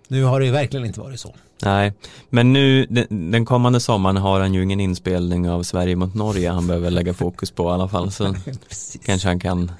Nu 0.07 0.24
har 0.24 0.39
det 0.39 0.45
ju 0.45 0.51
verkligen 0.51 0.86
inte 0.86 0.99
varit 0.99 1.20
så. 1.20 1.36
Nej, 1.64 1.93
men 2.30 2.53
nu 2.53 2.86
den, 3.10 3.45
kommande 3.45 3.80
sommaren 3.80 4.18
har 4.18 4.39
han 4.39 4.53
ju 4.53 4.64
ingen 4.64 4.80
inspelning 4.80 5.49
av 5.49 5.64
Sverige 5.64 5.95
mot 5.95 6.14
Norge 6.14 6.51
han 6.51 6.68
behöver 6.68 6.91
lägga 6.91 7.14
fokus 7.14 7.51
på 7.51 7.64
i 7.64 7.68
alla 7.68 7.88
fall 7.88 8.12
så 8.12 8.36
kanske 9.06 9.28
han 9.28 9.39
kan 9.39 9.72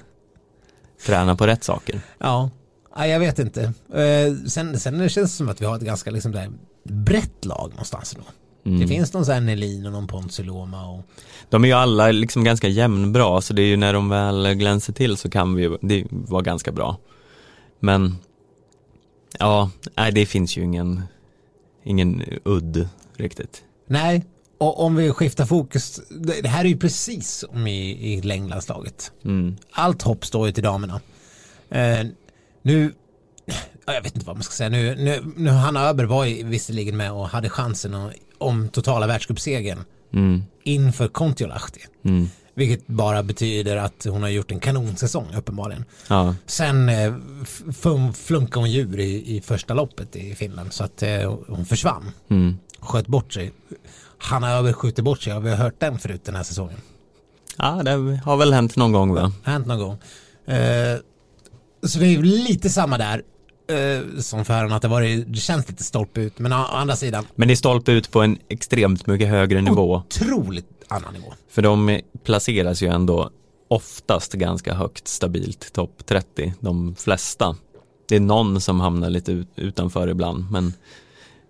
träna 1.06 1.36
på 1.36 1.46
rätt 1.46 1.64
saker. 1.64 2.00
Ja, 2.18 2.50
ja 2.96 3.06
jag 3.06 3.20
vet 3.20 3.38
inte. 3.38 3.62
Eh, 3.94 4.34
sen, 4.48 4.80
sen 4.80 5.08
känns 5.08 5.30
det 5.30 5.36
som 5.36 5.48
att 5.48 5.60
vi 5.60 5.64
har 5.64 5.76
ett 5.76 5.82
ganska 5.82 6.10
liksom 6.10 6.32
där 6.32 6.50
brett 6.82 7.44
lag 7.44 7.70
någonstans. 7.70 8.16
Då. 8.18 8.22
Mm. 8.66 8.80
Det 8.80 8.86
finns 8.86 9.12
någon 9.12 9.24
sån 9.24 9.34
här 9.34 9.40
Nelin 9.40 9.86
och 9.86 9.92
någon 9.92 10.06
Ponsiloma 10.06 10.88
och 10.88 11.02
De 11.50 11.64
är 11.64 11.68
ju 11.68 11.74
alla 11.74 12.10
liksom 12.10 12.44
ganska 12.44 12.68
jämnbra 12.68 13.40
så 13.40 13.54
det 13.54 13.62
är 13.62 13.66
ju 13.66 13.76
när 13.76 13.92
de 13.92 14.08
väl 14.08 14.54
glänser 14.54 14.92
till 14.92 15.16
så 15.16 15.30
kan 15.30 15.54
vi 15.54 15.62
ju, 15.62 15.78
det 15.80 16.04
vara 16.10 16.42
ganska 16.42 16.72
bra. 16.72 16.96
Men 17.80 18.16
ja, 19.38 19.70
nej 19.96 20.12
det 20.12 20.26
finns 20.26 20.56
ju 20.56 20.62
ingen, 20.62 21.02
ingen 21.86 22.22
udd 22.44 22.88
riktigt. 23.16 23.62
Nej, 23.88 24.24
och 24.58 24.84
om 24.84 24.96
vi 24.96 25.12
skiftar 25.12 25.46
fokus, 25.46 26.00
det 26.42 26.48
här 26.48 26.64
är 26.64 26.68
ju 26.68 26.76
precis 26.76 27.30
som 27.30 27.66
i, 27.66 28.12
i 28.12 28.22
längdlandslaget. 28.22 29.12
Mm. 29.24 29.56
Allt 29.70 30.02
hopp 30.02 30.24
står 30.26 30.46
ju 30.46 30.52
till 30.52 30.62
damerna. 30.62 31.00
Eh, 31.70 32.06
nu, 32.62 32.92
ja, 33.86 33.94
jag 33.94 34.02
vet 34.02 34.14
inte 34.14 34.26
vad 34.26 34.36
man 34.36 34.42
ska 34.42 34.52
säga, 34.52 34.68
nu, 34.70 34.94
nu, 34.94 35.32
nu 35.36 35.50
Hanna 35.50 35.88
Öber 35.88 36.04
var 36.04 36.24
ju 36.24 36.44
visserligen 36.44 36.96
med 36.96 37.12
och 37.12 37.28
hade 37.28 37.48
chansen 37.50 37.94
att, 37.94 38.12
om 38.38 38.68
totala 38.68 39.06
världscupsegern 39.06 39.78
Mm. 40.12 40.42
inför 40.62 41.08
Kontiolahti. 41.08 41.80
Mm. 42.04 42.28
Vilket 42.58 42.86
bara 42.86 43.22
betyder 43.22 43.76
att 43.76 44.06
hon 44.10 44.22
har 44.22 44.28
gjort 44.28 44.50
en 44.52 44.60
kanonsäsong 44.60 45.26
uppenbarligen. 45.36 45.84
Ja, 46.08 46.34
Sen 46.46 46.88
eh, 46.88 47.14
flunkade 48.14 48.60
hon 48.60 48.70
djur 48.70 49.00
i, 49.00 49.36
i 49.36 49.40
första 49.40 49.74
loppet 49.74 50.16
i 50.16 50.34
Finland 50.34 50.72
så 50.72 50.84
att 50.84 51.02
eh, 51.02 51.34
hon 51.48 51.66
försvann. 51.66 52.10
mm. 52.30 52.58
Sköt 52.80 53.06
bort 53.06 53.32
sig. 53.32 53.52
Hanna 54.18 54.52
Öber 54.52 54.72
skjuter 54.72 55.02
bort 55.02 55.22
sig, 55.22 55.32
har 55.32 55.40
vi 55.40 55.50
hört 55.50 55.80
den 55.80 55.98
förut 55.98 56.24
den 56.24 56.34
här 56.36 56.42
säsongen? 56.42 56.78
ja 57.58 57.82
det 57.84 58.20
har 58.24 58.36
väl 58.36 58.52
hänt 58.52 58.76
någon 58.76 58.92
gång 58.92 59.14
va? 59.14 59.32
Hänt 59.44 59.66
någon 59.66 59.78
gång. 59.78 59.98
Eh, 60.56 60.96
så 61.86 61.98
det 61.98 62.06
är 62.06 62.22
lite 62.22 62.70
samma 62.70 62.98
där. 62.98 63.22
Eh, 63.68 64.20
som 64.20 64.44
för 64.44 64.64
att 64.64 64.82
det, 64.82 64.88
varit, 64.88 65.32
det 65.32 65.38
känns 65.38 65.68
lite 65.68 65.84
stolpe 65.84 66.20
ut 66.20 66.38
men 66.38 66.52
å 66.52 66.56
andra 66.56 66.96
sidan 66.96 67.26
Men 67.34 67.48
det 67.48 67.54
är 67.54 67.56
stolpe 67.56 67.92
ut 67.92 68.10
på 68.10 68.22
en 68.22 68.38
extremt 68.48 69.06
mycket 69.06 69.28
högre 69.28 69.60
nivå. 69.60 69.96
otroligt 69.96 70.75
annan 70.88 71.14
nivå. 71.14 71.34
För 71.48 71.62
de 71.62 72.00
placeras 72.24 72.82
ju 72.82 72.88
ändå 72.88 73.30
oftast 73.68 74.32
ganska 74.32 74.74
högt 74.74 75.08
stabilt, 75.08 75.72
topp 75.72 76.06
30, 76.06 76.54
de 76.60 76.94
flesta. 76.94 77.56
Det 78.08 78.16
är 78.16 78.20
någon 78.20 78.60
som 78.60 78.80
hamnar 78.80 79.10
lite 79.10 79.32
ut, 79.32 79.48
utanför 79.56 80.08
ibland, 80.08 80.50
men 80.50 80.72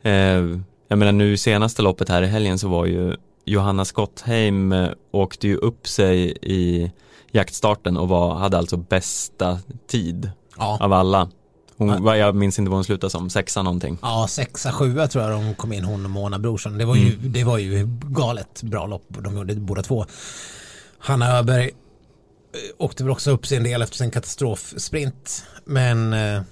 eh, 0.02 0.60
jag 0.88 0.98
menar 0.98 1.12
nu 1.12 1.36
senaste 1.36 1.82
loppet 1.82 2.08
här 2.08 2.22
i 2.22 2.26
helgen 2.26 2.58
så 2.58 2.68
var 2.68 2.86
ju 2.86 3.16
Johanna 3.44 3.84
Skottheim 3.84 4.72
eh, 4.72 4.88
åkte 5.10 5.48
ju 5.48 5.56
upp 5.56 5.88
sig 5.88 6.38
i 6.42 6.90
jaktstarten 7.30 7.96
och 7.96 8.08
var, 8.08 8.34
hade 8.34 8.58
alltså 8.58 8.76
bästa 8.76 9.58
tid 9.86 10.30
Ja, 10.58 10.78
av 10.80 10.92
alla. 10.92 11.28
Hon, 11.76 12.04
Jag 12.18 12.34
minns 12.34 12.58
inte 12.58 12.70
vad 12.70 12.76
hon 12.76 12.84
slutade 12.84 13.10
som, 13.10 13.30
sexa 13.30 13.62
någonting. 13.62 13.98
ja 14.02 14.26
sexa, 14.28 14.72
sjua 14.72 15.08
tror 15.08 15.24
jag 15.24 15.32
de 15.32 15.54
kom 15.54 15.72
in 15.72 15.84
hon 15.84 16.04
och 16.04 16.10
Mona 16.10 16.38
Brorsson. 16.38 16.78
Det 16.78 16.84
var 16.84 16.96
ju, 16.96 17.16
det 17.16 17.44
var 17.44 17.58
ju 17.58 17.88
galet 18.02 18.62
bra 18.62 18.86
lopp 18.86 19.04
de 19.08 19.36
gjorde 19.36 19.54
båda 19.54 19.82
två. 19.82 20.06
Hanna 20.98 21.38
Öberg 21.38 21.64
eh, 21.64 21.70
åkte 22.78 23.02
väl 23.04 23.10
också 23.12 23.30
upp 23.30 23.46
sig 23.46 23.56
en 23.56 23.64
del 23.64 23.82
efter 23.82 23.96
sin 23.96 24.10
katastrofsprint. 24.10 25.44
Men, 25.64 26.12
eh, 26.12 26.42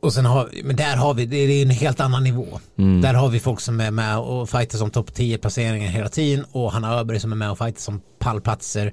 och 0.00 0.12
sen 0.12 0.24
har, 0.24 0.50
men 0.64 0.76
där 0.76 0.96
har 0.96 1.14
vi, 1.14 1.26
det 1.26 1.36
är 1.36 1.62
en 1.62 1.70
helt 1.70 2.00
annan 2.00 2.24
nivå. 2.24 2.60
Där 3.02 3.14
har 3.14 3.28
vi 3.28 3.40
folk 3.40 3.60
som 3.60 3.80
är 3.80 3.90
med 3.90 4.18
och 4.18 4.50
fightar 4.50 4.78
som 4.78 4.90
topp 4.90 5.14
10 5.14 5.38
placeringar 5.38 5.88
hela 5.88 6.08
tiden 6.08 6.44
och 6.52 6.72
Hanna 6.72 6.94
Öberg 6.94 7.20
som 7.20 7.32
är 7.32 7.36
med 7.36 7.50
och 7.50 7.58
fightar 7.58 7.80
som 7.80 8.00
pallplatser 8.18 8.92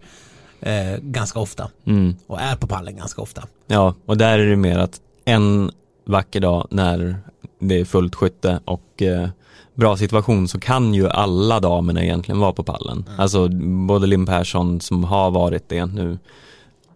eh, 0.62 0.98
ganska 1.02 1.40
ofta. 1.40 1.70
Mm. 1.86 2.16
Och 2.28 2.42
är 2.42 2.56
på 2.56 2.68
pallen 2.68 2.96
ganska 2.96 3.22
ofta. 3.22 3.44
Ja, 3.68 3.96
och 4.06 4.18
där 4.18 4.40
är 4.40 4.46
det 4.46 4.56
mer 4.56 4.78
att 4.80 5.00
en 5.26 5.72
vacker 6.06 6.40
dag 6.40 6.68
när 6.72 7.18
det 7.60 7.80
är 7.80 7.86
fullt 7.86 8.16
skytte 8.16 8.60
och 8.66 9.02
eh, 9.02 9.30
bra 9.76 9.98
situation 9.98 10.48
så 10.48 10.60
kan 10.60 10.94
ju 10.94 11.10
alla 11.10 11.60
damerna 11.60 12.04
egentligen 12.04 12.40
vara 12.40 12.54
på 12.54 12.64
pallen. 12.64 13.10
Alltså 13.18 13.48
både 13.88 14.08
Linn 14.08 14.26
Persson 14.26 14.82
som 14.82 15.04
har 15.04 15.32
varit 15.32 15.70
det 15.70 15.86
nu 15.86 16.20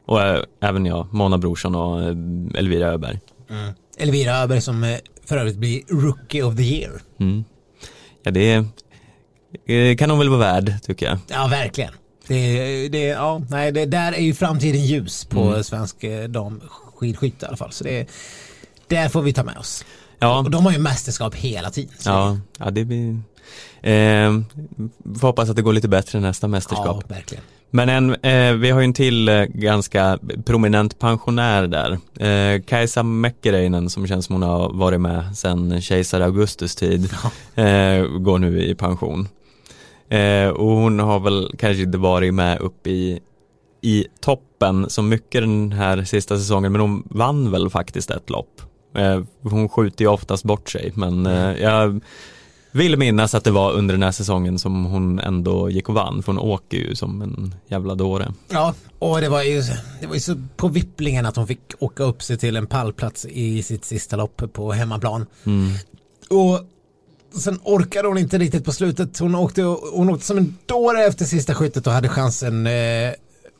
och 0.06 0.22
eh, 0.22 0.42
även 0.62 0.86
jag, 0.86 1.14
Mona 1.14 1.38
Brorsson 1.38 1.76
och 1.76 2.02
eh, 2.02 2.16
Elvira 2.56 2.88
Öberg. 2.88 3.20
Elvira 3.98 4.38
Öberg 4.38 4.62
som 4.62 4.98
för 5.26 5.38
övrigt 5.38 5.58
blir 5.58 5.82
Rookie 5.90 6.44
of 6.44 6.56
the 6.56 6.64
Year. 6.64 7.02
Mm. 7.20 7.44
Ja, 8.24 8.32
det 8.32 8.66
kan 10.00 10.10
hon 10.10 10.20
väl 10.20 10.30
vara 10.30 10.40
värd 10.40 10.74
tycker 10.84 11.06
jag. 11.06 11.18
Ja, 11.28 11.48
verkligen. 11.48 11.94
Det, 12.28 12.90
det, 12.90 13.04
ja, 13.04 13.42
nej, 13.50 13.72
det, 13.72 13.86
där 13.86 14.12
är 14.14 14.22
ju 14.22 14.34
framtiden 14.34 14.82
ljus 14.86 15.26
på 15.26 15.42
Mm. 15.42 15.64
svensk 15.64 16.04
eh, 16.04 16.28
skidskytte 16.98 17.46
i 17.46 17.48
alla 17.48 17.58
fall. 17.58 17.72
Så 17.72 17.84
det, 17.84 18.08
det 18.88 19.10
får 19.10 19.22
vi 19.22 19.34
ta 19.34 19.44
med 19.44 19.58
oss. 19.58 19.86
Ja, 20.20 20.40
Och 20.40 20.52
de 20.52 20.66
har 20.66 20.72
ju 20.72 20.80
mästerskap 20.80 21.36
hela 21.36 21.70
tiden. 21.72 21.94
ja, 22.06 22.38
ja 22.60 22.72
det 22.72 22.86
blir 22.86 23.10
eh, 23.82 24.42
Får 25.20 25.28
hoppas 25.28 25.50
att 25.50 25.56
det 25.56 25.62
går 25.62 25.74
lite 25.74 25.88
bättre 25.88 26.20
nästa 26.20 26.48
mästerskap. 26.48 27.04
ja, 27.10 27.16
verkligen. 27.16 27.44
Men 27.70 27.90
en, 27.90 28.16
eh, 28.16 28.54
vi 28.54 28.70
har 28.70 28.80
ju 28.80 28.86
en 28.86 28.94
till 28.94 29.30
eh, 29.30 29.44
ganska 29.44 30.20
prominent 30.46 31.00
pensionär 31.00 31.68
där. 31.68 31.98
Eh, 32.28 32.62
Kajsa 32.62 33.04
Mäkkereinen 33.04 33.90
som 33.90 34.08
känns 34.08 34.26
som 34.26 34.36
hon 34.36 34.44
har 34.44 34.74
varit 34.74 35.02
med 35.02 35.38
sedan 35.38 35.82
kejsar 35.82 36.22
Augustus 36.22 36.76
tid 36.76 37.04
eh, 37.56 38.04
går 38.20 38.38
nu 38.38 38.64
i 38.64 38.76
pension. 38.76 39.28
Eh, 40.10 40.48
och 40.50 40.70
hon 40.72 41.00
har 41.00 41.20
väl 41.20 41.52
kanske 41.58 41.84
inte 41.84 41.98
varit 41.98 42.34
med 42.34 42.60
upp 42.60 42.88
i, 42.88 43.20
i 43.82 44.06
toppen 44.20 44.90
så 44.90 45.02
mycket 45.02 45.42
den 45.42 45.72
här 45.72 46.04
sista 46.04 46.38
säsongen 46.38 46.72
men 46.72 46.82
hon 46.82 47.04
vann 47.06 47.52
väl 47.52 47.70
faktiskt 47.70 48.12
ett 48.12 48.30
lopp. 48.30 48.62
Eh, 48.96 49.22
hon 49.42 49.70
skjuter 49.70 50.06
ju 50.06 50.12
oftast 50.12 50.44
bort 50.44 50.70
sig 50.70 50.92
men 50.96 51.26
eh, 51.26 51.52
jag 51.62 52.02
vill 52.72 52.98
minnas 52.98 53.36
att 53.36 53.44
det 53.44 53.52
var 53.52 53.72
under 53.72 53.94
den 53.94 54.04
här 54.04 54.12
säsongen 54.12 54.60
som 54.60 54.86
hon 54.86 55.20
ändå 55.20 55.70
gick 55.70 55.90
och 55.90 55.96
vann 55.96 56.24
för 56.24 56.32
hon 56.32 56.40
åker 56.42 56.78
ju 56.78 56.96
som 56.96 57.22
en 57.22 57.56
jävla 57.68 57.96
dåre. 57.96 58.34
Ja, 58.50 58.74
och 59.00 59.22
det 59.22 59.30
var 59.30 59.44
ju, 59.44 59.62
det 60.02 60.08
var 60.08 60.14
ju 60.14 60.20
så 60.20 60.36
på 60.56 60.68
vipplingen 60.68 61.26
att 61.26 61.36
hon 61.36 61.48
fick 61.48 61.74
åka 61.80 62.04
upp 62.04 62.24
sig 62.24 62.38
till 62.38 62.56
en 62.56 62.68
pallplats 62.68 63.26
i 63.26 63.64
sitt 63.64 63.86
sista 63.86 64.16
lopp 64.16 64.54
på 64.54 64.72
hemmaplan. 64.72 65.26
Och 66.30 66.60
sen 67.40 67.60
orkade 67.64 68.08
hon 68.08 68.18
inte 68.18 68.38
riktigt 68.38 68.66
på 68.66 68.72
slutet. 68.72 69.20
Hon 69.20 69.36
åkte, 69.36 69.62
hon 69.94 70.10
åkte 70.10 70.26
som 70.26 70.38
en 70.38 70.58
dåre 70.66 71.06
efter 71.06 71.26
sista 71.26 71.56
skyttet 71.56 71.88
och 71.88 71.94
hade 71.94 72.10
chansen 72.10 72.68
eh, 72.68 73.12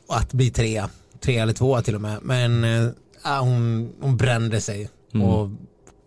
att 0.08 0.32
bli 0.32 0.50
trea. 0.50 0.90
Tre 1.20 1.38
eller 1.38 1.52
tvåa 1.52 1.82
till 1.82 1.94
och 1.94 2.00
med. 2.00 2.18
Men 2.22 2.64
eh, 2.64 2.90
ja, 3.24 3.40
hon, 3.40 3.92
hon 4.00 4.16
brände 4.16 4.60
sig 4.60 4.90
och 5.12 5.50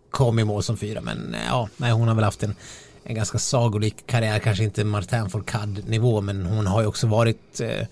kom 0.09 0.39
i 0.39 0.43
mål 0.43 0.63
som 0.63 0.77
fyra. 0.77 1.01
Men 1.01 1.33
eh, 1.33 1.45
ja, 1.47 1.69
nej, 1.77 1.91
hon 1.91 2.07
har 2.07 2.15
väl 2.15 2.23
haft 2.23 2.43
en, 2.43 2.55
en 3.03 3.15
ganska 3.15 3.39
sagolik 3.39 4.07
karriär. 4.07 4.39
Kanske 4.39 4.63
inte 4.63 4.83
Martin 4.83 5.29
Fourcade 5.29 5.81
nivå 5.87 6.21
men 6.21 6.45
hon 6.45 6.67
har 6.67 6.81
ju 6.81 6.87
också 6.87 7.07
varit 7.07 7.61
eh, 7.61 7.87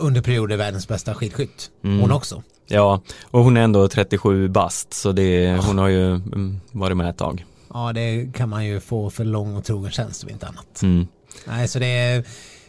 under 0.00 0.22
perioder 0.22 0.56
världens 0.56 0.88
bästa 0.88 1.14
skidskytt. 1.14 1.70
Hon 1.82 2.12
också. 2.12 2.42
Ja, 2.66 3.02
och 3.22 3.44
hon 3.44 3.56
är 3.56 3.60
ändå 3.60 3.88
37 3.88 4.48
bast 4.48 4.94
så 4.94 5.12
det, 5.12 5.56
hon 5.56 5.78
har 5.78 5.88
ju 5.88 6.06
mm, 6.14 6.60
varit 6.72 6.96
med 6.96 7.10
ett 7.10 7.18
tag. 7.18 7.44
Ja, 7.74 7.92
det 7.92 8.32
kan 8.34 8.48
man 8.48 8.66
ju 8.66 8.80
få 8.80 9.10
för 9.10 9.24
lång 9.24 9.56
och 9.56 9.64
trogen 9.64 9.90
tjänst 9.90 10.24
om 10.24 10.30
inte 10.30 10.46
annat. 10.46 10.82
Mm. 10.82 11.06
Nej, 11.46 11.68
så 11.68 11.78
det 11.78 11.86
är, 11.86 12.24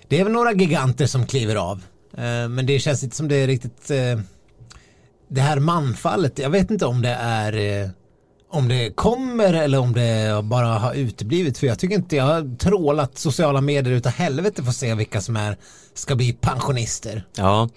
det 0.07 0.19
är 0.19 0.23
väl 0.23 0.33
några 0.33 0.53
giganter 0.53 1.05
som 1.05 1.27
kliver 1.27 1.55
av. 1.55 1.81
Eh, 2.17 2.49
Men 2.49 2.65
det 2.65 2.79
känns 2.79 3.03
inte 3.03 3.15
som 3.15 3.27
det 3.27 3.35
är 3.35 3.47
riktigt 3.47 3.91
eh, 3.91 4.19
det 5.27 5.41
här 5.41 5.59
manfallet. 5.59 6.39
Jag 6.39 6.49
vet 6.49 6.71
inte 6.71 6.85
om 6.85 7.01
det 7.01 7.17
är 7.19 7.81
eh, 7.83 7.89
om 8.51 8.67
det 8.67 8.95
kommer 8.95 9.53
eller 9.53 9.79
om 9.79 9.93
det 9.93 10.43
bara 10.43 10.67
har 10.67 10.93
uteblivit. 10.93 11.57
För 11.57 11.67
jag 11.67 11.79
tycker 11.79 11.95
inte 11.95 12.15
jag 12.15 12.23
har 12.23 12.57
trålat 12.57 13.17
sociala 13.17 13.61
medier 13.61 13.93
utav 13.93 14.11
helvete 14.11 14.63
för 14.63 14.69
att 14.69 14.75
se 14.75 14.95
vilka 14.95 15.21
som 15.21 15.35
är 15.37 15.57
ska 15.93 16.15
bli 16.15 16.33
pensionister. 16.33 17.25
Ja, 17.37 17.69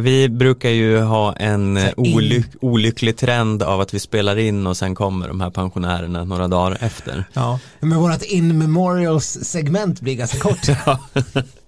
vi 0.00 0.28
brukar 0.28 0.70
ju 0.70 1.00
ha 1.00 1.32
en 1.36 1.78
olyck, 1.96 2.46
olycklig 2.60 3.16
trend 3.16 3.62
av 3.62 3.80
att 3.80 3.94
vi 3.94 4.00
spelar 4.00 4.36
in 4.36 4.66
och 4.66 4.76
sen 4.76 4.94
kommer 4.94 5.28
de 5.28 5.40
här 5.40 5.50
pensionärerna 5.50 6.24
några 6.24 6.48
dagar 6.48 6.78
efter. 6.80 7.24
Ja. 7.32 7.58
Men 7.80 7.98
vårt 7.98 8.22
in 8.22 8.58
memorials 8.58 9.38
segment 9.42 10.00
blir 10.00 10.14
ganska 10.14 10.38
kort. 10.38 10.68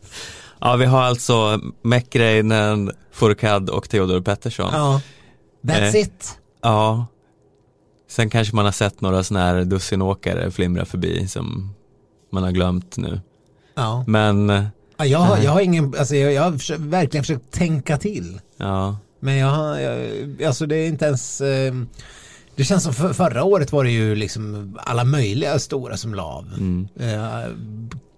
Ja, 0.61 0.77
vi 0.77 0.85
har 0.85 1.03
alltså 1.03 1.61
Mäckreinen, 1.83 2.93
Fourcade 3.13 3.73
och 3.73 3.89
Theodor 3.89 4.21
Pettersson. 4.21 4.71
ja. 4.73 5.01
That's 5.63 5.95
Eh. 5.95 6.01
it. 6.01 6.39
Ja. 6.63 7.07
Sen 8.11 8.31
kanske 8.31 8.57
man 8.57 8.65
har 8.65 8.73
sett 8.73 9.01
några 9.01 9.23
sådana 9.25 9.47
här 9.47 9.65
dussinåkare 9.65 10.51
flimra 10.51 10.85
förbi 10.85 11.29
som 11.29 11.75
man 12.33 12.43
har 12.43 12.51
glömt 12.51 12.97
nu. 12.97 13.21
Ja. 13.75 14.05
Men, 14.07 14.51
eh, 14.51 14.65
Ja, 14.99 15.05
jag, 15.07 15.19
har, 15.19 15.39
jag 15.39 15.51
har 15.53 15.61
ingen, 15.61 15.95
alltså 15.99 16.17
jag, 16.17 16.33
jag 16.33 16.43
har 16.43 16.53
försökt, 16.53 16.81
verkligen 16.81 17.25
försökt 17.25 17.51
tänka 17.51 17.99
till. 17.99 18.41
ja, 18.57 18.97
Men 19.21 19.37
jag, 19.37 19.47
har- 19.49 20.47
alltså 20.47 20.67
det 20.67 20.77
är 20.77 20.89
inte 20.89 21.05
ens, 21.05 21.41
eh, 21.41 21.75
det 22.57 22.65
känns 22.65 22.83
som 22.85 22.95
för, 22.95 23.13
förra 23.13 23.45
året 23.45 23.73
var 23.73 23.85
det 23.85 23.91
ju 23.91 24.15
liksom 24.15 24.77
alla 24.85 25.05
möjliga 25.05 25.59
stora 25.59 25.97
som 25.97 26.15
la 26.15 26.23
av. 26.25 26.45
mm, 26.59 26.89
Eh, 27.01 27.51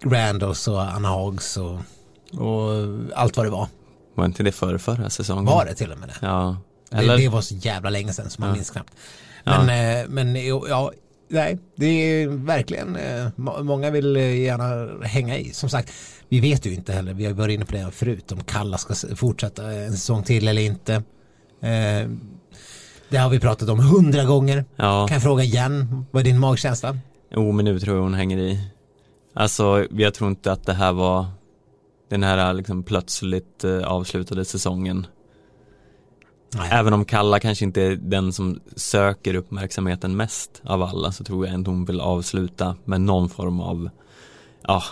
Randos 0.09 0.67
och 0.67 0.81
Anna 0.81 1.07
Hags 1.09 1.57
och, 1.57 1.77
och 2.37 2.71
allt 3.15 3.37
vad 3.37 3.45
det 3.45 3.49
var. 3.49 3.67
var 4.15 4.25
inte 4.25 4.43
det 4.43 4.51
för 4.51 4.77
förra 4.77 5.09
säsongen? 5.09 5.45
Var 5.45 5.65
det 5.65 5.73
till 5.73 5.91
och 5.91 5.99
med 5.99 6.09
det? 6.09 6.15
Ja. 6.21 6.57
Det, 6.89 6.97
Eller, 6.97 7.17
det 7.17 7.27
var 7.27 7.41
så 7.41 7.55
jävla 7.55 7.89
länge 7.89 8.13
sedan 8.13 8.29
som 8.29 8.41
man 8.41 8.49
Ja. 8.49 8.55
minns 8.55 8.69
knappt. 8.69 8.93
Ja. 9.43 9.63
Men, 9.63 9.99
eh, 10.01 10.09
men 10.09 10.45
jo, 10.47 10.65
ja, 10.69 10.91
nej, 11.29 11.57
det 11.75 11.85
är 11.85 12.27
verkligen, 12.27 12.95
eh, 12.95 13.27
må- 13.35 13.63
många 13.63 13.89
vill 13.91 14.15
eh, 14.15 14.35
gärna 14.41 14.87
hänga 15.07 15.37
i. 15.37 15.53
Som 15.53 15.69
sagt, 15.69 15.93
vi 16.29 16.39
vet 16.39 16.65
ju 16.65 16.73
inte 16.73 16.93
heller, 16.93 17.13
vi 17.13 17.25
har 17.25 17.33
varit 17.33 17.53
inne 17.53 17.65
på 17.65 17.71
det 17.75 17.91
förut, 17.91 18.31
om 18.31 18.43
Kalla 18.43 18.77
ska 18.77 19.15
fortsätta 19.15 19.71
en 19.71 19.91
säsong 19.91 20.23
till 20.23 20.47
eller 20.47 20.61
inte. 20.61 20.93
Eh, 21.61 22.09
Det 23.09 23.17
har 23.17 23.29
vi 23.29 23.39
pratat 23.39 23.69
om 23.69 23.79
hundra 23.79 24.23
gånger. 24.23 24.65
ja. 24.75 25.07
Kan 25.07 25.15
jag 25.15 25.23
fråga 25.23 25.43
igen, 25.43 26.05
vad 26.11 26.19
är 26.19 26.23
din 26.23 26.39
magkänsla? 26.39 26.97
Jo, 27.31 27.51
men 27.51 27.65
nu 27.65 27.79
tror 27.79 27.95
jag 27.95 28.03
hon 28.03 28.13
hänger 28.13 28.37
i. 28.37 28.59
Alltså, 29.33 29.85
jag 29.91 30.13
tror 30.13 30.29
inte 30.29 30.51
att 30.51 30.65
det 30.65 30.73
här 30.73 30.91
var 30.93 31.25
den 32.09 32.23
här 32.23 32.53
liksom 32.53 32.83
plötsligt 32.83 33.63
eh, 33.63 33.83
avslutade 33.83 34.45
säsongen. 34.45 35.07
Nej. 36.55 36.69
Även 36.71 36.93
om 36.93 37.05
Kalla 37.05 37.39
kanske 37.39 37.65
inte 37.65 37.81
är 37.81 37.95
den 37.95 38.33
som 38.33 38.59
söker 38.75 39.33
uppmärksamheten 39.33 40.17
mest 40.17 40.61
av 40.63 40.83
alla 40.83 41.11
så 41.11 41.23
tror 41.23 41.45
jag 41.45 41.53
ändå 41.53 41.71
hon 41.71 41.85
vill 41.85 42.01
avsluta 42.01 42.75
med 42.85 43.01
någon 43.01 43.29
form 43.29 43.59
av, 43.59 43.89
ja, 44.61 44.83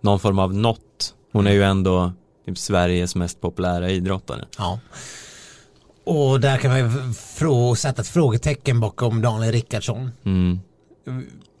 någon 0.00 0.20
form 0.20 0.38
av 0.38 0.54
något. 0.54 1.14
Hon 1.32 1.46
är 1.46 1.52
ju 1.52 1.62
ändå 1.62 2.12
typ 2.46 2.58
Sveriges 2.58 3.14
mest 3.14 3.40
populära 3.40 3.90
idrottare. 3.90 4.44
Ja. 4.58 4.78
Och 6.04 6.40
där 6.40 6.58
kan 6.58 6.70
man 6.70 6.78
ju 6.80 7.76
sätta 7.76 8.02
ett 8.02 8.08
frågetecken 8.08 8.80
bakom 8.80 9.22
Daniel 9.22 9.52
Rickardsson. 9.52 10.10
Mm. 10.24 10.60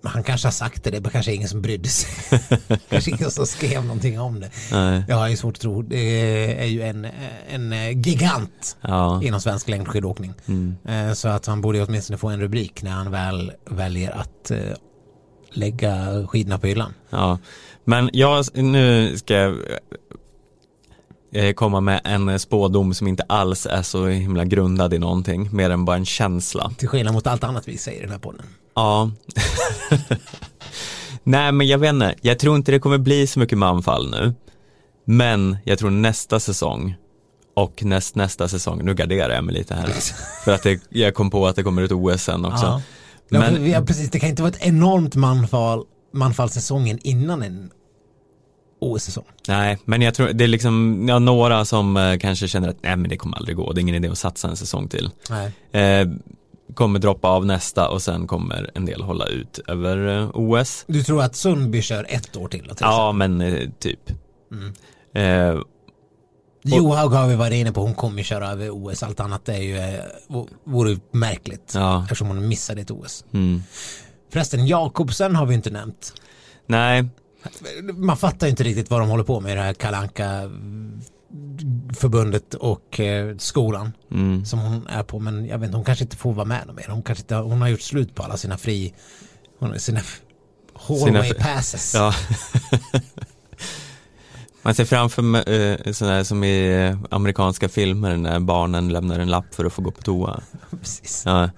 Han 0.04 0.22
kanske 0.22 0.46
har 0.46 0.52
sagt 0.52 0.84
det, 0.84 0.90
det 0.90 1.00
var 1.00 1.10
kanske 1.10 1.34
ingen 1.34 1.48
som 1.48 1.62
brydde 1.62 1.88
sig. 1.88 2.40
kanske 2.88 3.10
ingen 3.10 3.30
som 3.30 3.46
skrev 3.46 3.84
någonting 3.84 4.20
om 4.20 4.40
det. 4.40 4.50
Nej. 4.72 5.04
Jag 5.08 5.16
har 5.16 5.28
ju 5.28 5.36
svårt 5.36 5.54
att 5.56 5.60
tro. 5.60 5.82
Det 5.82 6.60
är 6.62 6.66
ju 6.66 6.82
en, 6.82 7.06
en 7.50 8.02
gigant 8.02 8.76
Ja. 8.80 9.22
inom 9.22 9.40
svensk 9.40 9.68
längdskidåkning. 9.68 10.32
Mm. 10.46 10.76
Eh, 10.88 11.12
Så 11.14 11.28
att 11.28 11.46
han 11.46 11.60
borde 11.60 11.82
åtminstone 11.84 12.18
få 12.18 12.28
en 12.28 12.40
rubrik 12.40 12.82
när 12.82 12.90
han 12.90 13.10
väl 13.10 13.52
väljer 13.70 14.10
att 14.10 14.50
eh, 14.50 14.58
lägga 15.52 16.26
skidorna 16.28 16.58
på 16.58 16.66
hyllan. 16.66 16.94
Ja, 17.10 17.38
men 17.84 18.10
jag, 18.12 18.44
nu 18.54 19.16
ska 19.18 19.34
jag 19.34 19.56
komma 21.56 21.80
med 21.80 22.00
en 22.04 22.40
spådom 22.40 22.94
som 22.94 23.08
inte 23.08 23.22
alls 23.22 23.66
är 23.66 23.82
så 23.82 24.06
himla 24.06 24.44
grundad 24.44 24.94
i 24.94 24.98
någonting, 24.98 25.48
mer 25.52 25.70
än 25.70 25.84
bara 25.84 25.96
en 25.96 26.04
känsla. 26.04 26.70
Till 26.78 26.88
skillnad 26.88 27.14
mot 27.14 27.26
allt 27.26 27.44
annat 27.44 27.68
vi 27.68 27.78
säger 27.78 27.98
i 27.98 28.02
den 28.02 28.10
här 28.12 28.18
podden. 28.18 28.46
Ja. 28.74 29.10
Nej, 31.24 31.52
men 31.52 31.66
jag 31.66 31.78
vet 31.78 31.92
inte, 31.92 32.14
jag 32.20 32.38
tror 32.38 32.56
inte 32.56 32.72
det 32.72 32.78
kommer 32.78 32.98
bli 32.98 33.26
så 33.26 33.38
mycket 33.38 33.58
manfall 33.58 34.10
nu. 34.10 34.34
Men 35.04 35.56
jag 35.64 35.78
tror 35.78 35.90
nästa 35.90 36.40
säsong 36.40 36.94
och 37.54 37.84
näst, 37.84 38.14
nästa 38.14 38.48
säsong, 38.48 38.84
nu 38.84 38.94
garderar 38.94 39.34
jag 39.34 39.44
mig 39.44 39.54
lite 39.54 39.74
här. 39.74 39.88
För 40.44 40.52
att 40.52 40.62
det, 40.62 40.80
jag 40.88 41.14
kom 41.14 41.30
på 41.30 41.46
att 41.46 41.56
det 41.56 41.62
kommer 41.62 41.82
ett 41.82 41.92
OS 41.92 42.22
sen 42.22 42.44
också. 42.44 42.66
Ja. 42.66 42.82
Ja, 43.28 43.38
Men- 43.38 43.74
har 43.74 43.82
precis, 43.82 44.10
det 44.10 44.20
kan 44.20 44.28
inte 44.28 44.42
vara 44.42 44.52
ett 44.52 44.66
enormt 44.66 45.14
manfall, 45.14 45.84
manfall 46.12 46.50
säsongen 46.50 46.98
innan 47.02 47.42
en 47.42 47.70
OS-säsong. 48.82 49.24
Nej, 49.48 49.78
men 49.84 50.02
jag 50.02 50.14
tror 50.14 50.28
det 50.28 50.44
är 50.44 50.48
liksom 50.48 51.06
ja, 51.08 51.18
några 51.18 51.64
som 51.64 51.96
eh, 51.96 52.18
kanske 52.18 52.48
känner 52.48 52.68
att 52.68 52.76
nej 52.82 52.96
men 52.96 53.10
det 53.10 53.16
kommer 53.16 53.36
aldrig 53.36 53.56
gå, 53.56 53.72
det 53.72 53.80
är 53.80 53.82
ingen 53.82 53.94
idé 53.94 54.08
att 54.08 54.18
satsa 54.18 54.48
en 54.48 54.56
säsong 54.56 54.88
till. 54.88 55.10
Eh, 55.72 56.08
kommer 56.74 56.98
droppa 56.98 57.28
av 57.28 57.46
nästa 57.46 57.88
och 57.88 58.02
sen 58.02 58.26
kommer 58.26 58.70
en 58.74 58.84
del 58.86 59.02
hålla 59.02 59.26
ut 59.26 59.58
över 59.68 60.18
eh, 60.22 60.30
OS. 60.34 60.84
Du 60.86 61.02
tror 61.02 61.22
att 61.22 61.36
Sundby 61.36 61.82
kör 61.82 62.06
ett 62.08 62.36
år 62.36 62.48
till? 62.48 62.60
Till 62.62 62.76
Ja, 62.80 63.12
men 63.12 63.40
eh, 63.40 63.68
typ. 63.78 64.00
Mm. 64.52 64.72
Eh, 65.14 65.60
Johaug 66.64 67.12
har 67.12 67.28
vi 67.28 67.34
varit 67.36 67.54
inne 67.54 67.72
på, 67.72 67.80
hon 67.80 67.94
kommer 67.94 68.22
köra 68.22 68.50
över 68.50 68.70
OS. 68.70 69.02
Allt 69.02 69.20
annat 69.20 69.48
är 69.48 69.58
ju, 69.58 70.00
vore 70.64 70.98
märkligt. 71.10 71.72
ja, 71.74 72.02
Eftersom 72.02 72.28
hon 72.28 72.48
missade 72.48 72.80
ett 72.80 72.90
OS. 72.90 73.24
mm. 73.32 73.62
Förresten, 74.32 74.66
Jakobsen 74.66 75.36
har 75.36 75.46
vi 75.46 75.54
inte 75.54 75.70
nämnt. 75.70 76.12
Nej, 76.66 77.04
Man 77.94 78.16
fattar 78.16 78.46
inte 78.46 78.62
riktigt 78.62 78.90
vad 78.90 79.00
de 79.00 79.08
håller 79.08 79.24
på 79.24 79.40
med 79.40 79.52
i 79.52 79.54
det 79.54 79.62
här 79.62 79.74
kalanka 79.74 80.50
förbundet 81.96 82.54
och 82.54 83.00
eh, 83.00 83.36
skolan 83.36 83.92
mm. 84.10 84.44
som 84.44 84.58
hon 84.58 84.86
är 84.86 85.02
på. 85.02 85.18
Men 85.18 85.46
jag 85.46 85.58
vet 85.58 85.66
inte, 85.66 85.76
hon 85.76 85.84
kanske 85.84 86.04
inte 86.04 86.16
får 86.16 86.32
vara 86.32 86.46
med 86.46 86.74
mer. 86.76 86.88
Hon, 86.88 87.02
kanske 87.02 87.22
inte, 87.22 87.34
hon 87.34 87.60
har 87.60 87.68
gjort 87.68 87.80
slut 87.80 88.14
på 88.14 88.22
alla 88.22 88.36
sina 88.36 88.58
fri, 88.58 88.94
sina 89.76 90.00
hallway 90.74 91.28
Sina- 91.28 91.34
passes. 91.42 91.94
ja. 91.94 92.14
Man 94.64 94.74
ser 94.74 94.84
framför 94.84 95.22
mig 95.22 95.42
eh, 95.42 95.92
sådär 95.92 96.24
som 96.24 96.44
i 96.44 96.86
eh, 96.86 96.98
amerikanska 97.10 97.68
filmer 97.68 98.16
när 98.16 98.40
barnen 98.40 98.88
lämnar 98.88 99.18
en 99.18 99.30
lapp 99.30 99.54
för 99.54 99.64
att 99.64 99.72
få 99.72 99.82
gå 99.82 99.90
på 99.90 100.02
toa. 100.02 100.42
Precis. 100.80 101.22
Ja. 101.26 101.50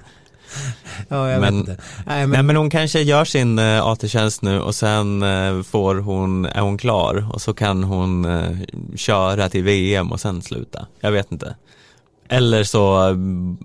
Ja, 1.09 1.31
jag 1.31 1.41
Men- 1.41 1.57
vet 1.59 1.69
inte. 1.69 1.83
Nej, 2.07 2.21
men, 2.21 2.31
Nej 2.31 2.43
men 2.43 2.57
hon 2.57 2.71
kanske 2.71 3.01
gör 3.01 3.25
sin 3.25 3.59
eh, 3.59 3.87
AT-tjänst 3.87 4.43
nu 4.43 4.61
och 4.61 4.75
sen 4.75 5.23
eh, 5.23 5.63
får 5.63 5.95
hon, 5.95 6.45
är 6.45 6.61
hon 6.61 6.79
klar 6.79 7.29
och 7.33 7.43
så 7.43 7.55
kan 7.55 7.85
hon 7.85 8.25
eh, 8.25 8.51
köra 8.97 9.49
till 9.49 9.65
VM 9.65 10.13
och 10.13 10.21
sen 10.21 10.43
sluta. 10.43 10.87
Jag 11.01 11.13
vet 11.13 11.33
inte. 11.33 11.57
Eller 12.29 12.65
så 12.65 13.09
eh, 13.09 13.15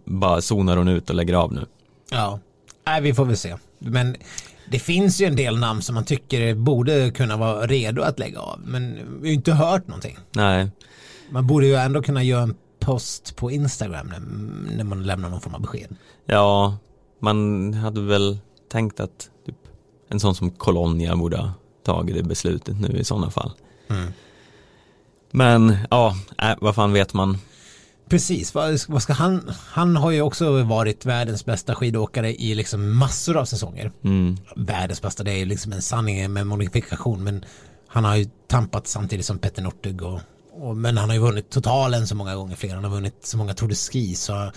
bara 0.05 0.41
zonar 0.41 0.77
hon 0.77 0.87
ut 0.87 1.09
och 1.09 1.15
lägger 1.15 1.33
av 1.33 1.53
nu. 1.53 1.65
Ja, 2.11 2.39
Nej, 2.85 3.01
vi 3.01 3.13
får 3.13 3.25
väl 3.25 3.37
se. 3.37 3.55
Men 3.79 4.15
det 4.71 4.79
finns 4.79 5.21
ju 5.21 5.25
en 5.25 5.35
del 5.35 5.57
namn 5.57 5.81
som 5.81 5.95
man 5.95 6.05
tycker 6.05 6.53
borde 6.55 7.11
kunna 7.11 7.37
vara 7.37 7.67
redo 7.67 8.01
att 8.01 8.19
lägga 8.19 8.39
av. 8.39 8.59
Men 8.65 8.93
vi 8.93 9.01
har 9.19 9.25
ju 9.27 9.33
inte 9.33 9.53
hört 9.53 9.87
någonting. 9.87 10.17
Nej, 10.31 10.67
Man 11.31 11.47
borde 11.47 11.65
ju 11.67 11.75
ändå 11.75 12.01
kunna 12.01 12.23
göra 12.23 12.41
en 12.43 12.55
post 12.89 13.35
på 13.35 13.51
Instagram 13.51 14.07
när, 14.07 14.19
när 14.75 14.83
man 14.83 15.03
lämnar 15.03 15.29
någon 15.29 15.41
form 15.41 15.55
av 15.55 15.61
besked. 15.61 15.95
ja, 16.25 16.77
man 17.19 17.73
hade 17.73 18.01
väl 18.01 18.37
tänkt 18.71 18.99
att 18.99 19.29
typ, 19.45 19.55
en 20.09 20.19
sån 20.19 20.35
som 20.35 20.51
Colonia 20.51 21.15
borde 21.15 21.37
ha 21.37 21.53
tagit 21.85 22.15
det 22.15 22.23
beslutet 22.23 22.79
nu 22.79 22.87
i 22.87 23.03
sådana 23.03 23.31
fall. 23.31 23.51
Mm. 23.89 24.11
Men 25.31 25.77
ja, 25.89 26.15
äh, 26.37 26.55
vad 26.61 26.75
fan 26.75 26.93
vet 26.93 27.13
man. 27.13 27.37
Precis, 28.09 28.53
vad, 28.53 28.79
vad 28.87 29.03
ska 29.03 29.13
han, 29.13 29.51
han 29.67 29.95
har 29.95 30.11
ju 30.11 30.21
också 30.21 30.63
varit 30.63 31.05
världens 31.05 31.45
bästa 31.45 31.75
skidåkare 31.75 32.41
i 32.41 32.55
liksom 32.55 32.97
massor 32.97 33.37
av 33.37 33.45
säsonger. 33.45 33.91
Mm, 34.03 34.37
Världens 34.55 35.01
bästa, 35.01 35.23
det 35.23 35.31
är 35.31 35.37
ju 35.37 35.45
liksom 35.45 35.73
en 35.73 35.81
sanning 35.81 36.33
med 36.33 36.47
modifikation 36.47 37.23
men 37.23 37.45
han 37.87 38.05
har 38.05 38.15
ju 38.15 38.29
tampat 38.47 38.87
samtidigt 38.87 39.25
som 39.25 39.39
Petter 39.39 39.61
Northug 39.61 40.01
och, 40.01 40.19
och, 40.59 40.77
men 40.77 40.97
han 40.97 41.09
har 41.09 41.15
ju 41.15 41.21
vunnit 41.21 41.49
totalen 41.49 42.07
så 42.07 42.15
många 42.15 42.35
gånger 42.35 42.55
fler, 42.55 42.75
han 42.75 42.83
har 42.83 42.91
vunnit 42.91 43.15
så 43.25 43.37
många 43.37 43.53
Tour 43.53 43.69
de 43.69 43.75
Ski 43.75 44.15
så 44.15 44.43
eh, 44.43 44.51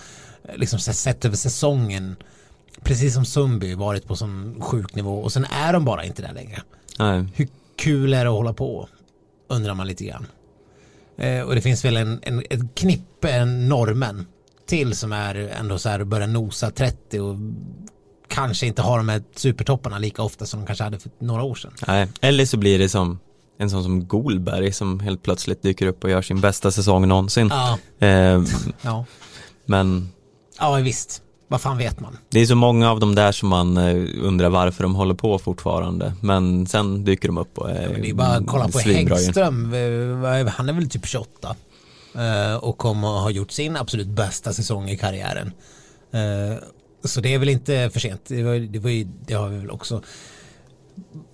liksom 0.55 0.79
sett- 0.79 1.25
över 1.25 1.35
säsongen 1.37 2.15
precis 2.83 3.13
som 3.13 3.25
Sundby 3.25 3.75
varit 3.75 4.07
på 4.07 4.15
sån 4.15 4.61
sjuk 4.61 4.95
nivå 4.95 5.19
och 5.19 5.31
sen 5.33 5.45
är 5.45 5.73
de 5.73 5.85
bara 5.85 6.03
inte 6.05 6.21
där 6.21 6.33
längre. 6.33 6.61
nej, 6.99 7.25
Hur 7.35 7.47
kul 7.75 8.13
är 8.13 8.23
det 8.25 8.29
att 8.31 8.37
hålla 8.37 8.53
på? 8.53 8.87
Undrar 9.49 9.73
man 9.73 9.87
lite 9.87 10.05
grann. 10.05 10.25
Eh, 11.17 11.41
och 11.41 11.55
det 11.55 11.61
finns 11.61 11.85
väl 11.85 11.97
en, 11.97 12.19
en, 12.23 12.43
ett 12.49 12.75
knippe 12.75 13.45
norrmän 13.45 14.25
till 14.65 14.95
som 14.95 15.11
är 15.13 15.35
ändå 15.35 15.77
så 15.77 15.89
här 15.89 16.03
börjar 16.03 16.27
nosa 16.27 16.71
30 16.71 17.19
och 17.19 17.35
kanske 18.27 18.65
inte 18.67 18.81
har 18.81 18.97
de 18.97 19.09
här 19.09 19.23
supertopparna 19.35 19.97
lika 19.99 20.21
ofta 20.23 20.45
som 20.45 20.59
de 20.59 20.65
kanske 20.65 20.83
hade 20.83 20.99
för 20.99 21.11
några 21.19 21.43
år 21.43 21.55
sedan. 21.55 21.73
nej. 21.87 22.07
Eller 22.21 22.45
så 22.45 22.57
blir 22.57 22.79
det 22.79 22.89
som 22.89 23.19
en 23.57 23.69
sån 23.69 23.83
som 23.83 24.07
Golberg 24.07 24.71
som 24.71 24.99
helt 24.99 25.23
plötsligt 25.23 25.61
dyker 25.61 25.87
upp 25.87 26.03
och 26.03 26.09
gör 26.09 26.21
sin 26.21 26.41
bästa 26.41 26.71
säsong 26.71 27.07
någonsin. 27.07 27.47
Ja, 27.51 27.77
Eh, 28.07 28.43
ja. 28.81 29.05
men 29.65 30.09
ja 30.59 30.75
visst. 30.75 31.19
Vad 31.47 31.61
fan 31.61 31.77
vet 31.77 31.99
man? 31.99 32.17
det 32.29 32.39
är 32.39 32.45
så 32.45 32.55
många 32.55 32.91
av 32.91 32.99
dem 32.99 33.15
där 33.15 33.31
som 33.31 33.49
man 33.49 33.77
eh, 33.77 34.05
undrar 34.21 34.49
varför 34.49 34.83
de 34.83 34.95
håller 34.95 35.13
på 35.15 35.39
fortfarande. 35.39 36.13
Men 36.21 36.67
sen 36.67 37.05
dyker 37.05 37.27
de 37.27 37.37
upp 37.37 37.57
och 37.57 37.69
är 37.71 37.99
Det 38.01 38.09
är 38.09 38.13
bara 38.13 38.27
att 38.27 38.47
kolla 38.47 38.67
på. 38.67 38.79
Häggström. 38.79 39.73
Eh, 39.73 40.47
Han 40.47 40.69
är 40.69 40.73
väl 40.73 40.89
typ 40.89 41.05
28. 41.07 41.55
eh, 42.15 42.55
Och 42.55 42.77
kommer 42.77 43.17
att 43.17 43.23
ha 43.23 43.29
gjort 43.29 43.51
sin 43.51 43.77
absolut 43.77 44.07
bästa 44.07 44.53
säsong 44.53 44.89
i 44.89 44.97
karriären. 44.97 45.51
Så 47.03 47.21
det 47.21 47.33
är 47.33 47.39
väl 47.39 47.49
inte 47.49 47.89
för 47.93 47.99
sent. 47.99 48.21
Det, 48.27 48.43
var, 48.43 48.55
det, 48.55 48.79
var 48.79 48.89
ju, 48.89 49.07
det 49.27 49.33
har 49.33 49.49
vi 49.49 49.57
väl 49.57 49.71
också 49.71 50.01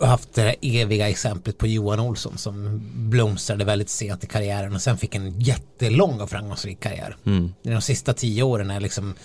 haft 0.02 0.34
det 0.34 0.56
eviga 0.62 1.10
exemplet 1.10 1.58
på 1.58 1.68
Johan 1.68 2.00
Olsson 2.00 2.38
som 2.38 2.82
blomstrade 3.10 3.66
väldigt 3.66 3.90
sent 3.90 4.24
i 4.24 4.28
karriären 4.28 4.76
och 4.76 4.82
sen 4.82 4.98
fick 4.98 5.16
en 5.16 5.40
jättelång 5.40 6.22
och 6.22 6.30
framgångsrik 6.30 6.80
karriär. 6.80 7.16
Mm. 7.26 7.54
De 7.64 7.82
sista 7.82 8.14
tio 8.14 8.44
åren 8.44 8.72
är 8.72 8.80
liksom 8.80 9.16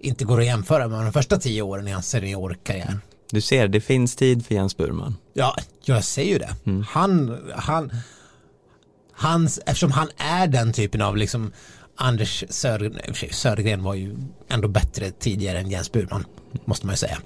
inte 0.00 0.24
går 0.24 0.40
att 0.40 0.46
jämföra 0.46 0.88
med 0.88 1.04
de 1.04 1.12
första 1.12 1.38
tio 1.38 1.62
åren 1.62 1.88
i 1.88 1.90
hans 1.90 2.08
seniorkarriär. 2.08 2.98
Du 3.30 3.40
ser, 3.40 3.68
det 3.68 3.80
finns 3.80 4.16
tid 4.16 4.46
för 4.46 4.54
Jens 4.54 4.76
Burman. 4.76 5.16
Ja, 5.32 5.56
jag 5.84 6.04
säger 6.04 6.32
ju 6.32 6.38
det. 6.38 6.56
Mm. 6.66 6.82
Han, 6.88 7.38
han, 7.54 7.92
hans, 9.12 9.60
eftersom 9.66 9.90
han 9.90 10.08
är 10.16 10.46
den 10.46 10.72
typen 10.72 11.02
av 11.02 11.16
liksom 11.16 11.52
Anders 11.94 12.44
sig, 12.48 12.90
Södergren 13.30 13.82
var 13.82 13.94
ju 13.94 14.16
ändå 14.48 14.68
bättre 14.68 15.10
tidigare 15.10 15.58
än 15.58 15.70
Jens 15.70 15.92
Burman, 15.92 16.24
måste 16.64 16.86
man 16.86 16.92
ju 16.92 16.96
säga. 16.96 17.18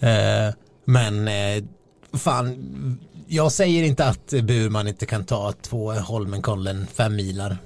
Eh, 0.00 0.54
men 0.88 1.28
eh, 1.28 1.64
fan, 2.12 2.98
jag 3.26 3.52
säger 3.52 3.82
inte 3.82 4.06
att 4.06 4.30
Burman 4.30 4.88
inte 4.88 5.06
kan 5.06 5.24
ta 5.24 5.52
två 5.52 5.92
Holmenkollen 5.92 6.86
fem 6.94 7.16
milar 7.16 7.58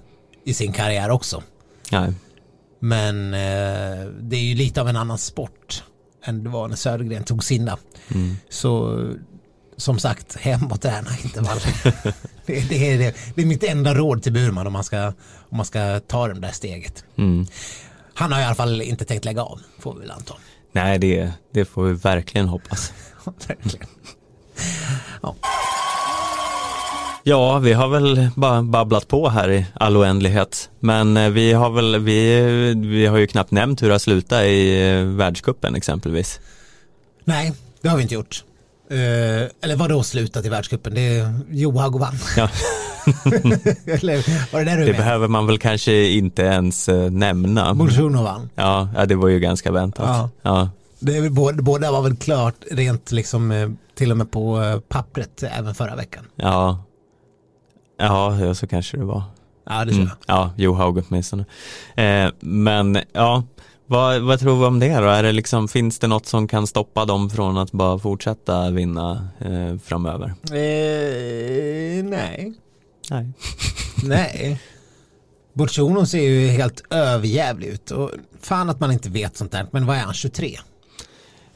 i 0.45 0.55
sin 0.55 0.73
karriär 0.73 1.11
också. 1.11 1.43
Nej, 1.93 2.13
Men 2.79 3.35
eh, 3.35 4.07
det 4.21 4.37
är 4.37 4.43
ju 4.43 4.55
lite 4.55 4.81
av 4.81 4.89
en 4.89 4.97
annan 4.97 5.19
sport 5.19 5.85
än 6.25 6.45
det 6.45 6.51
var 6.51 6.69
när 6.69 6.77
Södergren 6.77 7.25
tog 7.25 7.45
sina. 7.45 7.79
Mm. 8.15 8.37
Så 8.49 9.03
som 9.77 9.99
sagt, 9.99 10.37
hem 10.37 10.73
och 10.73 10.81
träna 10.81 11.11
intervall. 11.25 11.59
det, 12.47 12.69
det, 12.69 12.93
är, 12.93 12.99
det, 12.99 13.17
det 13.35 13.43
är 13.43 13.47
mitt 13.47 13.65
enda 13.65 13.95
råd 13.95 14.23
till 14.23 14.33
Burman 14.33 14.67
om 14.67 14.73
man 14.73 14.85
ska, 14.85 15.07
om 15.49 15.57
man 15.57 15.67
ska 15.67 16.01
ta 16.01 16.29
det 16.29 16.41
där 16.41 16.53
steget. 16.53 17.05
mm. 17.17 17.47
Han 18.15 18.33
har 18.33 18.41
i 18.41 18.45
alla 18.45 18.55
fall 18.55 18.83
inte 18.83 19.05
tänkt 19.05 19.25
lägga 19.25 19.43
av, 19.43 19.61
får 19.79 19.95
vi 19.95 20.01
väl 20.01 20.11
anta. 20.11 20.35
Nej 20.73 20.99
det, 20.99 21.33
det 21.55 21.65
får 21.65 21.85
vi 21.85 21.93
verkligen 21.93 22.49
hoppas. 22.49 22.93
Verkligen. 23.49 23.89
Ja, 27.25 27.59
vi 27.59 27.73
har 27.73 27.89
väl 27.89 28.29
bara 28.37 28.63
babblat 28.63 29.09
på 29.09 29.29
här 29.29 29.51
i 29.51 29.67
all 29.75 29.97
oändlighet. 29.97 30.71
Men 30.81 31.17
eh, 31.17 31.31
vi 31.31 31.53
har 31.53 31.71
väl, 31.71 31.99
vi, 31.99 32.75
vi 32.75 33.07
har 33.07 33.19
ju 33.19 33.27
knappt 33.27 33.51
nämnt 33.51 33.83
hur 33.83 33.87
det 33.87 33.95
har 33.95 33.99
slutat 33.99 34.43
i 34.43 34.91
eh, 34.91 35.05
världscupen 35.05 35.75
exempelvis. 35.75 36.41
Nej, 37.25 37.53
det 37.81 37.89
har 37.89 37.97
vi 37.97 38.03
inte 38.03 38.15
gjort. 38.15 38.45
Eh, 38.91 38.97
eller 39.63 39.77
vad 39.77 39.89
då 39.89 40.03
slutat 40.03 40.47
i 40.47 40.49
världscupen? 40.49 40.95
Det 40.95 41.01
är 41.01 41.41
Johaug 41.51 41.99
vann. 41.99 42.19
Ja. 42.37 42.49
det 44.53 44.85
Det 44.87 44.93
behöver 44.97 45.29
man 45.29 45.47
väl 45.47 45.59
kanske 45.59 46.09
inte 46.09 46.43
ens 46.43 46.89
eh, 46.89 47.11
nämna. 47.11 47.75
Bolsjunov. 47.75 48.49
Ja, 48.55 48.89
ja, 48.97 49.07
det 49.07 49.15
var 49.15 49.29
ju 49.29 49.41
ganska 49.41 49.73
väntat. 49.73 50.07
Ja. 50.09 50.31
Ja. 50.43 50.69
Det 50.99 51.31
båda, 51.33 51.63
båda 51.63 51.93
var 51.93 52.03
väl 52.03 52.17
klart 52.17 52.55
rent 52.71 53.13
liksom 53.13 53.51
eh, 53.51 53.69
till 53.95 54.11
och 54.11 54.17
med 54.17 54.31
på 54.31 54.63
eh, 54.63 54.79
pappret 54.81 55.43
även 55.43 55.75
förra 55.75 55.97
veckan. 55.97 56.25
Ja, 56.37 56.85
ja, 57.99 58.39
ja 58.41 58.55
så 58.55 58.67
kanske 58.67 58.97
det 58.97 59.05
var. 59.05 59.23
Ja, 59.67 59.85
det 59.85 59.91
tror 59.93 60.03
Mm. 60.03 60.11
jag. 60.27 60.37
Ja, 60.37 60.51
Johaug 60.57 61.05
åtminstone. 61.09 61.45
Eh, 61.97 62.29
men 62.41 62.99
ja, 63.13 63.43
vad, 63.87 64.23
vad 64.23 64.41
tror 64.41 64.59
vi 64.59 64.65
om 64.65 64.79
det 64.79 64.97
då? 65.01 65.07
Är 65.09 65.23
det 65.23 65.33
liksom, 65.33 65.69
finns 65.69 65.99
det 65.99 66.07
något 66.07 66.27
som 66.27 66.49
kan 66.49 66.67
stoppa 66.67 67.05
dem 67.05 67.31
från 67.31 67.59
att 67.59 67.73
bara 67.73 67.99
fortsätta 67.99 68.71
vinna 68.71 69.29
eh, 69.41 69.79
framöver? 69.85 70.27
Eh, 70.51 72.05
nej. 72.05 72.53
Nej. 73.11 73.33
Nej. 74.05 74.61
Bolsjunov 75.53 76.05
ser 76.05 76.23
ju 76.23 76.49
helt 76.49 76.83
överjävlig 76.91 77.67
ut 77.67 77.91
och 77.91 78.11
fan 78.41 78.71
att 78.71 78.81
man 78.81 78.93
inte 78.93 79.11
vet 79.11 79.37
sånt 79.37 79.53
där. 79.53 79.67
Men 79.71 79.87
vad 79.87 79.97
är 79.97 80.01
han, 80.01 80.15
23? 80.15 80.59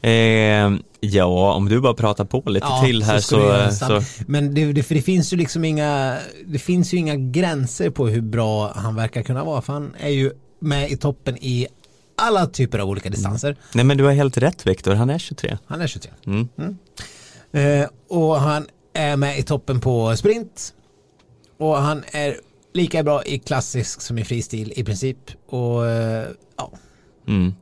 Eh, 0.01 0.71
ja, 0.99 1.53
om 1.53 1.69
du 1.69 1.81
bara 1.81 1.93
pratar 1.93 2.25
på 2.25 2.43
lite 2.45 2.67
till 2.85 3.03
här 3.03 3.19
skulle 3.19 3.43
jag 3.43 3.73
så, 3.73 4.01
så, 4.01 4.23
Men 4.27 4.53
det, 4.53 4.73
det, 4.73 4.83
för 4.83 4.95
det 4.95 5.01
finns 5.01 5.33
ju 5.33 5.37
liksom 5.37 5.65
inga, 5.65 6.17
det 6.45 6.59
finns 6.59 6.93
ju 6.93 6.97
inga 6.97 7.15
gränser 7.15 7.89
på 7.89 8.07
hur 8.07 8.21
bra 8.21 8.71
han 8.75 8.95
verkar 8.95 9.21
kunna 9.21 9.43
vara. 9.43 9.61
För 9.61 9.73
han 9.73 9.95
är 9.99 10.09
ju 10.09 10.31
med 10.59 10.91
i 10.91 10.97
toppen 10.97 11.37
i 11.37 11.67
alla 12.17 12.45
typer 12.45 12.79
av 12.79 12.89
olika 12.89 13.09
distanser. 13.09 13.55
nej 13.73 13.85
men 13.85 13.97
du 13.97 14.03
har 14.03 14.11
helt 14.11 14.37
rätt 14.37 14.67
Viktor, 14.67 14.95
han 14.95 15.09
är 15.09 15.17
23. 15.17 15.57
Han 15.67 15.81
är 15.81 15.87
23. 15.87 16.11
Mm. 16.25 16.47
Eh, 17.51 17.87
och 18.09 18.35
han 18.35 18.67
är 18.93 19.15
med 19.15 19.39
i 19.39 19.43
toppen 19.43 19.79
på 19.79 20.15
sprint. 20.15 20.73
Och 21.57 21.75
han 21.77 22.03
är 22.11 22.35
lika 22.73 23.03
bra 23.03 23.23
i 23.25 23.39
klassisk 23.39 24.01
som 24.01 24.17
i 24.17 24.23
fristil 24.25 24.73
i 24.75 24.83
princip. 24.83 25.17
Och 25.49 25.85
eh, 25.87 26.27
ja, 26.57 26.71
Mm. 27.27 27.53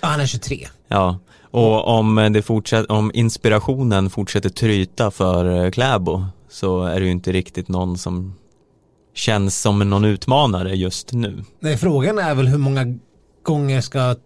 Ja, 0.00 0.08
han 0.08 0.20
är 0.20 0.26
23. 0.26 0.68
Ja, 0.88 1.18
och 1.50 1.88
om, 1.98 2.28
det 2.32 2.42
fortsätter, 2.42 2.92
om 2.92 3.10
inspirationen 3.14 4.10
fortsätter 4.10 4.48
tryta 4.50 5.10
för 5.10 5.64
eh, 5.64 5.70
Kläbo 5.70 6.24
så 6.48 6.82
är 6.82 7.00
det 7.00 7.06
ju 7.06 7.12
inte 7.12 7.32
riktigt 7.32 7.68
någon 7.68 7.98
som 7.98 8.34
känns 9.14 9.60
som 9.60 9.78
någon 9.90 10.04
utmanare 10.04 10.74
just 10.76 11.12
nu. 11.12 11.44
Nej, 11.60 11.76
frågan 11.76 12.18
är 12.18 12.34
väl 12.34 12.46
hur 12.48 12.58
många 12.58 12.98
gånger 13.42 13.80
ska 13.80 14.16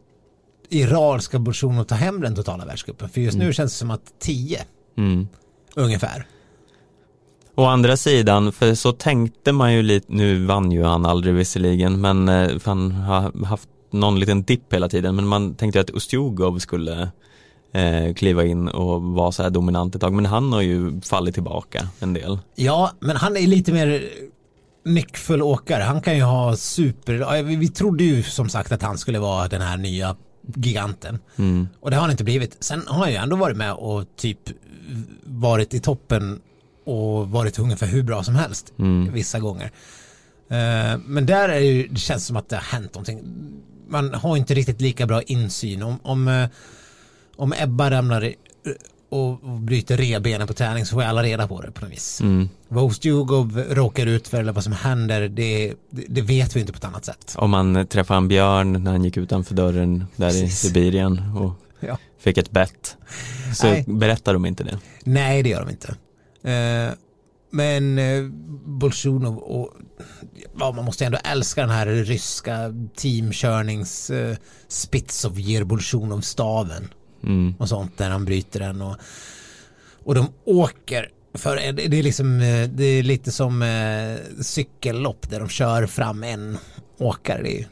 i 0.69 0.87
rad 0.87 1.23
ska 1.23 1.39
Bolsjunov 1.39 1.85
ta 1.85 1.95
hem 1.95 2.21
den 2.21 2.35
totala 2.35 2.65
världscupen? 2.65 3.09
För 3.09 3.21
just 3.21 3.39
nu 3.39 3.53
känns 3.53 3.73
det 3.73 3.79
som 3.79 3.91
att 3.91 4.13
10 4.19 4.65
Mm. 4.97 5.29
ungefär. 5.77 6.27
Å 7.59 7.65
andra 7.65 7.97
sidan, 7.97 8.53
för 8.53 8.75
så 8.75 8.93
tänkte 8.93 9.53
man 9.53 9.75
ju 9.75 9.83
lite, 9.83 10.13
nu 10.13 10.47
vann 10.47 10.73
ju 10.73 10.85
han 10.85 11.07
aldrig 11.07 11.35
visserligen, 11.35 12.01
men 12.01 12.29
eh, 12.29 12.51
han 12.65 12.93
har 12.93 13.45
haft 13.45 13.69
någon 13.91 14.21
liten 14.21 14.43
dipp 14.43 14.73
hela 14.73 14.89
tiden, 14.89 15.17
men 15.17 15.27
man 15.27 15.55
tänkte 15.55 15.81
att 15.81 15.91
Ustjugov 15.91 16.59
skulle 16.59 17.11
eh, 17.73 18.15
kliva 18.15 18.45
in 18.45 18.69
och 18.69 19.03
vara 19.03 19.33
så 19.33 19.43
här 19.43 19.51
dominant 19.51 19.95
ett 19.95 20.01
tag. 20.01 20.13
Men 20.13 20.27
han 20.27 20.53
har 20.53 20.61
ju 20.61 21.01
fallit 21.01 21.35
tillbaka 21.35 21.89
en 22.01 22.15
del. 22.15 22.39
Ja, 22.55 22.91
men 23.01 23.17
han 23.17 23.37
är 23.37 23.47
lite 23.47 23.73
mer 23.73 24.09
nyckfull 24.85 25.43
åkare. 25.43 25.83
Han 25.83 26.01
kan 26.01 26.17
ju 26.17 26.23
ha 26.23 26.57
super, 26.57 27.43
vi 27.43 27.69
trodde 27.69 28.05
ju 28.05 28.23
som 28.23 28.49
sagt 28.49 28.73
att 28.73 28.83
han 28.83 28.99
skulle 28.99 29.19
vara 29.19 29.49
den 29.49 29.61
här 29.61 29.77
nya 29.77 30.17
giganten. 30.55 31.19
Mm. 31.37 31.69
Och 31.81 31.91
det 31.91 31.97
har 31.97 32.01
han 32.03 32.11
inte 32.11 32.25
blivit. 32.25 32.57
Sen 32.61 32.83
har 32.87 32.99
han 32.99 33.11
ju 33.11 33.17
ändå 33.17 33.37
varit 33.37 33.57
med 33.57 33.73
och 33.73 34.05
typ 34.17 34.39
varit 35.25 35.75
i 35.75 35.81
toppen 35.81 36.41
och 36.89 37.31
varit 37.31 37.59
ungefär 37.59 37.87
hur 37.87 38.03
bra 38.03 38.23
som 38.23 38.35
helst 38.35 38.73
Mm. 38.79 39.13
vissa 39.13 39.39
gånger. 39.39 39.71
Eh, 40.51 40.99
men 41.07 41.27
där 41.27 41.49
är 41.49 41.61
det, 41.61 41.67
ju, 41.67 41.89
det 41.89 42.01
känns 42.01 42.27
som 42.27 42.37
att 42.37 42.49
det 42.49 42.57
har 42.57 42.63
hänt 42.63 42.95
någonting. 42.95 43.21
Man 43.89 44.15
har 44.15 44.37
inte 44.37 44.55
riktigt 44.55 44.81
lika 44.81 45.07
bra 45.07 45.23
insyn. 45.23 45.83
Om, 45.83 45.99
om, 46.03 46.29
eh, 46.29 46.49
om 47.37 47.53
Ebba 47.59 47.91
ramlar 47.91 48.25
i- 48.25 48.35
och, 49.11 49.39
bryter 49.61 49.97
revbenen 49.97 50.47
på 50.47 50.53
träning 50.55 50.87
så 50.87 50.95
får 50.95 51.03
alla 51.03 51.23
reda 51.23 51.49
på 51.49 51.61
det 51.63 51.71
på 51.71 51.85
något 51.85 51.93
vis. 51.93 52.21
Mm. 52.21 52.49
Vad 52.69 52.85
Ustjugov 52.91 53.65
råkar 53.71 54.07
ut 54.07 54.29
för 54.29 54.41
eller 54.41 54.53
vad 54.53 54.65
som 54.65 54.73
händer 54.73 55.29
det, 55.29 55.75
det, 55.91 56.23
vet 56.23 56.57
vi 56.57 56.61
inte 56.61 56.73
på 56.73 56.77
ett 56.77 56.85
annat 56.85 57.05
sätt. 57.05 57.35
Om 57.39 57.51
man 57.51 57.87
träffade 57.87 58.19
en 58.19 58.29
björn 58.29 58.85
när 58.85 58.91
han 58.91 59.05
gick 59.05 59.17
utanför 59.17 59.55
dörren 59.55 60.05
där 60.17 60.29
i 60.29 60.31
Precis. 60.43 60.59
Sibirien 60.61 61.23
och 61.37 61.53
Ja. 61.81 61.99
fick 62.19 62.39
ett 62.39 62.51
bett. 62.51 62.97
Så 63.55 63.67
Nej. 63.67 63.85
berättar 63.87 64.33
de 64.33 64.47
inte 64.47 64.65
det. 64.65 64.79
Nej, 65.05 65.43
det 65.43 65.49
gör 65.49 65.61
de 65.61 65.71
inte. 65.71 65.95
Eh, 66.49 66.93
men 67.51 67.99
eh, 67.99 68.25
Bolsjunov 68.67 69.39
och 69.39 69.73
ja, 70.59 70.73
man 70.73 70.85
måste 70.85 71.05
ändå 71.07 71.19
älska 71.25 71.61
den 71.61 71.71
här 71.71 71.87
ryska 71.87 72.75
teamkörnings 72.97 74.11
eh, 74.11 74.37
Spitsovjer 74.69 75.65
Bolsjunov-staven 75.65 76.89
Mm. 77.23 77.55
och 77.59 77.69
sånt 77.69 77.99
där 77.99 78.11
han 78.11 78.25
bryter 78.25 78.61
den 78.61 78.83
och, 78.83 78.97
och 80.05 80.15
de 80.15 80.29
åker 80.45 81.09
för 81.35 81.57
det 81.57 81.73
det 81.89 81.99
är 81.99 82.03
liksom 82.03 82.41
eh, 82.41 82.69
det 82.69 82.85
är 82.85 83.03
lite 83.03 83.33
som 83.33 83.63
eh, 83.63 84.43
cykellopp 84.43 85.31
där 85.31 85.41
de 85.41 85.49
kör 85.49 85.87
fram 85.87 86.23
en 86.23 86.59
åkare. 86.99 87.43
Det, 87.43 87.67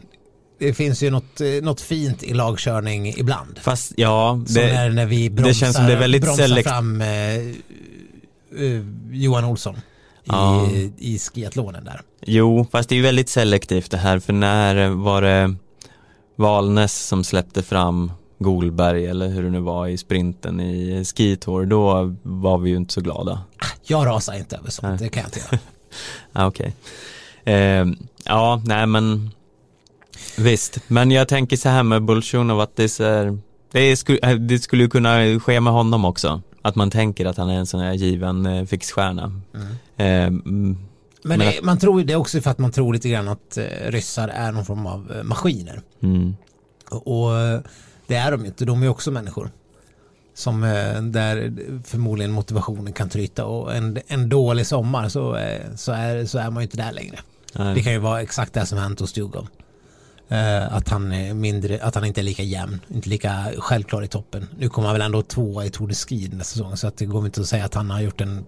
det 0.59 0.75
finns 0.75 1.03
ju 1.03 1.11
något, 1.11 1.41
eh, 1.41 1.49
något 1.63 1.81
fint 1.81 2.23
i 2.23 2.35
lagkörning 2.35 3.09
ibland. 3.17 3.59
Fast 3.59 3.93
ja, 3.97 4.43
Som 4.47 4.55
det, 4.55 4.73
när, 4.73 4.91
när 4.91 5.07
vi 5.07 5.31
bromsar, 5.31 5.49
det 5.49 5.55
känns 5.55 5.77
som 5.77 5.87
det 5.87 5.93
är 5.93 5.99
väldigt 6.01 6.23
bromsar 6.23 6.45
selekt- 6.49 6.69
fram 6.69 7.01
eh, 7.01 7.09
eh, 8.59 8.83
Johan 9.11 9.45
Olsson 9.45 9.75
i, 9.77 9.81
Ja. 10.25 10.69
i 10.99 11.19
skiatlonen 11.19 11.85
där. 11.85 12.01
Jo, 12.27 12.67
fast 12.73 12.89
det 12.89 12.95
är 12.95 12.97
ju 12.97 13.03
väldigt 13.03 13.29
selektivt 13.29 13.91
det 13.91 13.97
här 13.97 14.19
för 14.19 14.33
när 14.33 14.89
var 14.89 15.23
det 15.23 15.55
Valnes 16.37 17.07
som 17.07 17.25
släppte 17.25 17.63
fram 17.63 18.13
Golberg 18.39 19.07
eller 19.07 19.29
hur 19.29 19.43
det 19.43 19.51
nu 19.51 19.61
var 19.61 19.87
i 19.87 19.99
sprinten 19.99 20.61
i 20.61 21.05
Skitour, 21.05 21.67
då 21.67 22.15
var 22.23 22.59
vi 22.59 22.71
ju 22.71 22.77
inte 22.77 22.95
så 22.95 23.01
glada. 23.01 23.41
Jag 23.87 24.07
rasar 24.07 24.35
inte 24.35 24.57
över 24.57 24.71
sånt, 24.71 24.89
Nej. 24.89 24.99
det 24.99 25.09
kan 25.09 25.21
jag 25.23 25.29
inte 25.29 25.39
göra. 25.41 25.59
Ah, 26.33 26.47
Okej. 26.47 26.75
Eh, 27.45 27.85
ja, 28.25 28.63
nej 28.65 28.87
men 28.87 29.31
visst, 30.39 30.79
men 30.87 31.11
jag 31.11 31.29
tänker 31.29 31.57
så 31.57 31.69
här 31.69 31.83
med 31.83 32.03
Bolsjunov 32.03 32.61
att 32.61 32.77
det, 32.77 33.01
är, 33.01 33.39
det, 33.73 33.97
skulle, 33.97 34.19
eh, 34.19 34.37
det 34.37 34.59
skulle 34.59 34.83
ju 34.83 34.89
kunna 34.91 35.41
ske 35.41 35.61
med 35.61 35.73
honom 35.73 36.05
också. 36.05 36.43
Att 36.67 36.75
man 36.75 36.91
tänker 36.91 37.27
att 37.27 37.37
han 37.37 37.51
är 37.51 37.59
en 37.59 37.67
sån 37.67 37.81
här 37.81 37.93
given 37.93 38.47
eh, 38.47 38.65
fixstjärna. 38.65 39.41
Eh, 39.97 40.07
mm, 40.07 40.43
Men, 40.43 40.77
Men 41.23 41.39
det, 41.39 41.61
man 41.63 41.79
tror 41.79 42.03
det 42.03 42.13
är 42.13 42.17
också 42.17 42.41
för 42.41 42.51
att 42.51 42.59
man 42.59 42.73
tror 42.73 42.95
lite 42.95 43.09
grann 43.09 43.29
att 43.29 43.57
eh, 43.57 43.65
ryssar 43.87 44.29
är 44.29 44.53
någon 44.53 44.65
form 44.65 44.87
av 44.87 45.13
eh, 45.17 45.23
maskiner. 45.23 45.81
mm, 46.03 46.37
Och, 46.91 47.31
det 48.07 48.17
är 48.17 48.31
de 48.31 48.41
ju 48.41 48.47
inte, 48.47 48.65
de 48.65 48.83
är 48.83 48.89
också 48.89 49.11
människor. 49.11 49.51
Som 50.35 50.61
där 51.13 51.53
förmodligen 51.85 52.33
motivationen 52.33 52.93
kan 52.93 53.09
tryta 53.09 53.45
och 53.45 53.75
en, 53.77 53.99
en 54.07 54.29
dålig 54.29 54.67
sommar 54.67 55.09
så, 55.09 55.39
så, 55.77 55.93
är, 55.93 56.25
så 56.25 56.39
är 56.39 56.51
man 56.51 56.63
ju 56.63 56.63
inte 56.63 56.77
där 56.77 56.93
längre. 56.93 57.19
nej. 57.53 57.75
Det 57.75 57.83
kan 57.83 57.93
ju 57.93 57.99
vara 57.99 58.23
exakt 58.23 58.53
det 58.53 58.67
som 58.67 58.79
hänt 58.79 59.01
hos 59.01 59.17
Djurgården. 59.17 59.49
Eh, 60.29 60.75
att 60.75 60.89
han 60.89 61.13
är 61.13 61.35
mindre, 61.35 61.83
att 61.83 61.95
han 61.95 62.05
inte 62.05 62.21
är 62.21 62.23
lika 62.23 62.43
jämn, 62.43 62.81
inte 62.89 63.09
lika 63.09 63.47
självklar 63.59 64.03
i 64.03 64.09
toppen. 64.09 64.49
Nu 64.59 64.69
kommer 64.69 64.89
han 64.89 64.95
väl 64.95 65.03
ändå 65.03 65.23
tvåa 65.23 65.65
i 65.65 65.71
Tour 65.71 65.89
de 65.89 65.95
Ski 65.95 66.27
den 66.27 66.39
här 66.39 66.45
säsongen 66.45 66.77
så 66.77 66.87
att 66.87 66.97
det 66.97 67.07
går 67.07 67.27
inte 67.27 67.41
att 67.41 67.47
säga 67.47 67.65
att 67.65 67.75
han 67.75 67.91
har 67.91 68.01
gjort 68.01 68.21
en 68.21 68.47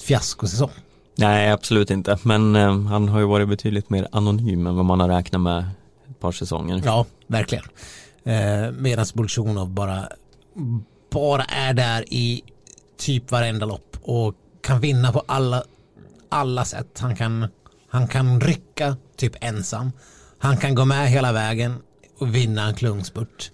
fiaskosäsong. 0.00 0.70
Nej, 1.18 1.50
absolut 1.50 1.90
inte. 1.90 2.18
Men 2.22 2.56
eh, 2.56 2.80
han 2.82 3.08
har 3.08 3.20
ju 3.20 3.26
varit 3.26 3.48
betydligt 3.48 3.90
mer 3.90 4.08
anonym 4.12 4.66
än 4.66 4.76
vad 4.76 4.84
man 4.84 5.00
har 5.00 5.08
räknat 5.08 5.40
med 5.40 5.64
ett 6.10 6.20
par 6.20 6.32
säsonger. 6.32 6.82
Ja, 6.84 7.06
verkligen. 7.26 7.64
Eh, 8.24 8.70
Medan 8.72 9.06
Bolsjunov 9.14 9.68
bara, 9.70 10.08
bara 11.12 11.42
är 11.44 11.74
där 11.74 12.04
i 12.14 12.42
typ 12.98 13.30
varenda 13.30 13.66
lopp 13.66 13.96
och 14.02 14.34
kan 14.60 14.80
vinna 14.80 15.12
på 15.12 15.22
alla, 15.26 15.62
alla 16.28 16.64
sätt. 16.64 16.98
Han 17.00 17.16
kan, 17.16 17.48
han 17.88 18.08
kan 18.08 18.40
rycka 18.40 18.96
typ 19.16 19.32
ensam. 19.40 19.92
Han 20.38 20.56
kan 20.56 20.74
gå 20.74 20.84
med 20.84 21.10
hela 21.10 21.32
vägen 21.32 21.74
och 22.18 22.34
vinna 22.34 22.68
en 22.68 22.74
klungspurt. 22.74 23.50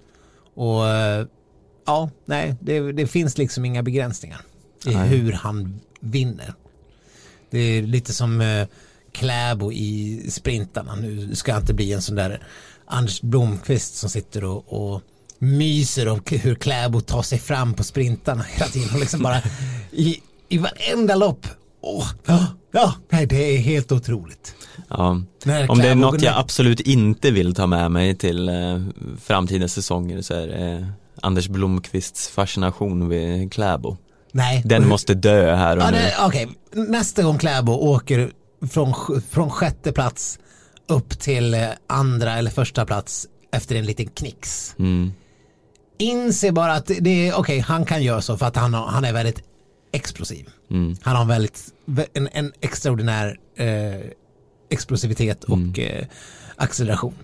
Och 0.55 0.89
eh, 0.89 1.27
ja, 1.87 2.11
nej, 2.25 2.55
det, 2.61 2.93
det 2.93 3.07
finns 3.07 3.39
liksom 3.39 3.65
inga 3.65 3.83
begränsningar 3.83 4.41
i 4.87 4.95
Nej. 4.95 5.09
hur 5.09 5.33
han 5.33 5.81
vinner. 6.01 6.55
Det 7.51 7.59
är 7.59 7.83
lite 7.83 8.13
som 8.13 8.41
eh, 8.41 8.67
Kläbo 9.13 9.73
i 9.73 10.23
sprintarna. 10.31 10.95
Nu 10.95 11.35
ska 11.35 11.57
inte 11.57 11.75
bli 11.75 11.93
en 11.93 12.03
sån 12.03 12.17
där 12.17 12.43
Anders 12.87 13.21
Blomqvist 13.21 13.95
som 13.95 14.11
sitter 14.11 14.45
och, 14.45 14.93
och 14.93 15.03
myser 15.39 16.09
om 16.09 16.23
hur 16.27 16.55
Kläbo 16.55 17.01
tar 17.01 17.23
sig 17.23 17.39
fram 17.39 17.75
på 17.75 17.85
sprintarna 17.85 18.43
hela 18.43 18.67
tiden. 18.67 18.95
Och 18.95 19.01
liksom 19.01 19.23
bara 19.23 19.43
i, 19.91 20.21
i 20.49 20.59
varenda 20.59 21.15
lopp. 21.15 21.47
Åh, 21.81 22.09
ja, 22.27 22.47
ja, 22.73 22.95
nej, 23.09 23.27
det 23.27 23.37
är 23.37 23.59
helt 23.59 23.93
otroligt. 23.93 24.55
Ja. 24.97 25.09
Om 25.69 25.79
det 25.79 25.89
är 25.89 25.95
något 25.95 26.23
jag 26.23 26.39
absolut 26.39 26.81
inte 26.81 27.31
vill 27.31 27.55
ta 27.55 27.67
med 27.67 27.91
mig 27.91 28.15
till 28.15 28.49
eh, 28.49 28.55
framtida 29.23 29.69
säsonger 29.69 30.23
så 30.23 30.35
är 30.35 30.47
det 30.47 30.73
eh, 30.73 30.87
Anders 31.23 31.49
Blomqvists 31.49 32.29
fascination 32.29 33.09
vid 33.09 33.53
Kläbo. 33.53 33.97
Nej. 34.33 34.63
Den 34.65 34.89
måste 34.89 35.15
dö 35.15 35.55
här 35.55 35.77
och 35.77 35.83
Ja, 35.83 35.91
nu. 35.91 35.99
okej. 36.27 36.49
Nästa 36.73 37.23
gång 37.23 37.39
Kläbo 37.39 37.73
åker 37.73 38.31
från, 38.71 38.95
från 39.31 39.51
sjätte 39.51 39.93
plats 39.93 40.39
upp 40.89 41.19
till 41.21 41.55
eh, 41.55 41.67
andra 41.87 42.33
eller 42.33 42.51
första 42.51 42.87
plats 42.87 43.27
efter 43.53 43.77
en 43.77 43.85
liten 43.85 44.07
knix. 44.07 44.75
Mm. 44.79 45.13
Inse 45.99 46.53
bara 46.53 46.73
att 46.73 46.91
det 47.01 47.29
är 47.29 47.35
okej, 47.35 47.59
han 47.59 47.85
kan 47.85 48.03
göra 48.03 48.21
så 48.21 48.37
för 48.37 48.47
att 48.47 48.57
han, 48.57 48.75
har, 48.75 48.87
han 48.87 49.05
är 49.05 49.13
väldigt 49.13 49.43
explosiv. 49.93 50.49
Mm. 50.71 50.97
Han 51.03 51.17
har 51.17 51.25
väldigt, 51.25 51.61
en, 52.15 52.29
en 52.33 52.53
extraordinär 52.61 53.37
eh, 53.57 53.67
explosivitet 54.73 55.45
och 55.45 55.79
eh, 55.79 56.05
acceleration. 56.57 57.15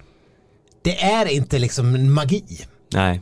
Det 0.82 1.02
är 1.02 1.26
inte 1.26 1.58
liksom 1.58 2.14
magi. 2.14 2.44
Nej. 2.94 3.20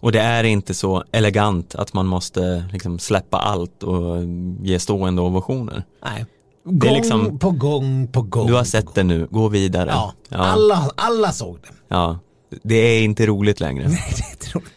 Och 0.00 0.12
det 0.12 0.20
är 0.20 0.44
inte 0.44 0.74
så 0.74 1.04
elegant 1.12 1.74
att 1.74 1.92
man 1.92 2.06
måste 2.06 2.64
liksom 2.72 2.98
släppa 2.98 3.38
allt 3.38 3.82
och 3.82 4.16
ge 4.62 4.78
stående 4.78 5.22
ovationer. 5.22 5.84
Nej. 6.04 6.20
är 6.66 6.70
Gång 6.72 6.94
liksom- 6.94 7.38
på 7.38 7.50
gång 7.50 8.06
på 8.08 8.22
gång. 8.22 8.46
Du 8.46 8.54
har 8.54 8.64
sett 8.64 8.94
det 8.94 9.02
nu, 9.02 9.26
gå 9.30 9.48
vidare. 9.48 9.90
Ja, 9.90 10.12
ja. 10.28 10.38
Alla, 10.38 10.90
alla 10.96 11.32
såg 11.32 11.58
det. 11.62 11.68
ja. 11.88 12.18
Det 12.62 12.74
är 12.74 13.02
inte 13.02 13.26
roligt 13.26 13.60
längre. 13.60 13.88
Nej, 13.88 14.12
det 14.16 14.22
är 14.22 14.30
inte 14.30 14.58
roligt. 14.58 14.72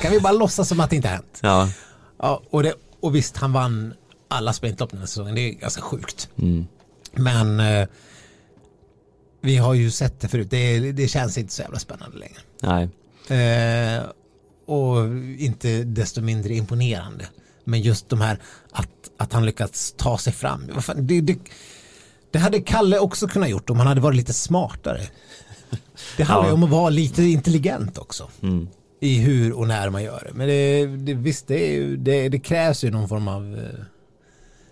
Kan 0.00 0.12
vi 0.12 0.20
bara 0.20 0.32
låtsas 0.32 0.68
som 0.68 0.80
att 0.80 0.90
det 0.90 0.96
inte 0.96 1.08
har 1.08 1.14
hänt? 1.14 1.38
Ja. 1.42 1.68
Ja, 2.18 2.42
och, 2.50 2.62
det, 2.62 2.74
och 3.00 3.14
visst, 3.14 3.36
han 3.36 3.52
vann 3.52 3.94
alla 4.28 4.52
sprintlopp 4.52 4.90
den 4.90 4.98
här 4.98 5.06
säsongen. 5.06 5.34
Det 5.34 5.40
är 5.40 5.52
ganska 5.52 5.82
sjukt. 5.82 6.28
Mm. 6.38 6.66
Men 7.12 7.60
eh, 7.60 7.88
vi 9.42 9.56
har 9.56 9.74
ju 9.74 9.90
sett 9.90 10.20
det 10.20 10.28
förut. 10.28 10.50
Det, 10.50 10.92
det 10.92 11.08
känns 11.08 11.38
inte 11.38 11.52
så 11.52 11.62
jävla 11.62 11.78
spännande 11.78 12.16
längre. 12.18 12.38
Nej. 12.60 12.88
Eh, 13.40 14.02
och 14.66 15.04
inte 15.38 15.82
desto 15.84 16.20
mindre 16.20 16.54
imponerande. 16.54 17.26
Men 17.64 17.80
just 17.80 18.08
de 18.08 18.20
här 18.20 18.38
att, 18.70 18.88
att 19.16 19.32
han 19.32 19.46
lyckats 19.46 19.94
ta 19.96 20.18
sig 20.18 20.32
fram. 20.32 20.70
Det, 20.96 21.20
det, 21.20 21.38
det 22.30 22.38
hade 22.38 22.60
Kalle 22.60 22.98
också 22.98 23.28
kunnat 23.28 23.50
gjort 23.50 23.70
om 23.70 23.78
han 23.78 23.86
hade 23.86 24.00
varit 24.00 24.16
lite 24.16 24.32
smartare. 24.32 25.00
Det 26.16 26.22
handlar 26.22 26.44
ju 26.46 26.50
Ja. 26.50 26.54
om 26.54 26.62
att 26.62 26.70
vara 26.70 26.90
lite 26.90 27.22
intelligent 27.22 27.98
också. 27.98 28.28
Mm. 28.42 28.68
I 29.00 29.18
hur 29.18 29.52
och 29.52 29.68
när 29.68 29.90
man 29.90 30.02
gör 30.02 30.24
det. 30.28 30.34
Men 30.34 30.48
det, 30.48 30.86
det, 30.86 31.14
visst, 31.14 31.46
det, 31.46 31.86
det, 31.96 32.28
det 32.28 32.38
krävs 32.38 32.84
ju 32.84 32.90
någon 32.90 33.08
form 33.08 33.28
av... 33.28 33.54
eh, 33.58 33.84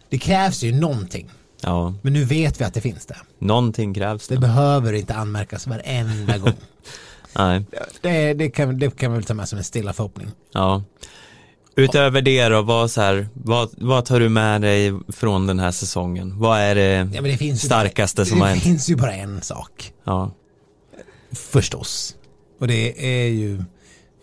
Det 0.08 0.18
krävs 0.18 0.62
ju 0.62 0.74
någonting. 0.74 1.30
Ja, 1.62 1.94
Men 2.02 2.12
nu 2.12 2.24
vet 2.24 2.60
vi 2.60 2.64
att 2.64 2.74
det 2.74 2.80
finns 2.80 3.06
det. 3.06 3.16
någonting 3.38 3.94
krävs 3.94 4.28
Det 4.28 4.34
det. 4.34 4.40
behöver 4.40 4.92
inte 4.92 5.14
anmärkas 5.14 5.66
varenda 5.66 6.38
gång. 6.38 6.52
Nej. 7.36 7.64
Det, 8.02 8.34
det, 8.34 8.50
kan, 8.50 8.78
det 8.78 8.96
kan 8.96 9.12
vi 9.12 9.16
väl 9.18 9.24
ta 9.24 9.34
med 9.34 9.48
som 9.48 9.58
en 9.58 9.64
stilla 9.64 9.92
förhoppning. 9.92 10.28
Ja. 10.52 10.82
Utöver 11.76 12.22
det 12.22 12.48
då, 12.48 12.62
vad, 12.62 12.90
så 12.90 13.00
här, 13.00 13.28
vad, 13.34 13.70
vad 13.76 14.04
tar 14.04 14.20
du 14.20 14.28
med 14.28 14.60
dig 14.60 14.92
från 15.08 15.46
den 15.46 15.58
här 15.58 15.70
säsongen? 15.70 16.38
Vad 16.38 16.58
är 16.60 16.74
det, 16.74 17.08
Ja, 17.14 17.22
det 17.22 17.56
starkaste 17.58 18.20
bara, 18.20 18.26
som 18.26 18.40
har 18.40 18.46
Det 18.46 18.52
hänt? 18.52 18.62
finns 18.62 18.90
ju 18.90 18.96
bara 18.96 19.12
en 19.14 19.42
sak. 19.42 19.92
Ja. 20.04 20.30
Förstås. 21.32 22.16
Och 22.60 22.68
det 22.68 23.06
är 23.24 23.28
ju 23.28 23.64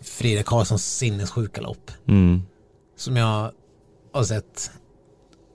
Frida 0.02 0.42
Karlssons 0.42 0.96
sinnessjuka 0.96 1.60
lopp. 1.60 1.90
Mm. 2.08 2.42
Som 2.96 3.16
jag 3.16 3.50
har 4.12 4.24
sett 4.24 4.70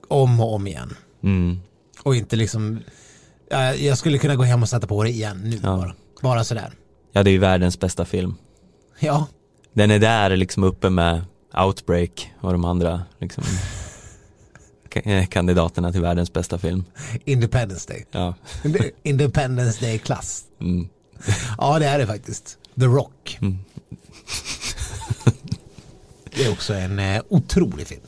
om 0.08 0.40
och 0.40 0.54
om 0.54 0.68
igen. 0.68 0.96
Mm. 1.24 1.60
Och 2.04 2.16
inte 2.16 2.36
liksom, 2.36 2.80
jag, 3.50 3.78
jag 3.80 3.98
skulle 3.98 4.18
kunna 4.18 4.36
gå 4.36 4.44
hem 4.44 4.62
och 4.64 4.70
sätta 4.70 4.88
på 4.88 5.04
det 5.04 5.10
igen 5.10 5.42
nu 5.44 5.60
Ja. 5.64 5.78
bara. 5.78 5.96
Bara 6.22 6.44
sådär. 6.44 6.74
Ja, 7.12 7.24
det 7.24 7.30
är 7.30 7.32
ju 7.32 7.38
världens 7.38 7.80
bästa 7.80 8.06
film. 8.06 8.36
Ja, 9.00 9.28
Den 9.74 9.92
är 9.92 10.00
där 10.00 10.36
liksom 10.38 10.64
uppe 10.64 10.90
med 10.90 11.22
Outbreak 11.66 12.32
och 12.42 12.52
de 12.52 12.66
andra 12.66 13.02
liksom 13.20 13.44
eh, 15.04 15.26
kandidaterna 15.26 15.92
till 15.92 16.02
världens 16.02 16.34
bästa 16.34 16.58
film. 16.58 16.84
Independence 17.26 17.88
Day. 17.94 18.06
Ja. 18.12 18.34
Independence 19.04 19.86
Day-klass. 19.86 20.44
Mm. 20.62 20.88
Ja, 21.58 21.80
det 21.80 21.86
är 21.86 22.00
det 22.00 22.08
faktiskt. 22.08 22.58
The 22.80 22.86
Rock. 22.86 23.38
Mm. 23.42 23.58
Det 26.36 26.44
är 26.46 26.52
också 26.52 26.74
en 26.74 27.00
eh, 27.00 27.22
otrolig 27.30 27.88
film. 27.88 28.02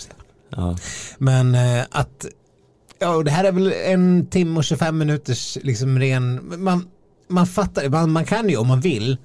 Ja. 0.49 0.77
Men 1.17 1.55
eh, 1.55 1.83
att, 1.91 2.25
ja 2.99 3.15
och 3.15 3.25
det 3.25 3.31
här 3.31 3.43
är 3.43 3.51
väl 3.51 3.73
en 3.85 4.27
timme 4.27 4.57
och 4.57 4.63
25 4.63 4.97
minuters 4.97 5.57
liksom 5.61 5.99
ren, 5.99 6.53
man, 6.63 6.87
man 7.27 7.47
fattar, 7.47 7.89
man, 7.89 8.11
man 8.11 8.25
kan 8.25 8.49
ju 8.49 8.57
om 8.57 8.67
man 8.67 8.79
vill 8.81 9.17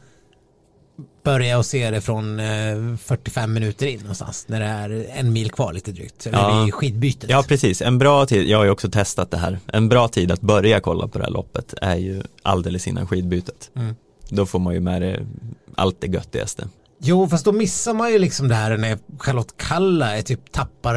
börja 1.24 1.58
och 1.58 1.66
se 1.66 1.90
det 1.90 2.00
från 2.00 2.40
eh, 2.40 2.96
45 3.02 3.52
minuter 3.52 3.86
in 3.86 4.00
någonstans 4.00 4.44
när 4.48 4.60
det 4.60 4.66
är 4.66 5.06
en 5.14 5.32
mil 5.32 5.50
kvar 5.50 5.72
lite 5.72 5.92
drygt. 5.92 6.26
Eller 6.26 6.38
Ja. 6.38 6.64
vid 6.64 6.74
skidbytet. 6.74 7.30
ja, 7.30 7.44
precis. 7.48 7.82
En 7.82 7.98
bra 7.98 8.26
tid, 8.26 8.48
jag 8.48 8.58
har 8.58 8.64
ju 8.64 8.70
också 8.70 8.90
testat 8.90 9.30
det 9.30 9.36
här. 9.36 9.58
En 9.66 9.88
bra 9.88 10.08
tid 10.08 10.32
att 10.32 10.40
börja 10.40 10.80
kolla 10.80 11.08
på 11.08 11.18
det 11.18 11.24
här 11.24 11.30
loppet 11.32 11.74
är 11.82 11.96
ju 11.96 12.22
alldeles 12.42 12.86
innan 12.88 13.06
skidbytet. 13.06 13.70
Mm. 13.76 13.94
Då 14.28 14.46
får 14.46 14.58
man 14.58 14.74
ju 14.74 14.80
med 14.80 15.02
det 15.02 15.26
allt 15.74 16.00
det 16.00 16.06
göttigaste. 16.06 16.68
Jo, 16.98 17.28
fast 17.28 17.44
då 17.44 17.52
missar 17.52 17.94
man 17.94 18.12
ju 18.12 18.18
liksom 18.18 18.48
det 18.48 18.54
här 18.54 18.76
när 18.76 18.98
Charlotte 19.18 19.54
Kalla 19.56 20.16
är 20.18 20.22
typ 20.22 20.52
tappar 20.52 20.96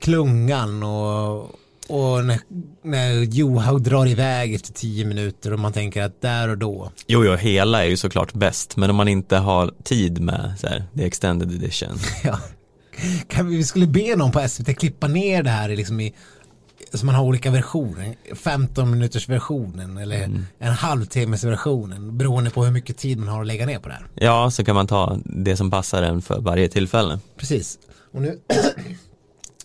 klungan 0.00 0.82
och, 0.82 1.50
och 1.88 2.24
när, 2.24 2.40
när 2.82 3.12
Johaug 3.22 3.82
drar 3.82 4.06
iväg 4.06 4.54
efter 4.54 4.72
tio 4.72 5.04
minuter 5.04 5.52
och 5.52 5.58
man 5.58 5.72
tänker 5.72 6.02
att 6.02 6.22
där 6.22 6.48
och 6.48 6.58
då. 6.58 6.92
Jo, 7.06 7.24
jo, 7.24 7.34
hela 7.34 7.84
är 7.84 7.88
ju 7.88 7.96
såklart 7.96 8.32
bäst, 8.32 8.76
men 8.76 8.90
om 8.90 8.96
man 8.96 9.08
inte 9.08 9.36
har 9.36 9.74
tid 9.84 10.20
med 10.20 10.54
så 10.58 10.66
här, 10.66 10.84
the 10.96 11.06
extended 11.06 11.52
edition. 11.52 11.98
Ja. 12.24 12.38
Kan 13.28 13.48
vi, 13.48 13.56
vi 13.56 13.64
skulle 13.64 13.86
be 13.86 14.16
någon 14.16 14.32
på 14.32 14.48
SVT 14.48 14.78
klippa 14.78 15.08
ner 15.08 15.42
det 15.42 15.50
här 15.50 15.68
i 15.68 15.76
liksom 15.76 16.00
i 16.00 16.14
så 16.94 17.06
man 17.06 17.14
har 17.14 17.24
olika 17.24 17.50
versioner, 17.50 18.14
15 18.34 18.90
minuters 18.90 19.28
versionen 19.28 19.96
eller 19.96 20.30
en 20.58 20.72
halvtimmes 20.72 21.44
versionen 21.44 22.18
beroende 22.18 22.50
på 22.50 22.64
hur 22.64 22.72
mycket 22.72 22.96
tid 22.96 23.18
man 23.18 23.28
har 23.28 23.40
att 23.40 23.46
lägga 23.46 23.66
ner 23.66 23.78
på 23.78 23.88
det 23.88 23.94
här. 23.94 24.06
Ja, 24.14 24.50
så 24.50 24.64
kan 24.64 24.74
man 24.74 24.86
ta 24.86 25.18
det 25.24 25.56
som 25.56 25.70
passar 25.70 26.02
en 26.02 26.22
för 26.22 26.40
varje 26.40 26.68
tillfälle. 26.68 27.18
Precis. 27.36 27.78
Och 28.12 28.22
nu, 28.22 28.38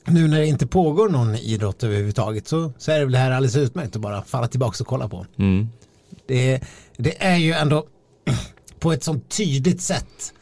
nu 0.05 0.27
när 0.27 0.39
det 0.39 0.47
inte 0.47 0.67
pågår 0.67 1.09
någon 1.09 1.35
idrott 1.35 1.83
överhuvudtaget 1.83 2.47
så, 2.47 2.73
så 2.77 2.91
är 2.91 2.99
det 2.99 3.05
väl 3.05 3.11
det 3.11 3.17
här 3.17 3.31
alldeles 3.31 3.55
utmärkt 3.55 3.95
att 3.95 4.01
bara 4.01 4.21
falla 4.21 4.47
tillbaka 4.47 4.83
och 4.83 4.87
kolla 4.87 5.09
på. 5.09 5.25
Mm. 5.37 5.69
Det, 6.27 6.61
det 6.97 7.23
är 7.23 7.37
ju 7.37 7.53
ändå 7.53 7.85
på 8.79 8.91
ett 8.91 9.03
sånt 9.03 9.29
tydligt 9.29 9.81
sätt 9.81 10.33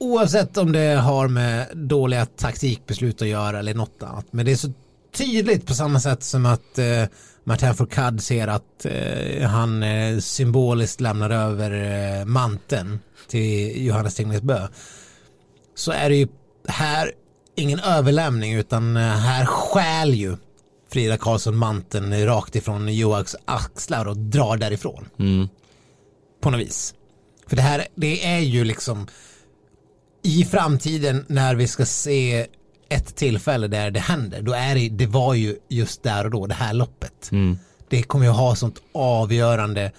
oavsett 0.00 0.56
om 0.56 0.72
det 0.72 0.94
har 0.94 1.28
med 1.28 1.68
dåliga 1.74 2.26
taktikbeslut 2.26 3.22
att 3.22 3.28
göra 3.28 3.58
eller 3.58 3.74
något 3.74 4.02
annat. 4.02 4.26
Men 4.30 4.46
det 4.46 4.52
är 4.52 4.56
så 4.56 4.72
tydligt 5.12 5.66
på 5.66 5.74
samma 5.74 6.00
sätt 6.00 6.22
som 6.22 6.46
att 6.46 6.78
eh, 6.78 7.04
Martin 7.44 7.74
Fourcade 7.74 8.22
ser 8.22 8.48
att 8.48 8.86
eh, 8.86 9.48
han 9.48 9.82
eh, 9.82 10.18
symboliskt 10.18 11.00
lämnar 11.00 11.30
över 11.30 11.70
eh, 11.70 12.24
manteln 12.24 13.00
till 13.28 13.86
Johannes 13.86 14.14
Tingnes 14.14 14.42
Bö. 14.42 14.68
Så 15.74 15.92
är 15.92 16.08
det 16.10 16.16
ju 16.16 16.28
här 16.68 17.12
ingen 17.58 17.80
överlämning 17.80 18.54
utan 18.54 18.96
eh, 18.96 19.02
här 19.02 19.46
skäl 19.46 20.14
ju 20.14 20.36
Frida 20.90 21.16
Karlsson 21.16 21.56
manteln 21.56 22.26
rakt 22.26 22.56
ifrån 22.56 22.94
Johags 22.94 23.36
axlar 23.44 24.08
och 24.08 24.16
drar 24.16 24.56
därifrån 24.56 25.08
Mm. 25.18 25.48
på 26.40 26.50
något 26.50 26.60
vis. 26.60 26.94
För 27.46 27.56
det 27.56 27.62
här, 27.62 27.86
det 27.94 28.26
är 28.26 28.38
ju 28.38 28.64
liksom 28.64 29.06
i 30.22 30.44
framtiden 30.44 31.24
när 31.28 31.54
vi 31.54 31.66
ska 31.68 31.86
se 31.86 32.46
ett 32.88 33.16
tillfälle 33.16 33.68
där 33.68 33.90
det 33.90 34.00
händer, 34.00 34.42
då 34.42 34.52
är 34.52 34.74
det, 34.74 34.88
det 34.88 35.06
var 35.06 35.34
ju 35.34 35.56
just 35.68 36.02
där 36.02 36.24
och 36.24 36.30
då, 36.30 36.46
det 36.46 36.54
här 36.54 36.74
loppet. 36.74 37.28
Mm. 37.32 37.58
Det 37.88 38.02
kommer 38.02 38.24
ju 38.24 38.30
ha 38.30 38.54
sånt 38.56 38.82
avgörande, 38.94 39.92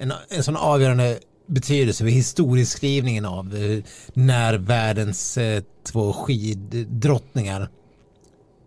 en, 0.00 0.12
en 0.28 0.42
sån 0.42 0.56
avgörande 0.56 1.18
betydelse 1.46 2.04
för 2.04 2.10
historieskrivningen 2.10 3.24
av 3.24 3.56
eh, 3.56 3.84
när 4.14 4.54
världens 4.54 5.38
eh, 5.38 5.62
två 5.84 6.12
skiddrottningar 6.12 7.68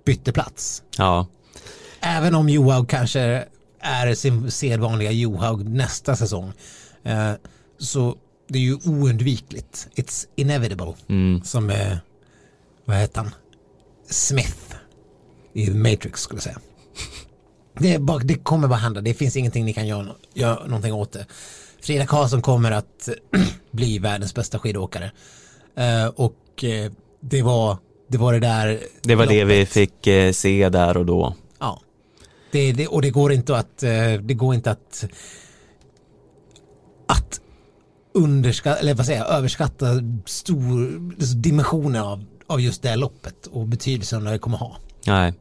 bytte 0.06 0.32
plats. 0.32 0.84
Ja, 0.98 1.28
Även 2.02 2.36
om 2.36 2.50
Johaug 2.50 2.90
kanske 2.90 3.46
är 3.80 4.14
sin 4.16 4.52
sedvanliga 4.52 5.12
Johaug 5.12 5.70
nästa 5.70 6.16
säsong. 6.16 6.52
Eh, 7.04 7.32
så 7.78 8.16
det 8.48 8.60
är 8.60 8.64
ju 8.64 8.76
oundvikligt. 8.76 9.88
It's 9.96 10.28
inevitable. 10.36 10.94
mm. 11.10 11.42
Som, 11.44 11.72
vad 12.86 12.98
heter 12.98 13.22
han? 13.22 13.32
Smith 14.10 14.76
i 15.54 15.70
Matrix 15.70 16.22
skulle 16.22 16.38
jag 16.38 16.44
säga. 16.44 16.60
Det, 17.80 18.00
bara, 18.00 18.18
det 18.18 18.36
kommer 18.36 18.68
bara 18.68 18.80
hända. 18.80 19.02
Det 19.02 19.14
finns 19.14 19.36
ingenting 19.36 19.66
ni 19.66 19.74
kan 19.74 19.88
göra, 19.88 20.08
göra 20.34 20.66
någonting 20.66 20.94
åt 20.94 21.12
det. 21.12 21.26
Frida 21.82 22.06
Karlsson 22.06 22.42
kommer 22.42 22.72
att 22.72 23.10
bli 23.72 24.00
världens 24.00 24.34
bästa 24.36 24.60
skidåkare. 24.60 25.12
Eh, 25.76 26.06
och 26.06 26.64
eh, 26.64 26.92
det 27.22 27.42
var 27.42 27.78
det 28.08 28.18
var 28.18 28.34
det 28.34 28.40
där 28.40 28.80
det 29.02 29.16
var 29.16 29.26
det 29.28 29.44
vi 29.44 29.60
loppet. 29.60 29.74
fick 29.74 30.08
eh, 30.08 30.32
se 30.32 30.70
där 30.70 30.98
och 30.98 31.06
då. 31.06 31.36
Ja. 31.60 31.82
Det, 32.52 32.72
det, 32.72 32.88
och 32.88 33.02
det 33.02 33.10
går 33.10 33.32
inte 33.34 33.58
att, 33.58 33.78
det 34.22 34.34
går 34.34 34.56
inte 34.56 34.72
att, 34.72 35.06
att 37.08 37.42
underskatta, 38.14 38.80
eller 38.80 38.94
vad 38.94 39.06
säger 39.06 39.20
jag, 39.20 39.30
överskatta 39.30 39.86
stor 40.26 41.02
alltså 41.20 41.36
dimensioner 41.36 42.02
av, 42.02 42.26
av 42.48 42.62
just 42.62 42.82
det 42.82 42.90
här 42.90 42.98
loppet 42.98 43.48
och 43.48 43.68
betydelsen 43.68 44.24
det 44.24 44.40
kommer 44.40 44.58
ha. 44.58 44.78
Nej, 45.06 45.34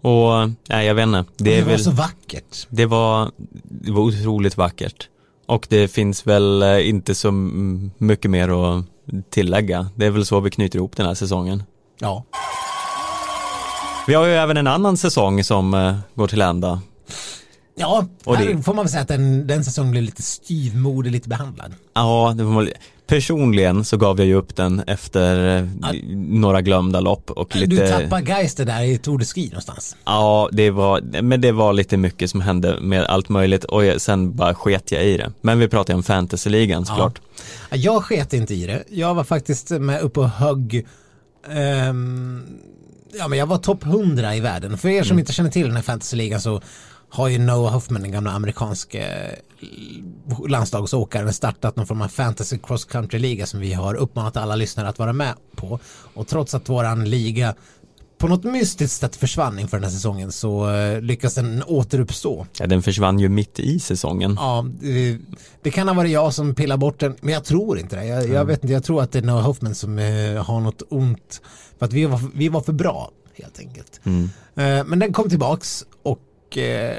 och 0.00 0.50
nej, 0.68 0.86
jag 0.86 0.94
vet 0.94 1.02
inte. 1.06 1.24
Det, 1.36 1.56
Det, 1.56 1.62
var 1.62 1.70
väl, 1.70 1.84
så 1.84 1.90
vackert. 1.90 2.66
det, 2.68 2.86
var, 2.86 3.30
det 3.62 3.92
var 3.92 4.02
otroligt 4.02 4.56
vackert. 4.56 5.08
Och 5.50 5.66
det 5.70 5.88
finns 5.88 6.26
väl 6.26 6.62
eh, 6.62 6.88
inte 6.88 7.14
så 7.14 7.30
mycket 7.98 8.30
mer 8.30 8.48
att 8.78 8.84
tillägga. 9.30 9.88
Det 9.94 10.06
är 10.06 10.10
väl 10.10 10.26
så 10.26 10.40
vi 10.40 10.50
knyter 10.50 10.76
ihop 10.78 10.96
den 10.96 11.06
här 11.06 11.14
säsongen. 11.14 11.62
Ja. 11.98 12.24
Vi 14.06 14.14
har 14.14 14.26
ju 14.26 14.32
även 14.32 14.56
en 14.56 14.66
annan 14.66 14.96
säsong 14.96 15.44
som 15.44 15.74
eh, 15.74 15.96
går 16.14 16.26
till 16.28 16.40
ända. 16.42 16.80
Ja, 17.76 18.06
Och 18.24 18.36
det- 18.36 18.62
får 18.62 18.74
man 18.74 18.84
väl 18.84 18.90
säga 18.90 19.02
att 19.02 19.08
den, 19.08 19.46
den 19.46 19.64
säsongen 19.64 19.90
blev 19.90 20.02
lite 20.02 20.22
styvmoderligt 20.22 21.26
behandlad. 21.26 21.74
Ja, 21.94 22.32
det 22.36 22.42
får 22.44 22.50
man, 22.50 22.68
personligen 23.10 23.84
så 23.84 23.96
gav 23.96 24.18
jag 24.18 24.26
ju 24.26 24.34
upp 24.34 24.56
den 24.56 24.82
efter 24.86 25.58
eh, 25.58 25.64
några 26.16 26.60
glömda 26.60 27.00
lopp 27.00 27.30
och 27.30 27.56
lite 27.56 27.66
Du 27.70 27.88
tappar 27.88 28.20
Geister 28.20 28.64
där 28.64 28.82
i 28.82 28.98
Tour 28.98 29.18
de 29.18 29.24
Ski 29.24 29.46
någonstans. 29.48 29.96
Ja, 30.04 30.48
det 30.52 30.70
var, 30.70 31.22
men 31.22 31.40
det 31.40 31.52
var 31.52 31.72
lite 31.72 31.96
mycket 31.96 32.30
som 32.30 32.40
hände 32.40 32.80
med 32.80 33.04
allt 33.04 33.28
möjligt 33.28 33.64
och 33.64 33.84
jag, 33.84 34.00
sen 34.00 34.36
bara 34.36 34.54
sket 34.54 34.92
jag 34.92 35.04
i 35.04 35.16
det. 35.16 35.32
Men 35.40 35.58
vi 35.58 35.68
pratar 35.68 35.94
ju 35.94 35.96
om 35.96 36.02
fantasyligan 36.02 36.86
såklart. 36.86 37.20
Ja, 37.70 37.76
Jag 37.76 38.04
sket 38.04 38.32
inte 38.32 38.54
i 38.54 38.66
det. 38.66 38.84
Jag 38.88 39.14
var 39.14 39.24
faktiskt 39.24 39.70
med 39.70 40.00
uppe 40.00 40.20
och 40.20 40.30
högg. 40.30 40.86
ehm, 41.50 42.42
ja, 43.18 43.28
men 43.28 43.38
jag 43.38 43.46
var 43.46 43.58
topp 43.58 43.84
100 43.84 44.36
i 44.36 44.40
världen. 44.40 44.78
För 44.78 44.88
er 44.88 45.02
som 45.02 45.18
inte 45.18 45.32
känner 45.32 45.50
till 45.50 45.66
den 45.66 45.76
här 45.76 45.82
fantasyligan 45.82 46.40
så 46.40 46.60
har 47.10 47.28
ju 47.28 47.38
Noah 47.38 47.72
Hoffman, 47.72 48.02
den 48.02 48.12
gamla 48.12 48.30
amerikanska 48.30 49.28
eh, 49.28 49.38
landslagsåkaren, 50.48 51.32
startat 51.32 51.76
någon 51.76 51.86
form 51.86 52.02
av 52.02 52.08
fantasy 52.08 52.58
cross 52.58 52.84
country-liga 52.84 53.46
som 53.46 53.60
vi 53.60 53.72
har 53.72 53.94
uppmanat 53.94 54.36
alla 54.36 54.56
lyssnare 54.56 54.88
att 54.88 54.98
vara 54.98 55.12
med 55.12 55.34
på. 55.56 55.80
Och 56.14 56.26
trots 56.28 56.54
att 56.54 56.68
våran 56.68 57.10
liga 57.10 57.54
på 58.18 58.28
något 58.28 58.44
mystiskt 58.44 59.00
sätt 59.00 59.16
försvann 59.16 59.58
inför 59.58 59.76
den 59.76 59.84
här 59.84 59.90
säsongen 59.90 60.32
så 60.32 60.70
eh, 60.70 61.00
lyckas 61.00 61.34
den 61.34 61.62
återuppstå. 61.66 62.46
Ja, 62.58 62.66
den 62.66 62.82
försvann 62.82 63.18
ju 63.18 63.28
mitt 63.28 63.60
i 63.60 63.80
säsongen. 63.80 64.34
Ja, 64.38 64.66
det, 64.80 65.18
det 65.62 65.70
kan 65.70 65.88
ha 65.88 65.94
varit 65.94 66.10
jag 66.10 66.34
som 66.34 66.54
pillar 66.54 66.76
bort 66.76 67.00
den, 67.00 67.16
men 67.20 67.34
jag 67.34 67.44
tror 67.44 67.78
inte 67.78 67.96
det. 67.96 68.04
Jag, 68.04 68.28
jag 68.28 68.44
vet 68.44 68.62
inte, 68.64 68.72
jag 68.72 68.84
tror 68.84 69.02
att 69.02 69.12
det 69.12 69.18
är 69.18 69.22
Noah 69.22 69.42
Hoffman 69.42 69.74
som 69.74 69.98
eh, 69.98 70.44
har 70.44 70.60
något 70.60 70.82
ont. 70.88 71.40
För 71.78 71.86
att 71.86 71.92
vi 71.92 72.06
var, 72.06 72.20
vi 72.34 72.48
var 72.48 72.60
för 72.60 72.72
bra, 72.72 73.10
helt 73.34 73.58
enkelt. 73.58 74.00
Mm. 74.04 74.28
Men 74.86 74.98
den 74.98 75.12
kom 75.12 75.28
tillbaks 75.28 75.84
och 76.50 76.58
eh, 76.58 76.96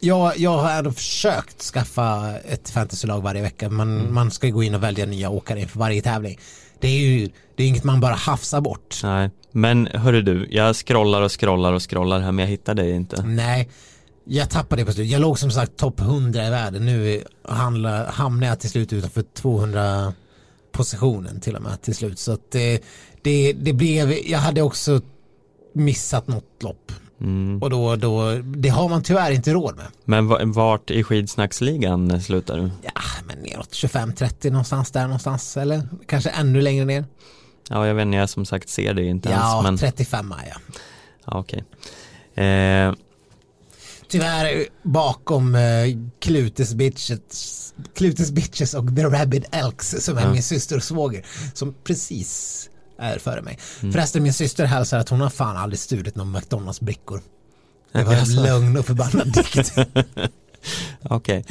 jag, 0.00 0.38
jag 0.38 0.58
har 0.58 0.70
ändå 0.70 0.92
försökt 0.92 1.62
skaffa 1.62 2.38
ett 2.38 2.70
fantasylag 2.70 3.20
varje 3.20 3.42
vecka. 3.42 3.70
Man, 3.70 4.12
man 4.12 4.30
ska 4.30 4.46
ju 4.46 4.52
gå 4.52 4.62
in 4.62 4.74
och 4.74 4.82
välja 4.82 5.06
nya 5.06 5.30
åkare 5.30 5.60
inför 5.60 5.78
varje 5.78 6.02
tävling. 6.02 6.38
Det 6.80 6.88
är 6.88 7.00
ju 7.00 7.30
det 7.56 7.62
är 7.62 7.68
inget 7.68 7.84
man 7.84 8.00
bara 8.00 8.14
hafsar 8.14 8.60
bort. 8.60 9.00
Nej, 9.02 9.30
men 9.52 9.86
hörru 9.86 10.22
du, 10.22 10.48
jag 10.50 10.76
scrollar 10.76 11.22
och 11.22 11.40
scrollar 11.40 11.72
och 11.72 11.90
scrollar 11.90 12.20
här 12.20 12.32
men 12.32 12.44
jag 12.44 12.50
hittar 12.50 12.74
dig 12.74 12.90
inte. 12.90 13.22
Nej, 13.22 13.68
jag 14.24 14.50
tappade 14.50 14.82
det 14.82 14.86
på 14.86 14.92
slutet. 14.92 15.12
Jag 15.12 15.20
låg 15.20 15.38
som 15.38 15.50
sagt 15.50 15.76
topp 15.76 16.00
100 16.00 16.46
i 16.46 16.50
världen. 16.50 16.86
Nu 16.86 17.22
handlar, 17.48 18.06
hamnar 18.06 18.46
jag 18.46 18.60
till 18.60 18.70
slut 18.70 18.92
utanför 18.92 19.22
200 19.22 20.12
positionen 20.72 21.40
till 21.40 21.56
och 21.56 21.62
med 21.62 21.82
till 21.82 21.94
slut. 21.94 22.18
Så 22.18 22.32
att 22.32 22.50
det, 22.50 22.82
det, 23.22 23.52
det 23.52 23.72
blev, 23.72 24.12
jag 24.26 24.38
hade 24.38 24.62
också 24.62 25.00
missat 25.74 26.28
något 26.28 26.62
lopp. 26.62 26.92
Mm. 27.20 27.62
Och 27.62 27.70
då, 27.70 27.96
då, 27.96 28.32
det 28.44 28.68
har 28.68 28.88
man 28.88 29.02
tyvärr 29.02 29.30
inte 29.30 29.52
råd 29.52 29.76
med. 29.76 29.86
Men 30.04 30.26
va- 30.28 30.40
vart 30.44 30.90
i 30.90 31.02
skidsnacksligan 31.04 32.20
slutar 32.22 32.56
du? 32.58 32.70
Ja, 32.82 33.00
men 33.26 33.38
neråt 33.38 33.72
25-30 33.72 34.50
någonstans 34.50 34.90
där 34.90 35.02
någonstans. 35.02 35.56
Eller 35.56 35.88
kanske 36.06 36.30
ännu 36.30 36.60
längre 36.60 36.84
ner. 36.84 37.04
Ja, 37.68 37.86
jag 37.86 37.94
vet 37.94 38.02
inte, 38.02 38.16
jag 38.18 38.30
som 38.30 38.46
sagt 38.46 38.68
ser 38.68 38.94
det 38.94 39.04
inte 39.04 39.28
Ja, 39.28 39.64
ens. 39.64 39.82
Men, 39.82 39.90
35 39.90 40.34
ja. 40.48 40.56
ja, 41.26 41.38
okej. 41.38 41.64
Eh, 42.44 42.94
Tyvärr 44.08 44.64
bakom 44.82 45.54
uh, 45.54 45.60
Clutes 46.20 46.74
Bitches, 46.74 47.74
Clutes 47.96 48.30
Bitches 48.32 48.74
och 48.74 48.96
The 48.96 49.02
Rabid 49.04 49.44
Elks 49.52 49.90
som 49.98 50.18
är 50.18 50.22
Ja. 50.22 50.32
min 50.32 50.42
syster 50.42 50.76
och 50.76 50.82
svåger 50.82 51.26
som 51.54 51.74
precis 51.84 52.70
är 52.98 53.18
före 53.18 53.42
mig. 53.42 53.58
Mm. 53.82 53.92
Förresten 53.92 54.22
min 54.22 54.32
syster 54.32 54.64
hälsar 54.64 54.98
att 54.98 55.08
hon 55.08 55.20
har 55.20 55.30
fan 55.30 55.56
aldrig 55.56 55.78
stulit 55.78 56.14
någon 56.16 56.32
McDonalds 56.32 56.80
brickor. 56.80 57.20
Det 57.92 58.04
var 58.04 58.14
en 58.34 58.34
lögn 58.34 58.76
och 58.76 58.86
förbannad 58.86 59.32
dikt. 59.32 59.72
Okej, 61.02 61.44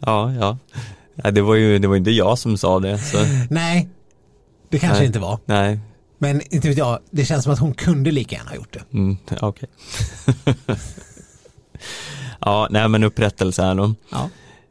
ja, 0.00 0.32
ja. 0.32 0.58
ja 1.14 1.30
det, 1.30 1.42
var 1.42 1.54
ju, 1.54 1.78
det 1.78 1.88
var 1.88 1.96
inte 1.96 2.10
jag 2.10 2.38
som 2.38 2.58
sa 2.58 2.78
det. 2.80 2.98
Så, 2.98 3.18
Nej, 3.50 3.88
det 4.68 4.78
kanske 4.78 4.98
Nej. 4.98 5.06
inte 5.06 5.18
var. 5.18 5.38
nej, 5.44 5.80
Men 6.18 6.54
inte 6.54 6.68
vet 6.68 6.78
jag, 6.78 6.98
det 7.10 7.24
känns 7.24 7.44
som 7.44 7.52
att 7.52 7.58
hon 7.58 7.74
kunde 7.74 8.10
lika 8.10 8.36
gärna 8.36 8.50
ha 8.50 8.56
gjort 8.56 8.72
det. 8.72 8.82
mm, 8.92 9.16
okej. 9.40 9.68
ja, 12.40 12.68
nej 12.70 12.88
men 12.88 13.04
upprättelse 13.04 13.62
här 13.62 13.74
då. 13.74 13.94
Ja. 14.10 14.28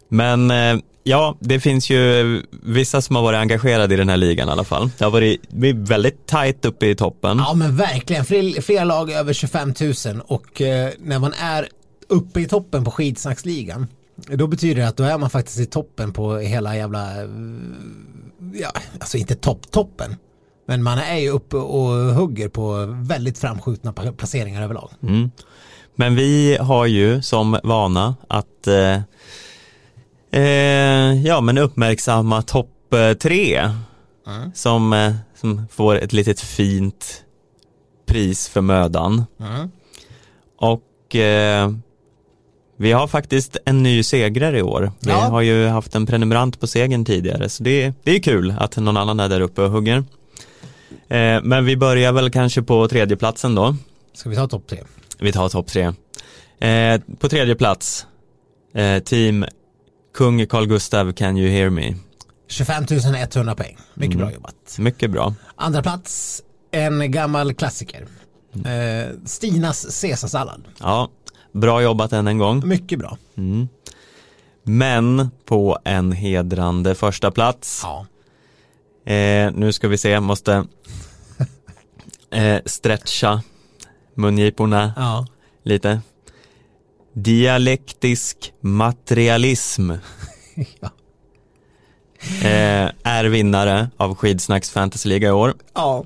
Men 0.10 0.52
eh, 0.52 0.78
ja, 1.04 1.38
det 1.40 1.60
finns 1.60 1.90
ju 1.90 2.44
vissa 2.64 3.02
som 3.02 3.16
har 3.16 3.24
varit 3.24 3.38
engagerade 3.38 3.94
i 3.94 3.98
den 3.98 4.10
här 4.10 4.18
ligan 4.18 4.48
i 4.48 4.52
alla 4.52 4.64
fall. 4.64 4.90
Det 4.98 5.04
har 5.04 5.12
varit 5.12 5.40
väldigt 5.76 6.26
tajt 6.26 6.66
uppe 6.66 6.88
i 6.88 6.96
toppen. 6.96 7.38
Ja 7.38 7.54
men 7.54 7.78
verkligen, 7.78 8.26
Fler- 8.26 8.86
lag 8.86 9.12
över 9.12 9.34
25 9.34 9.74
000 10.06 10.22
och 10.28 10.62
eh, 10.62 10.90
när 11.00 11.20
man 11.20 11.34
är 11.34 11.68
uppe 12.10 12.42
i 12.42 12.46
toppen 12.48 12.84
på 12.84 12.92
skidsnacksligan 12.92 13.88
då 14.28 14.48
betyder 14.48 14.82
det 14.82 14.88
att 14.88 14.98
då 14.98 15.04
är 15.04 15.18
man 15.18 15.30
faktiskt 15.30 15.60
i 15.60 15.66
toppen 15.66 16.14
på 16.14 16.38
hela 16.38 16.76
jävla, 16.76 17.22
eh, 17.22 17.30
ja 18.54 18.72
alltså 19.00 19.18
inte 19.18 19.36
topp-toppen 19.36 20.16
men 20.70 20.84
man 20.84 20.98
är 20.98 21.18
ju 21.18 21.30
uppe 21.30 21.58
och 21.58 21.90
hugger 21.94 22.50
på 22.50 22.86
väldigt 22.86 23.38
framskjutna 23.38 23.94
placeringar 23.94 24.62
överlag. 24.62 24.90
Mm. 25.04 25.32
Men 25.96 26.16
vi 26.16 26.58
har 26.62 26.86
ju 26.86 27.22
som 27.22 27.60
vana 27.64 28.16
att 28.28 28.68
eh, 28.68 29.02
eh, 30.32 31.26
ja, 31.26 31.42
men 31.42 31.58
uppmärksamma 31.58 32.42
topp 32.42 32.94
eh, 32.94 33.14
tre 33.14 33.72
Mm. 34.28 34.52
som, 34.54 34.94
eh, 34.94 35.14
som 35.36 35.66
får 35.72 35.96
ett 35.96 36.14
litet 36.14 36.40
fint 36.40 37.24
pris 38.08 38.50
för 38.50 38.62
mödan. 38.62 39.26
Mm. 39.40 39.72
Och 40.60 41.16
eh, 41.16 41.72
vi 42.78 42.92
har 42.92 43.08
faktiskt 43.08 43.58
en 43.66 43.84
ny 43.84 44.04
segrare 44.04 44.60
i 44.60 44.62
år. 44.62 44.92
Vi 45.00 45.10
Ja. 45.12 45.16
har 45.18 45.42
ju 45.42 45.68
haft 45.68 45.96
en 45.96 46.06
prenumerant 46.06 46.60
på 46.60 46.68
segern 46.68 47.06
tidigare 47.06 47.50
så 47.50 47.64
det, 47.64 47.94
det 48.04 48.16
är 48.16 48.20
kul 48.20 48.54
att 48.60 48.78
någon 48.78 48.98
annan 48.98 49.20
är 49.20 49.30
där 49.30 49.42
uppe 49.42 49.62
och 49.62 49.72
hugger. 49.72 50.04
Men 51.44 51.66
vi 51.66 51.78
börjar 51.78 52.12
väl 52.14 52.32
kanske 52.32 52.62
på 52.62 52.88
tredje 52.88 53.18
platsen 53.18 53.56
då. 53.56 53.76
Ska 54.14 54.30
vi 54.30 54.36
ta 54.36 54.48
topp 54.48 54.68
tre? 54.68 54.80
Vi 55.20 55.32
tar 55.32 55.50
topp 55.50 55.68
tre. 55.68 55.94
På 57.20 57.30
tredje 57.30 57.56
plats, 57.56 58.08
team 59.06 59.46
Kung 60.14 60.46
Carl 60.46 60.66
Gustav 60.68 61.12
Can 61.14 61.38
You 61.38 61.50
Hear 61.50 61.70
Me. 61.70 61.96
25 62.48 62.86
100 63.36 63.56
poäng, 63.56 63.78
mycket 63.94 64.16
Mm. 64.16 64.18
bra 64.28 64.34
jobbat. 64.34 64.76
Mycket 64.80 65.12
bra. 65.12 65.34
Andra 65.56 65.82
plats, 65.84 66.44
en 66.72 67.12
gammal 67.12 67.54
klassiker. 67.54 68.08
Eh, 68.66 69.16
Stinas 69.26 70.02
caesarsallad, 70.02 70.64
Ja, 70.80 71.10
bra 71.52 71.82
jobbat 71.82 72.14
än 72.14 72.28
en 72.28 72.38
gång. 72.38 72.68
mycket 72.68 73.00
bra. 73.00 73.18
Mm. 73.38 73.68
Men 74.64 75.32
på 75.46 75.78
en 75.86 76.12
hedrande 76.12 76.96
första 76.96 77.32
plats. 77.32 77.82
Ja. 77.84 78.06
Eh, 79.14 79.52
nu 79.54 79.72
ska 79.74 79.88
vi 79.88 79.98
se, 79.98 80.20
måste 80.20 80.64
eh, 82.32 82.58
stretcha 82.66 83.42
mungiporna 84.14 84.94
Ja. 84.98 85.28
lite. 85.64 86.02
Dialektisk 87.14 88.54
materialism 88.62 89.92
Ja. 90.80 90.90
eh, 92.42 92.92
är 93.04 93.26
vinnare 93.26 93.90
av 93.98 94.16
Skidsnacks 94.16 94.70
fantasyliga 94.70 95.28
i 95.30 95.32
år. 95.32 95.54
Ja. 95.74 96.06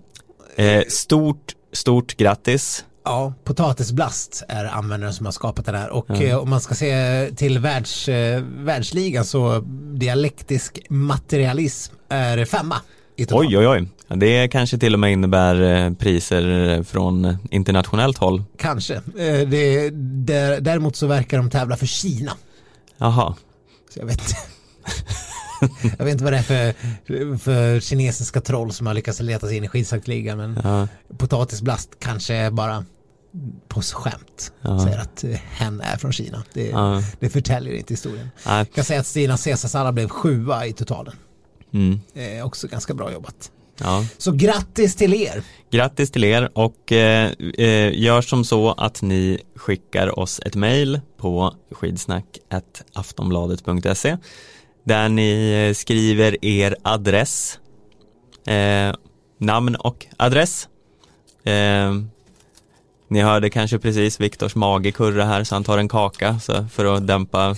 Eh, 0.56 0.84
stort, 0.90 1.54
stort 1.72 2.18
grattis. 2.18 2.86
Ja, 3.06 3.34
Potatisblast 3.44 4.44
är 4.48 4.66
användaren 4.66 5.14
som 5.14 5.26
har 5.26 5.34
skapat 5.34 5.66
det 5.66 5.78
här 5.78 5.90
och 5.90 6.12
eh, 6.22 6.38
om 6.38 6.50
man 6.50 6.62
ska 6.62 6.76
se 6.76 7.30
till 7.36 7.60
världs, 7.60 8.10
eh, 8.10 8.42
världsligan 8.44 9.26
så 9.26 9.60
dialektisk 9.94 10.80
materialism 10.90 11.94
är 12.10 12.46
femma. 12.46 12.76
Oj, 13.18 13.58
oj, 13.58 13.68
oj. 13.68 13.88
Det 14.08 14.48
kanske 14.48 14.78
till 14.78 14.94
och 14.94 15.00
med 15.00 15.12
innebär 15.12 15.62
eh, 15.62 15.94
priser 15.94 16.84
från 16.84 17.38
internationellt 17.52 18.18
håll. 18.18 18.44
Kanske. 18.58 18.96
Eh, 18.96 19.48
det, 19.48 19.90
där, 20.26 20.62
däremot 20.62 20.96
så 20.96 21.08
verkar 21.08 21.38
de 21.38 21.50
tävla 21.50 21.78
för 21.78 21.86
Kina. 21.86 22.32
Jaha, 22.98 23.36
Så 23.94 24.00
jag 24.00 24.06
vet 24.06 24.20
inte. 24.22 24.36
jag 25.98 26.06
vet 26.06 26.12
inte 26.12 26.24
vad 26.24 26.34
det 26.34 26.38
är 26.38 26.44
för, 26.44 27.38
för 27.38 27.80
kinesiska 27.80 28.42
troll 28.42 28.72
som 28.72 28.88
har 28.88 28.94
lyckats 28.94 29.20
leta 29.20 29.48
sig 29.48 29.58
in 29.58 29.64
i 29.64 29.68
skidsnacksligan 29.68 30.38
men 30.38 30.60
ja, 30.64 30.88
Potatisblast 31.18 31.90
kanske 32.00 32.52
bara 32.52 32.86
på 33.68 33.82
skämt 33.82 34.54
Ja. 34.62 34.80
säger 34.84 34.98
att 35.00 35.24
eh, 35.24 35.30
hen 35.32 35.82
är 35.82 35.98
från 35.98 36.14
Kina. 36.14 36.44
Det, 36.54 36.70
ja. 36.70 37.04
det 37.20 37.30
förtäljer 37.30 37.74
inte 37.74 37.94
historien. 37.94 38.30
Jag 38.46 38.72
kan 38.72 38.84
säga 38.84 39.00
att 39.00 39.08
Stina 39.08 39.38
caesarsallad 39.38 39.94
blev 39.94 40.10
sjua 40.10 40.66
i 40.66 40.74
totalen. 40.74 41.14
Mm, 41.74 42.00
Eh, 42.14 42.46
också 42.46 42.68
ganska 42.68 42.94
bra 42.94 43.12
jobbat. 43.12 43.52
ja. 43.78 44.06
Så 44.18 44.32
grattis 44.32 44.96
till 44.96 45.14
er. 45.14 45.44
Grattis 45.72 46.12
till 46.12 46.24
er 46.24 46.50
och 46.54 46.92
eh, 46.92 47.32
eh, 47.58 48.00
gör 48.00 48.22
som 48.22 48.46
så 48.46 48.72
att 48.72 49.02
ni 49.02 49.40
skickar 49.56 50.20
oss 50.20 50.40
ett 50.46 50.56
mejl 50.56 51.02
på 51.18 51.56
skidsnack.aftonbladet.se 51.72 54.18
där 54.86 55.10
ni 55.10 55.52
eh, 55.70 55.74
skriver 55.74 56.46
er 56.46 56.76
adress, 56.82 57.60
eh, 58.48 58.96
namn 59.40 59.76
och 59.76 60.06
adress. 60.18 60.68
Eh, 61.44 61.94
ni 63.08 63.22
hörde 63.22 63.50
kanske 63.50 63.80
precis 63.80 64.20
Viktors 64.20 64.56
mage 64.56 64.92
kurra 64.92 65.26
här 65.26 65.44
så 65.44 65.56
han 65.56 65.64
tar 65.64 65.78
en 65.78 65.88
kaka 65.90 66.40
så 66.40 66.66
för 66.72 66.96
att 66.96 67.08
dämpa 67.08 67.48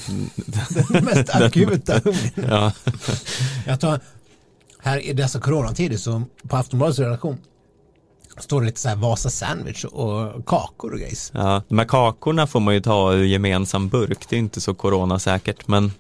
Den 0.90 1.06
mest 1.06 1.30
akuta 1.36 1.94
hungern. 2.04 2.50
ja, 2.50 2.72
Jag 3.68 3.80
tar, 3.80 4.00
här 4.80 5.00
i 5.06 5.14
dessa 5.14 5.40
coronatider 5.40 5.98
så 5.98 6.24
på 6.48 6.56
Aftonbladets 6.58 7.00
redaktion 7.00 7.38
står 8.38 8.62
det 8.62 8.66
lite 8.68 8.80
så 8.80 8.90
här 8.90 8.96
Vasa 8.96 9.30
sandwich 9.30 9.84
och 9.86 10.46
kakor 10.46 10.94
och 10.94 11.00
grejs. 11.00 11.32
ja, 11.34 11.64
de 11.68 11.78
här 11.80 11.86
kakorna 11.86 12.48
får 12.48 12.60
man 12.60 12.74
ju 12.74 12.80
ta 12.82 13.14
ur 13.14 13.24
gemensam 13.24 13.90
burk, 13.90 14.26
det 14.30 14.36
är 14.36 14.40
inte 14.40 14.62
så 14.62 14.74
coronasäkert 14.74 15.68
men 15.68 15.92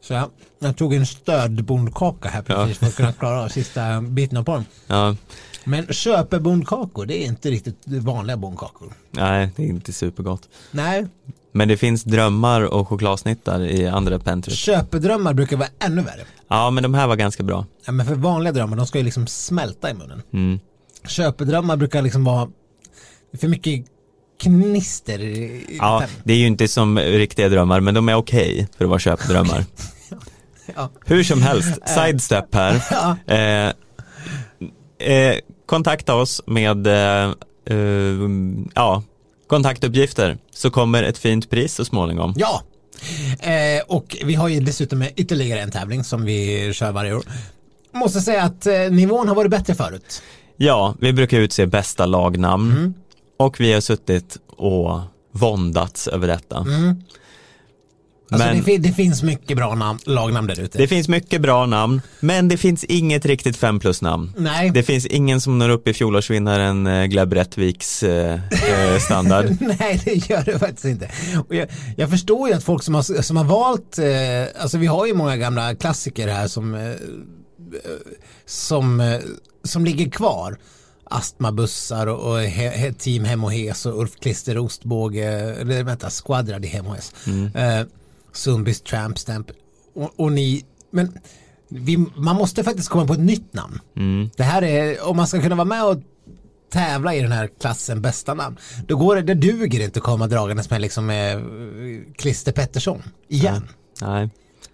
Så 0.00 0.12
jag, 0.12 0.30
jag 0.58 0.76
tog 0.76 0.94
en 0.94 1.06
stödbondkaka 1.06 2.28
här 2.28 2.42
precis 2.42 2.78
för 2.78 2.86
att 2.86 2.96
kunna 2.96 3.12
klara 3.12 3.42
av 3.44 3.48
sista 3.48 4.00
bitarna 4.00 4.42
på 4.44 4.52
den. 4.52 4.64
ja, 4.86 5.16
Men 5.64 5.86
köpebondkakor, 5.86 7.06
det 7.06 7.22
är 7.22 7.26
inte 7.26 7.50
riktigt 7.50 7.76
vanliga 7.86 8.36
bondkakor. 8.36 8.92
nej 9.10 9.50
det 9.56 9.62
är 9.62 9.66
inte 9.66 9.92
supergott. 9.92 10.48
Nej, 10.70 11.06
Men 11.52 11.68
det 11.68 11.76
finns 11.76 12.04
drömmar 12.04 12.60
och 12.60 12.88
chokladsnittar 12.88 13.60
i 13.64 13.86
andra 13.88 14.18
pentryt. 14.18 14.56
köpedrömmar 14.56 15.34
brukar 15.34 15.56
vara 15.56 15.68
ännu 15.78 16.02
värre. 16.02 16.20
Ja, 16.48 16.70
men 16.70 16.82
de 16.82 16.94
här 16.94 17.06
var 17.06 17.16
ganska 17.16 17.42
bra. 17.42 17.66
Ja, 17.86 17.92
men 17.92 18.06
för 18.06 18.14
vanliga 18.14 18.52
drömmar, 18.52 18.76
de 18.76 18.86
ska 18.86 18.98
ju 18.98 19.04
liksom 19.04 19.26
smälta 19.26 19.90
i 19.90 19.94
munnen. 19.94 20.22
Mm. 20.32 20.60
Köpedrömmar 21.08 21.76
brukar 21.76 22.02
liksom 22.02 22.24
vara 22.24 22.48
för 23.40 23.48
mycket 23.48 23.86
knister. 24.42 25.18
Ja, 25.78 26.02
det 26.24 26.32
är 26.32 26.36
ju 26.36 26.46
inte 26.46 26.68
som 26.68 26.98
riktiga 26.98 27.48
drömmar, 27.48 27.80
men 27.80 27.94
de 27.94 28.08
är 28.08 28.14
okej 28.14 28.68
för 28.76 28.84
att 28.84 28.88
vara 28.90 29.00
köpdrömmar. 29.00 29.64
Ja. 30.76 30.90
Hur 31.06 31.24
som 31.24 31.42
helst, 31.42 31.78
sidestep 31.86 32.54
här. 32.54 32.84
Ja. 32.90 33.16
Eh, 33.34 33.72
eh, 35.12 35.38
kontakta 35.66 36.14
oss 36.14 36.42
med 36.46 36.86
eh, 36.86 37.32
eh, 37.66 38.28
ja, 38.74 39.02
kontaktuppgifter 39.46 40.38
så 40.50 40.70
kommer 40.70 41.02
ett 41.02 41.18
fint 41.18 41.50
pris 41.50 41.74
så 41.74 41.84
småningom. 41.84 42.34
Ja, 42.36 42.62
eh, 43.40 43.82
och 43.86 44.16
vi 44.24 44.34
har 44.34 44.48
ju 44.48 44.60
dessutom 44.60 45.04
ytterligare 45.16 45.60
en 45.60 45.70
tävling 45.70 46.04
som 46.04 46.24
vi 46.24 46.70
kör 46.72 46.92
varje 46.92 47.14
år. 47.14 47.24
Måste 47.92 48.20
säga 48.20 48.42
att 48.42 48.66
eh, 48.66 48.74
nivån 48.90 49.28
har 49.28 49.34
varit 49.34 49.50
bättre 49.50 49.74
förut. 49.74 50.22
Ja, 50.56 50.94
vi 51.00 51.12
brukar 51.12 51.38
utse 51.38 51.66
bästa 51.66 52.06
lagnamn 52.06 52.94
och 53.36 53.60
vi 53.60 53.72
har 53.72 53.80
suttit 53.80 54.36
och 54.46 55.00
våndats 55.32 56.08
över 56.08 56.28
detta. 56.28 56.66
Alltså 58.30 58.48
Men- 58.48 58.56
det, 58.56 58.62
fin- 58.62 58.82
det 58.82 58.92
finns 58.92 59.22
mycket 59.22 59.56
bra 59.56 59.74
namn, 59.74 59.98
lagnamn 60.04 60.46
där 60.46 60.60
ute. 60.60 60.78
Det 60.78 60.86
finns 60.88 61.08
mycket 61.08 61.40
bra 61.40 61.66
namn, 61.66 62.00
men 62.20 62.48
det 62.48 62.56
finns 62.56 62.84
inget 62.84 63.26
riktigt 63.26 63.56
5 63.56 63.78
plus 63.80 64.02
namn. 64.02 64.32
Nej. 64.36 64.70
Det 64.70 64.82
finns 64.82 65.06
ingen 65.06 65.40
som 65.40 65.58
når 65.58 65.68
upp 65.68 65.88
i 65.88 65.94
fjolårsvinnaren 65.94 66.86
eh, 66.86 67.04
Gleb 67.04 67.32
Rättviks 67.32 68.02
eh, 68.02 68.34
eh, 68.34 68.98
standard. 69.00 69.46
Nej, 69.60 70.00
det 70.04 70.30
gör 70.30 70.42
det 70.44 70.58
faktiskt 70.58 70.84
inte. 70.84 71.10
Och 71.48 71.54
jag, 71.54 71.68
jag 71.96 72.10
förstår 72.10 72.48
ju 72.48 72.54
att 72.54 72.64
folk 72.64 72.82
som 72.82 72.94
har, 72.94 73.22
som 73.22 73.36
har 73.36 73.44
valt, 73.44 73.98
eh, 73.98 74.62
alltså 74.62 74.78
vi 74.78 74.86
har 74.86 75.06
ju 75.06 75.14
många 75.14 75.36
gamla 75.36 75.74
klassiker 75.74 76.28
här 76.28 76.48
som, 76.48 76.74
eh, 76.74 76.92
som, 78.46 79.00
eh, 79.00 79.18
som 79.64 79.84
ligger 79.84 80.10
kvar. 80.10 80.56
Astmabussar 81.10 82.06
och, 82.06 82.30
och 82.32 82.40
he, 82.40 82.68
he, 82.68 82.92
Team 82.92 83.24
Hem 83.24 83.44
och 83.44 83.52
Hes 83.52 83.86
och 83.86 83.98
Ulf 84.00 84.10
Klister 84.20 84.58
Ostbåge, 84.58 85.28
eller 85.60 85.82
vänta, 85.82 86.10
Squadra 86.10 86.58
di 86.58 86.68
Hem 86.68 86.86
och 86.86 86.94
Hes. 86.96 87.12
Eh, 87.54 87.86
Sundbys 88.34 88.80
Tramp 88.80 89.18
Stamp. 89.18 89.50
Och, 89.94 90.12
och 90.16 90.32
ni, 90.32 90.64
men 90.90 91.18
vi, 91.68 91.96
man 92.16 92.36
måste 92.36 92.64
faktiskt 92.64 92.88
komma 92.88 93.06
på 93.06 93.12
ett 93.12 93.20
nytt 93.20 93.52
namn. 93.52 93.80
Det 94.36 94.42
här 94.42 94.62
är, 94.62 95.08
om 95.08 95.16
man 95.16 95.26
ska 95.26 95.40
kunna 95.40 95.54
vara 95.54 95.64
med 95.64 95.84
och 95.84 96.02
tävla 96.70 97.14
i 97.14 97.20
den 97.20 97.32
här 97.32 97.50
klassen 97.60 98.02
bästa 98.02 98.34
namn. 98.34 98.56
Då 98.86 98.96
går 98.96 99.16
det, 99.16 99.22
det 99.22 99.34
duger 99.34 99.80
inte 99.80 99.98
att 99.98 100.04
komma 100.04 100.26
dragandes 100.26 100.70
med 100.70 100.80
liksom 100.80 101.10
eh, 101.10 101.40
Christer 102.18 102.52
Pettersson 102.52 103.02
igen. 103.28 103.68
Nej. 104.00 104.30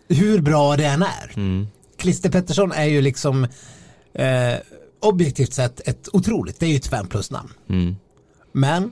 Hur 0.09 0.41
bra 0.41 0.77
det 0.77 0.85
än 0.85 1.03
är. 1.03 1.33
Christer 1.99 2.31
Pettersson 2.31 2.73
är 2.73 2.85
ju 2.85 3.01
liksom 3.01 3.45
eh, 4.15 4.55
objektivt 5.01 5.53
sett 5.53 5.89
ett 5.89 6.09
otroligt, 6.13 6.61
det 6.61 6.67
är 6.67 6.71
ju 6.71 6.77
ett 6.77 6.87
5 6.87 7.07
plus 7.07 7.31
namn. 7.31 7.53
Mm. 7.69 7.97
Men 8.53 8.91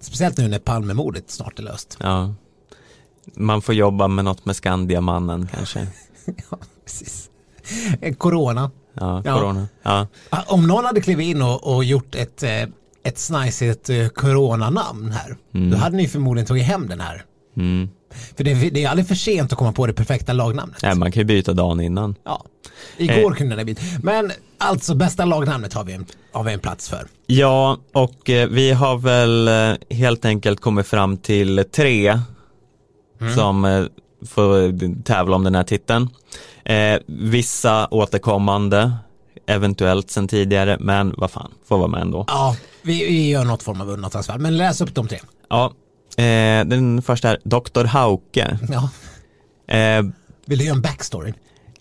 speciellt 0.00 0.38
nu 0.38 0.48
när 0.48 0.58
Palmemordet 0.58 1.30
snart 1.30 1.58
är 1.58 1.62
löst. 1.62 1.96
Ja. 2.00 2.34
Man 3.36 3.62
får 3.62 3.74
jobba 3.74 4.08
med 4.08 4.24
något 4.24 4.44
med 4.44 4.56
Skandiamannen 4.56 5.48
kanske. 5.54 5.86
ja, 6.50 6.58
precis. 6.84 7.30
Eh, 8.00 8.14
Corona. 8.14 8.70
Ja, 8.94 9.22
Ja. 9.24 9.34
corona. 9.38 9.68
Ja. 9.82 10.06
Ah, 10.30 10.42
Om 10.46 10.66
någon 10.66 10.84
hade 10.84 11.00
klivit 11.00 11.26
in 11.26 11.42
och, 11.42 11.74
och 11.76 11.84
gjort 11.84 12.14
ett, 12.14 12.42
eh, 12.42 12.62
ett 13.04 13.18
snajsigt 13.18 13.90
eh, 13.90 14.08
coronanamn 14.08 15.12
här, 15.12 15.36
då 15.70 15.76
hade 15.76 15.96
ni 15.96 16.08
förmodligen 16.08 16.46
tagit 16.46 16.64
hem 16.64 16.88
den 16.88 17.00
här. 17.00 17.24
Mm. 17.56 17.88
För 18.36 18.44
det, 18.44 18.54
det 18.70 18.84
är 18.84 18.88
aldrig 18.88 19.08
för 19.08 19.14
sent 19.14 19.52
att 19.52 19.58
komma 19.58 19.72
på 19.72 19.86
det 19.86 19.92
perfekta 19.92 20.32
lagnamnet. 20.32 20.82
Nej, 20.82 20.94
man 20.94 21.12
kan 21.12 21.20
ju 21.20 21.24
byta 21.24 21.52
dagen 21.52 21.80
innan. 21.80 22.14
Ja. 22.24 22.44
Igår 22.96 23.34
kunde 23.34 23.56
det 23.56 23.64
bli. 23.64 23.76
Men 24.02 24.32
alltså 24.58 24.94
bästa 24.94 25.24
lagnamnet 25.24 25.72
har 25.74 25.84
vi 25.84 25.92
en, 25.92 26.06
har 26.32 26.44
vi 26.44 26.52
en 26.52 26.58
plats 26.60 26.88
för. 26.88 27.06
Ja, 27.26 27.78
och 27.92 28.30
eh, 28.30 28.48
vi 28.48 28.70
har 28.72 28.98
väl 28.98 29.48
eh, 29.48 29.96
helt 29.96 30.24
enkelt 30.24 30.60
kommit 30.60 30.86
fram 30.86 31.16
till 31.16 31.64
tre 31.72 32.20
som 33.34 33.64
eh, 33.64 33.84
får 34.28 35.02
tävla 35.02 35.36
om 35.36 35.44
den 35.44 35.54
här 35.54 35.64
titeln. 35.64 36.08
Eh, 36.64 37.00
vissa 37.06 37.88
återkommande, 37.90 38.92
eventuellt 39.46 40.10
sen 40.10 40.28
tidigare, 40.28 40.76
men 40.80 41.14
vad 41.16 41.30
fan, 41.30 41.50
får 41.68 41.78
vara 41.78 41.88
med 41.88 42.00
ändå. 42.00 42.24
Ja, 42.28 42.56
vi, 42.82 43.06
vi 43.06 43.28
gör 43.30 43.44
något 43.44 43.62
form 43.62 43.80
av 43.80 43.90
undantagsfall. 43.90 44.38
Men 44.38 44.56
läs 44.56 44.80
upp 44.80 44.94
de 44.94 45.08
tre. 45.08 45.18
Ja, 45.48 45.72
eh, 46.16 46.64
den 46.64 47.02
första 47.02 47.30
är 47.30 47.38
Dr. 47.44 47.84
Hauke. 47.84 48.58
Ja. 48.68 48.90
Eh, 49.76 50.02
Vill 50.46 50.58
du 50.58 50.64
göra 50.64 50.76
en 50.76 50.82
backstory? 50.82 51.32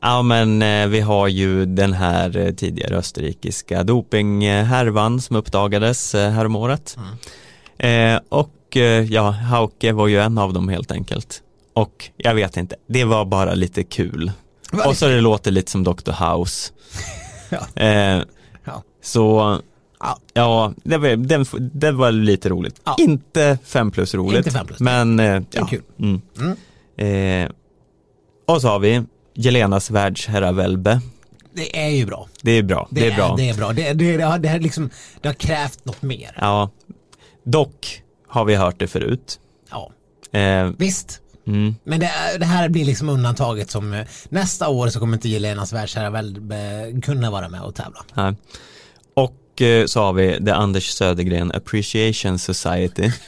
Ja 0.02 0.22
men 0.22 0.62
eh, 0.62 0.88
vi 0.88 1.00
har 1.00 1.28
ju 1.28 1.66
den 1.66 1.94
här 1.94 2.38
eh, 2.38 2.52
tidigare 2.54 2.96
österrikiska 2.98 3.84
dopinghärvan 3.84 5.22
som 5.22 5.36
uppdagades 5.36 6.16
eh, 6.16 6.32
häromåret. 6.32 6.98
Eh, 7.82 8.20
och 8.30 8.78
eh, 8.78 9.04
ja, 9.04 9.30
Hauke 9.30 9.92
var 9.94 10.08
ju 10.08 10.20
en 10.20 10.38
av 10.38 10.54
dem 10.54 10.70
helt 10.70 10.92
enkelt. 10.92 11.42
Och 11.74 12.10
jag 12.18 12.36
vet 12.36 12.58
inte, 12.58 12.76
det 12.88 13.04
var 13.04 13.26
bara 13.26 13.54
lite 13.54 13.84
kul. 13.84 14.32
Var 14.72 14.88
Och 14.88 14.98
så 14.98 15.08
det 15.08 15.22
låter 15.22 15.52
lite 15.52 15.72
som 15.72 15.84
Dr. 15.84 16.12
House. 16.12 16.72
Ja. 17.50 17.82
Eh, 17.84 18.24
Ja. 18.64 18.84
så 19.04 19.60
Ja. 20.34 20.74
det 20.84 20.98
var, 20.98 21.16
den, 21.16 21.46
det 21.74 21.92
var 21.92 22.12
lite 22.12 22.50
roligt. 22.50 22.82
Ja. 22.84 22.96
Inte 23.00 23.58
fem 23.64 23.92
plus 23.92 24.16
roligt. 24.16 24.38
Inte 24.38 24.52
fem 24.52 24.68
plus. 24.68 24.80
Men 24.80 25.20
eh, 25.20 25.42
ja. 25.52 25.66
kul. 25.66 25.82
Mm. 26.00 26.22
Eh, 26.98 27.52
och 28.48 28.62
så 28.62 28.68
har 28.68 28.80
vi 28.80 29.04
Jelenas 29.34 29.92
världsherravälde. 29.92 31.02
Det 31.54 31.86
är 31.86 31.90
ju 31.90 32.06
bra. 32.06 32.28
Det 32.42 32.52
är 32.52 32.64
bra. 32.64 32.88
Det, 32.92 33.08
är 33.08 33.16
bra. 33.16 33.36
Det 33.38 33.50
är 33.50 33.54
bra. 33.54 33.74
Det, 33.74 33.94
det, 33.94 34.18
det, 34.18 34.24
har, 34.24 34.40
det, 34.40 34.50
har 34.50 34.60
liksom, 34.60 34.90
det 35.22 35.30
har 35.30 35.34
krävt 35.34 35.86
något 35.86 36.02
mer. 36.02 36.32
Ja. 36.38 36.70
Dock 37.44 38.02
har 38.28 38.46
vi 38.46 38.56
hört 38.56 38.80
det 38.80 38.88
förut. 38.88 39.40
Ja. 39.72 39.92
Eh, 40.40 40.70
Visst. 40.78 41.22
mm, 41.48 41.76
Men 41.84 42.00
det, 42.00 42.12
det 42.40 42.46
här 42.46 42.70
blir 42.70 42.86
liksom 42.86 43.10
undantaget 43.10 43.72
som 43.72 43.94
eh, 43.94 44.06
nästa 44.30 44.70
år 44.70 44.88
så 44.88 45.00
kommer 45.00 45.14
inte 45.18 45.30
Jelenas 45.30 45.74
världsherravälde 45.74 47.02
kunna 47.04 47.32
vara 47.32 47.50
med 47.50 47.62
och 47.62 47.76
tävla. 47.76 48.06
nej. 48.14 48.34
Och 49.14 49.62
eh, 49.62 49.86
så 49.86 50.02
har 50.02 50.14
vi 50.14 50.46
The 50.46 50.52
Anders 50.52 50.90
Södergren 50.90 51.52
Appreciation 51.52 52.40
Society. 52.40 53.12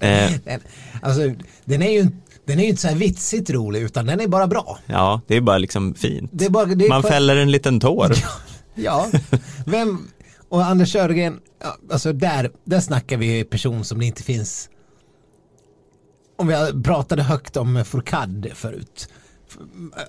Eh, 0.00 0.32
Den, 0.44 0.60
alltså, 1.02 1.20
den 1.64 1.82
är 1.82 1.90
ju 1.90 2.06
den 2.46 2.58
är 2.58 2.62
ju 2.62 2.68
inte 2.68 2.82
så 2.82 2.88
här 2.88 2.94
vitsigt 2.94 3.50
rolig 3.50 3.80
utan 3.82 4.06
den 4.06 4.20
är 4.20 4.26
bara 4.28 4.46
bra. 4.46 4.78
ja, 4.86 5.20
det 5.26 5.36
är 5.36 5.40
bara 5.40 5.58
liksom 5.58 5.94
fint. 5.94 6.32
Bara, 6.32 6.66
Man 6.66 6.88
bara- 6.88 7.02
fäller 7.02 7.36
en 7.36 7.50
liten 7.50 7.80
tår. 7.80 8.12
Ja, 8.74 9.06
vem 9.66 10.08
och 10.54 10.66
Anders 10.66 10.92
Södergren, 10.92 11.40
ja, 11.62 11.76
alltså 11.90 12.12
där, 12.12 12.50
där 12.64 12.80
snackar 12.80 13.16
vi 13.16 13.44
person 13.44 13.84
som 13.84 13.98
det 13.98 14.06
inte 14.06 14.22
finns. 14.22 14.68
Om 16.36 16.46
vi 16.46 16.82
pratade 16.84 17.22
högt 17.22 17.56
om 17.56 17.84
Fourcade 17.84 18.54
förut. 18.54 19.08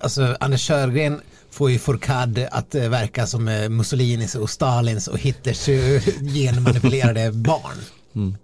Alltså 0.02 0.36
Anders 0.40 0.66
Södergren 0.66 1.20
får 1.50 1.70
ju 1.70 1.78
Fourcade 1.78 2.48
att 2.48 2.74
eh, 2.74 2.88
verka 2.88 3.26
som 3.26 3.48
eh, 3.48 3.68
Mussolinis 3.68 4.34
och 4.34 4.50
Stalins 4.50 5.08
och 5.08 5.18
Hitlers 5.18 5.68
eh, 5.68 6.02
genmanipulerade 6.34 7.30
barn. 7.34 8.34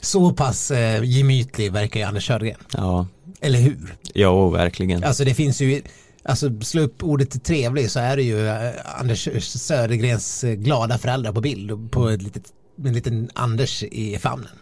Så 0.00 0.32
pass 0.32 0.70
eh, 0.70 1.04
gemytlig 1.04 1.72
verkar 1.72 2.00
ju 2.00 2.06
Anders 2.06 2.26
Södergren. 2.26 2.60
Ja, 2.72 3.06
Eller 3.40 3.58
hur? 3.58 3.94
jo, 4.14 4.50
verkligen. 4.50 5.04
Alltså 5.04 5.24
det 5.24 5.34
finns 5.34 5.60
ju, 5.60 5.82
alltså 6.28 6.60
slå 6.60 6.82
upp 6.82 7.02
ordet 7.02 7.44
trevlig 7.44 7.90
så 7.90 8.00
är 8.00 8.16
det 8.16 8.22
ju 8.22 8.48
eh, 8.48 9.00
Anders 9.00 9.28
Södergrens 9.42 10.44
eh, 10.44 10.54
glada 10.54 10.98
föräldrar 10.98 11.32
på 11.32 11.40
bild 11.40 11.90
på 11.90 12.08
ett 12.08 12.22
litet, 12.22 12.44
en 12.84 12.92
liten 12.92 13.30
Anders 13.34 13.82
i 13.82 14.18
famnen. 14.18 14.52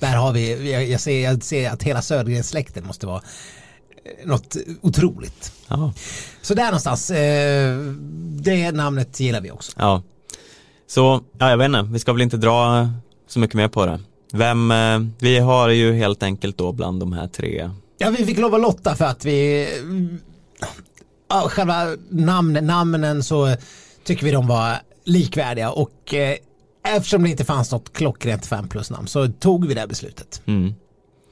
Där 0.00 0.16
har 0.16 0.32
vi, 0.32 0.72
jag, 0.72 0.88
jag, 0.88 1.00
ser, 1.00 1.24
jag 1.24 1.44
ser 1.44 1.70
att 1.70 1.82
hela 1.82 2.02
Södergrens 2.02 2.48
släkten 2.48 2.86
måste 2.86 3.06
vara 3.06 3.22
eh, 4.04 4.28
något 4.28 4.56
otroligt. 4.80 5.52
Ja. 5.68 5.92
Så 6.42 6.54
där 6.54 6.64
någonstans, 6.64 7.10
eh, 7.10 7.78
det 8.42 8.72
namnet 8.72 9.20
gillar 9.20 9.40
vi 9.40 9.50
också. 9.50 9.72
Ja. 9.76 10.02
Så, 10.86 11.20
ja 11.38 11.50
jag 11.50 11.56
vet 11.56 11.66
inte, 11.66 11.82
vi 11.82 11.98
ska 11.98 12.12
väl 12.12 12.22
inte 12.22 12.36
dra 12.36 12.88
så 13.28 13.38
mycket 13.38 13.56
mer 13.56 13.68
på 13.68 13.86
det. 13.86 14.00
Vem, 14.32 14.70
eh, 14.70 15.00
vi 15.18 15.38
har 15.38 15.68
ju 15.68 15.92
helt 15.92 16.22
enkelt 16.22 16.58
då 16.58 16.72
bland 16.72 17.00
de 17.00 17.12
här 17.12 17.28
tre. 17.28 17.70
Ja, 17.98 18.10
vi 18.10 18.24
fick 18.24 18.38
lov 18.38 18.54
att 18.54 18.60
lotta 18.60 18.94
för 18.94 19.04
att 19.04 19.24
vi, 19.24 19.68
själva 21.48 21.96
namn, 22.10 22.52
namnen 22.52 23.22
så 23.22 23.56
tycker 24.04 24.24
vi 24.24 24.30
de 24.30 24.46
var 24.46 24.78
likvärdiga 25.04 25.70
och 25.70 26.14
eh, 26.14 26.36
eftersom 26.86 27.22
det 27.22 27.30
inte 27.30 27.44
fanns 27.44 27.72
något 27.72 27.92
klockrent 27.92 28.46
5 28.46 28.68
plus 28.68 28.90
namn 28.90 29.06
så 29.06 29.28
tog 29.28 29.66
vi 29.66 29.74
det 29.74 29.80
här 29.80 29.86
beslutet. 29.86 30.42
Mm. 30.46 30.74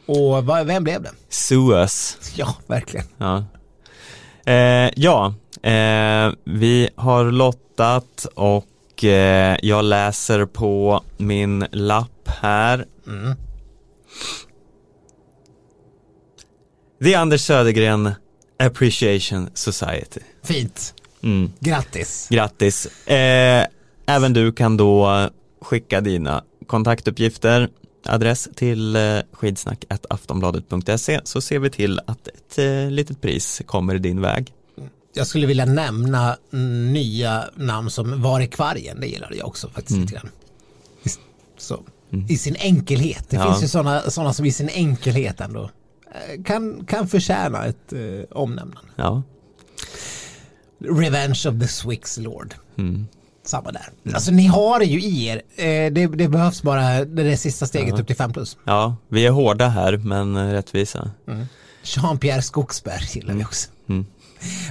Och 0.06 0.44
vad, 0.44 0.66
vem 0.66 0.84
blev 0.84 1.02
det? 1.02 1.10
Suez. 1.28 2.18
Ja, 2.36 2.56
verkligen. 2.66 3.06
Ja, 3.18 3.44
eh, 4.46 4.90
ja 4.96 5.34
eh, 5.62 6.32
vi 6.44 6.88
har 6.96 7.30
lottat 7.30 8.26
och 8.34 9.04
eh, 9.04 9.56
jag 9.62 9.84
läser 9.84 10.46
på 10.46 11.02
min 11.16 11.66
lapp 11.72 12.28
här. 12.28 12.86
Mm. 13.06 13.34
The 17.04 17.14
Anders 17.14 17.40
Södergren 17.40 18.10
Appreciation 18.58 19.50
Society. 19.54 20.20
Fint. 20.42 20.94
Mm. 21.22 21.52
Grattis. 21.60 22.26
Grattis. 22.30 22.86
Eh, 23.08 23.66
även 24.06 24.32
du 24.32 24.52
kan 24.52 24.76
då 24.76 25.28
skicka 25.62 26.00
dina 26.00 26.44
kontaktuppgifter, 26.66 27.68
adress 28.06 28.48
till 28.54 28.96
eh, 28.96 29.18
skidsnack.aftonbladet.se 29.32 31.20
så 31.24 31.40
ser 31.40 31.58
vi 31.58 31.70
till 31.70 32.00
att 32.06 32.28
ett 32.28 32.58
eh, 32.58 32.90
litet 32.90 33.20
pris 33.22 33.62
kommer 33.66 33.98
din 33.98 34.20
väg. 34.20 34.52
Jag 35.16 35.26
skulle 35.26 35.46
vilja 35.46 35.64
nämna 35.64 36.36
mm, 36.52 36.92
nya 36.92 37.44
namn 37.54 37.90
som 37.90 38.22
Var 38.22 38.40
är 38.40 38.46
kvargen? 38.46 39.00
Det 39.00 39.06
gillade 39.06 39.36
jag 39.36 39.46
också 39.46 39.68
faktiskt 39.68 39.98
lite 39.98 40.12
grann. 40.14 40.28
I, 41.02 41.08
så, 41.58 41.80
I 42.28 42.38
sin 42.38 42.56
enkelhet. 42.56 43.30
Det 43.30 43.36
Ja. 43.36 43.44
finns 43.52 43.64
ju 43.64 43.68
sådana 43.68 44.10
såna 44.10 44.32
som 44.32 44.46
i 44.46 44.52
sin 44.52 44.68
enkelhet 44.68 45.40
ändå 45.40 45.70
kan, 46.44 46.84
kan 46.86 47.08
förtjäna 47.08 47.64
ett 47.64 47.92
eh, 47.92 48.00
omnämnande. 48.30 48.90
Ja. 48.96 49.22
Revenge 50.78 51.42
of 51.48 51.60
the 51.60 51.68
Swix 51.68 52.18
Lord. 52.18 52.54
Mm. 52.78 53.06
Samma 53.46 53.72
där. 53.72 54.14
Alltså 54.14 54.30
ni 54.30 54.46
har 54.46 54.78
det 54.78 54.84
ju 54.84 55.00
i 55.00 55.26
er. 55.26 55.42
Eh, 55.56 55.92
det, 55.92 56.06
det 56.06 56.28
behövs 56.28 56.62
bara 56.62 57.04
det 57.04 57.22
där 57.22 57.36
sista 57.36 57.66
steget 57.66 58.00
upp 58.00 58.06
till 58.06 58.16
5 58.16 58.32
plus. 58.32 58.56
ja, 58.64 58.96
vi 59.08 59.26
är 59.26 59.30
hårda 59.30 59.68
här 59.68 59.96
men 59.96 60.36
eh, 60.36 60.52
rättvisa. 60.52 61.10
Jean-Pierre 61.82 62.40
Skogsberg 62.40 63.04
gillar 63.14 63.34
vi 63.34 63.44
också. 63.44 63.70
Mm. 63.88 64.06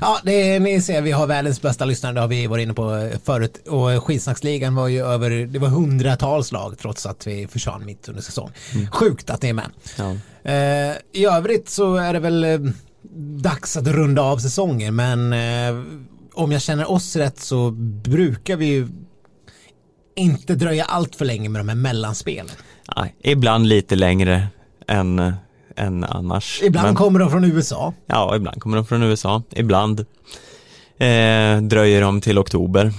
Ja, 0.01 0.19
det 0.23 0.59
ni 0.59 0.81
ser, 0.81 1.01
vi 1.01 1.11
har 1.11 1.27
världens 1.27 1.61
bästa 1.61 1.85
lyssnare, 1.85 2.13
det 2.13 2.19
har 2.19 2.27
vi 2.27 2.47
varit 2.47 2.63
inne 2.63 2.73
på 2.73 3.09
förut. 3.23 3.67
Och 3.67 4.03
skitsnacksligan 4.03 4.75
var 4.75 4.87
ju 4.87 5.05
över, 5.05 5.29
det 5.29 5.59
var 5.59 5.67
hundratals 5.67 6.51
lag 6.51 6.77
trots 6.77 7.05
att 7.05 7.27
vi 7.27 7.47
försvann 7.47 7.85
mitt 7.85 8.09
under 8.09 8.21
säsong. 8.21 8.51
Sjukt 8.91 9.29
att 9.29 9.41
ni 9.41 9.49
är 9.49 9.53
med. 9.53 9.69
Ja. 9.97 10.15
Eh, 10.43 10.95
I 11.13 11.25
övrigt 11.25 11.69
så 11.69 11.95
är 11.95 12.13
det 12.13 12.19
väl 12.19 12.43
eh, 12.43 12.59
dags 13.41 13.77
att 13.77 13.87
runda 13.87 14.21
av 14.21 14.37
säsongen, 14.37 14.95
men 14.95 15.33
eh, 15.33 15.83
om 16.33 16.51
jag 16.51 16.61
känner 16.61 16.91
oss 16.91 17.15
rätt 17.15 17.39
så 17.39 17.71
brukar 18.03 18.55
vi 18.55 18.65
ju 18.65 18.87
inte 20.15 20.55
dröja 20.55 20.85
allt 20.85 21.15
för 21.15 21.25
länge 21.25 21.49
med 21.49 21.59
de 21.59 21.69
här 21.69 21.75
mellanspelen. 21.75 22.51
Nej, 22.97 23.15
ibland 23.23 23.67
lite 23.67 23.95
längre 23.95 24.47
än, 24.87 25.33
än 25.75 26.03
annars. 26.03 26.59
Ibland 26.63 26.87
Men- 26.87 26.95
kommer 26.95 27.19
de 27.19 27.29
från 27.31 27.43
USA. 27.43 27.93
Ja, 28.05 28.35
ibland 28.35 28.61
kommer 28.61 28.77
de 28.77 28.85
från 28.85 29.03
USA. 29.03 29.43
Ibland 29.49 29.99
eh, 30.97 31.57
dröjer 31.61 32.01
de 32.01 32.21
till 32.21 32.39
oktober. 32.39 32.83
Vem 32.83 32.93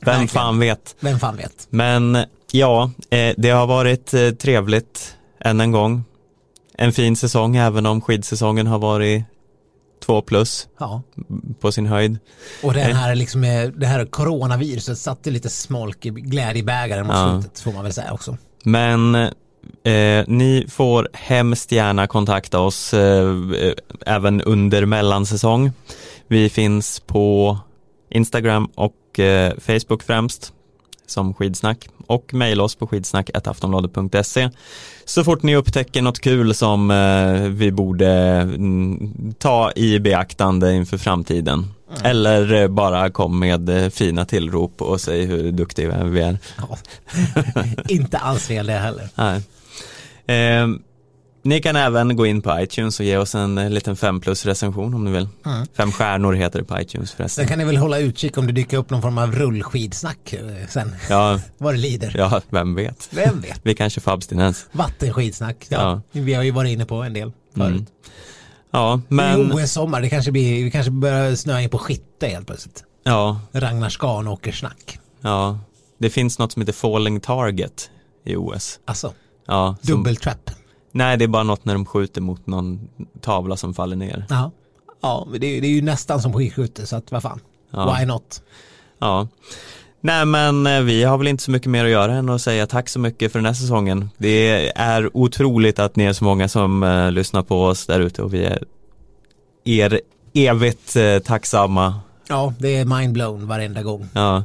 Verkligen. 0.00 0.28
fan 0.28 0.58
vet. 0.58 0.96
Vem 1.00 1.18
fan 1.18 1.36
vet? 1.36 1.66
Men 1.70 2.18
ja, 2.52 2.90
eh, 3.10 3.34
det 3.36 3.50
har 3.50 3.66
varit 3.66 4.14
eh, 4.14 4.30
trevligt 4.30 5.16
än 5.40 5.60
en 5.60 5.72
gång. 5.72 6.04
En 6.78 6.92
fin 6.92 7.16
säsong 7.16 7.56
även 7.56 7.86
om 7.86 8.00
skidsäsongen 8.00 8.66
har 8.66 8.78
varit 8.78 9.24
två 10.06 10.22
plus 10.22 10.68
Ja. 10.80 11.02
på 11.60 11.72
sin 11.72 11.86
höjd. 11.86 12.18
Och 12.62 12.72
den 12.72 12.90
Eh. 12.90 12.96
här, 12.96 13.14
liksom, 13.14 13.40
det 13.76 13.86
här 13.86 14.04
coronaviruset 14.04 14.98
satte 14.98 15.30
lite 15.30 15.48
smolk 15.48 16.06
i 16.06 16.10
glädjebägaren 16.10 17.06
mot 17.06 17.16
Ja. 17.16 17.40
slutet 17.42 17.60
får 17.60 17.72
man 17.72 17.82
väl 17.84 17.92
säga 17.92 18.12
också. 18.12 18.36
Men 18.64 19.14
eh, 19.14 20.24
ni 20.26 20.66
får 20.68 21.08
hemskt 21.12 21.72
gärna 21.72 22.06
kontakta 22.06 22.58
oss 22.60 22.94
eh, 22.94 23.28
eh, 23.60 23.72
även 24.06 24.42
under 24.42 24.86
mellansäsong. 24.86 25.72
Vi 26.28 26.48
finns 26.48 27.00
på 27.00 27.58
Instagram 28.10 28.66
och 28.74 29.18
eh, 29.20 29.52
Facebook 29.58 30.02
främst 30.02 30.52
som 31.06 31.34
skidsnack 31.34 31.88
och 32.06 32.34
mejla 32.34 32.62
oss 32.62 32.74
på 32.74 32.86
skidsnack.aftonbladet.se 32.86 34.50
så 35.04 35.24
fort 35.24 35.42
ni 35.42 35.56
upptäcker 35.56 36.02
något 36.02 36.20
kul 36.20 36.54
som 36.54 36.90
eh, 36.90 37.48
vi 37.48 37.72
borde 37.72 38.10
mm, 38.10 39.34
ta 39.38 39.72
i 39.76 39.98
beaktande 39.98 40.72
inför 40.72 40.98
framtiden. 40.98 41.66
Eller 42.02 42.52
eh, 42.52 42.68
bara 42.68 43.10
kom 43.10 43.38
med 43.38 43.68
eh, 43.68 43.88
fina 43.88 44.24
tillrop 44.24 44.82
och 44.82 45.00
säg 45.00 45.24
hur 45.24 45.52
duktiga 45.52 46.04
vi 46.04 46.20
är. 46.20 46.38
Ja. 46.56 46.78
Inte 47.88 48.18
alls 48.18 48.46
fel 48.46 48.66
det 48.66 48.72
heller. 48.72 49.08
Nej. 49.14 49.42
Eh, 50.26 50.66
ni 51.46 51.60
kan 51.60 51.76
även 51.76 52.16
gå 52.16 52.26
in 52.26 52.42
på 52.42 52.60
iTunes 52.60 53.00
och 53.00 53.06
ge 53.06 53.16
oss 53.16 53.34
en 53.34 53.58
eh, 53.58 53.70
liten 53.70 53.96
5 53.96 54.20
plus 54.20 54.46
recension 54.46 54.94
om 54.94 55.04
ni 55.04 55.10
vill. 55.10 55.28
Mm. 55.46 55.66
Fem 55.76 55.92
stjärnor 55.92 56.32
heter 56.32 56.58
det 56.58 56.64
på 56.64 56.80
iTunes 56.80 57.12
förresten. 57.12 57.42
Sen 57.42 57.48
kan 57.48 57.58
ni 57.58 57.64
väl 57.64 57.76
hålla 57.76 57.98
utkik 57.98 58.38
om 58.38 58.46
det 58.46 58.52
dyker 58.52 58.76
upp 58.76 58.90
någon 58.90 59.02
form 59.02 59.18
av 59.18 59.32
rullskidsnack 59.32 60.32
eh, 60.32 60.68
sen. 60.68 60.94
Ja, 61.10 61.40
Vad 61.58 61.74
det 61.74 61.78
lider. 61.78 62.14
ja, 62.18 62.40
vem 62.50 62.74
vet. 62.74 63.08
Vem 63.10 63.40
vet? 63.40 63.60
Vi 63.62 63.74
kanske 63.74 64.00
får 64.00 64.12
abstinens. 64.12 64.66
Vattenskidsnack. 64.72 65.66
Ja. 65.68 66.00
Vi 66.12 66.34
har 66.34 66.42
ju 66.42 66.50
varit 66.50 66.70
inne 66.70 66.84
på 66.84 66.94
en 67.02 67.12
del 67.12 67.32
förut. 67.54 67.70
Mm. 67.70 67.86
Ja, 68.70 69.00
Men... 69.08 69.40
men 69.48 69.52
OS-sommar, 69.52 70.00
det 70.00 70.08
kanske 70.08 70.32
blir, 70.32 70.64
vi 70.64 70.70
kanske 70.70 70.90
börjar 70.90 71.34
snöa 71.34 71.60
in 71.62 71.70
på 71.70 71.78
skytte 71.78 72.26
helt 72.26 72.46
plötsligt. 72.46 72.84
ja, 73.04 73.40
Ragnar 73.52 73.88
Skanåker-snack. 73.88 74.98
ja, 75.20 75.58
det 75.98 76.10
finns 76.10 76.38
något 76.38 76.52
som 76.52 76.62
heter 76.62 76.72
falling 76.72 77.20
target 77.20 77.90
i 78.24 78.36
OS. 78.36 78.78
Alltså, 78.84 79.12
Ja, 79.46 79.76
som, 79.82 79.96
dubbeltrap. 79.96 80.50
Nej, 80.96 81.16
det 81.16 81.24
är 81.24 81.28
bara 81.28 81.42
något 81.42 81.64
när 81.64 81.74
de 81.74 81.86
skjuter 81.86 82.20
mot 82.20 82.46
någon 82.46 82.88
tavla 83.20 83.56
som 83.56 83.74
faller 83.74 83.96
ner. 83.96 84.24
Ja. 84.28 84.50
Ja, 85.00 85.26
det, 85.40 85.46
är- 85.46 85.60
det 85.60 85.66
är 85.66 85.70
ju 85.70 85.82
nästan 85.82 86.22
som 86.22 86.32
skidskytte 86.32 86.86
så 86.86 86.96
att 86.96 87.12
vad 87.12 87.22
fan. 87.22 87.40
Ja. 87.70 87.94
Why 87.98 88.06
not? 88.06 88.42
Ja. 88.98 89.28
Nej 90.00 90.24
men 90.26 90.66
eh, 90.66 90.80
vi 90.80 91.04
har 91.04 91.18
väl 91.18 91.26
inte 91.28 91.42
så 91.42 91.50
mycket 91.50 91.70
mer 91.70 91.84
att 91.84 91.90
göra 91.90 92.12
än 92.14 92.28
att 92.28 92.42
säga 92.42 92.66
tack 92.66 92.88
så 92.88 92.98
mycket 92.98 93.32
för 93.32 93.38
den 93.38 93.46
här 93.46 93.52
säsongen. 93.54 94.10
Det 94.18 94.68
är 94.78 95.16
otroligt 95.16 95.78
att 95.78 95.96
ni 95.96 96.04
är 96.04 96.12
så 96.12 96.24
många 96.24 96.48
som 96.48 96.82
eh, 96.82 97.10
lyssnar 97.12 97.42
på 97.42 97.64
oss 97.64 97.86
där 97.86 98.00
ute 98.00 98.22
och 98.22 98.34
vi 98.34 98.44
är 98.44 98.64
er 99.64 100.00
evigt 100.34 100.96
eh, 100.96 101.18
tacksamma. 101.18 102.00
Ja, 102.28 102.54
det 102.58 102.76
är 102.76 102.84
mindblown 102.84 103.46
varenda 103.46 103.82
gång. 103.82 104.08
Ja. 104.12 104.44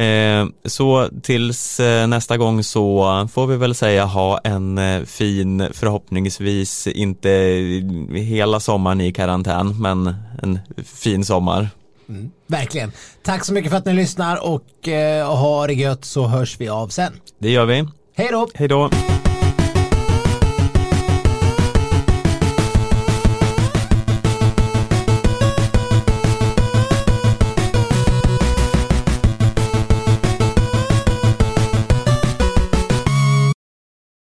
Eh, 0.00 0.46
så 0.64 1.08
tills 1.22 1.80
eh, 1.80 2.06
nästa 2.06 2.36
gång 2.36 2.64
så 2.64 3.28
får 3.32 3.46
vi 3.46 3.56
väl 3.56 3.74
säga 3.74 4.04
ha 4.04 4.38
en 4.38 4.78
eh, 4.78 5.02
fin, 5.04 5.68
förhoppningsvis 5.72 6.86
inte 6.86 7.30
hela 8.14 8.60
sommaren 8.60 9.00
i 9.00 9.12
karantän, 9.12 9.80
men 9.80 10.14
en 10.42 10.58
fin 10.84 11.24
sommar. 11.24 11.68
Mm. 12.08 12.30
Verkligen. 12.46 12.92
Tack 13.22 13.44
så 13.44 13.52
mycket 13.52 13.70
för 13.70 13.78
att 13.78 13.86
ni 13.86 13.92
lyssnar 13.92 14.46
och 14.46 14.88
eh, 14.88 15.36
ha 15.36 15.66
det 15.66 15.74
gött 15.74 16.04
så 16.04 16.26
hörs 16.26 16.60
vi 16.60 16.68
av 16.68 16.88
sen. 16.88 17.12
Det 17.38 17.50
gör 17.50 17.66
vi. 17.66 17.86
Hej 18.16 18.28
då! 18.30 18.48
Hej 18.54 18.68
då! 18.68 18.90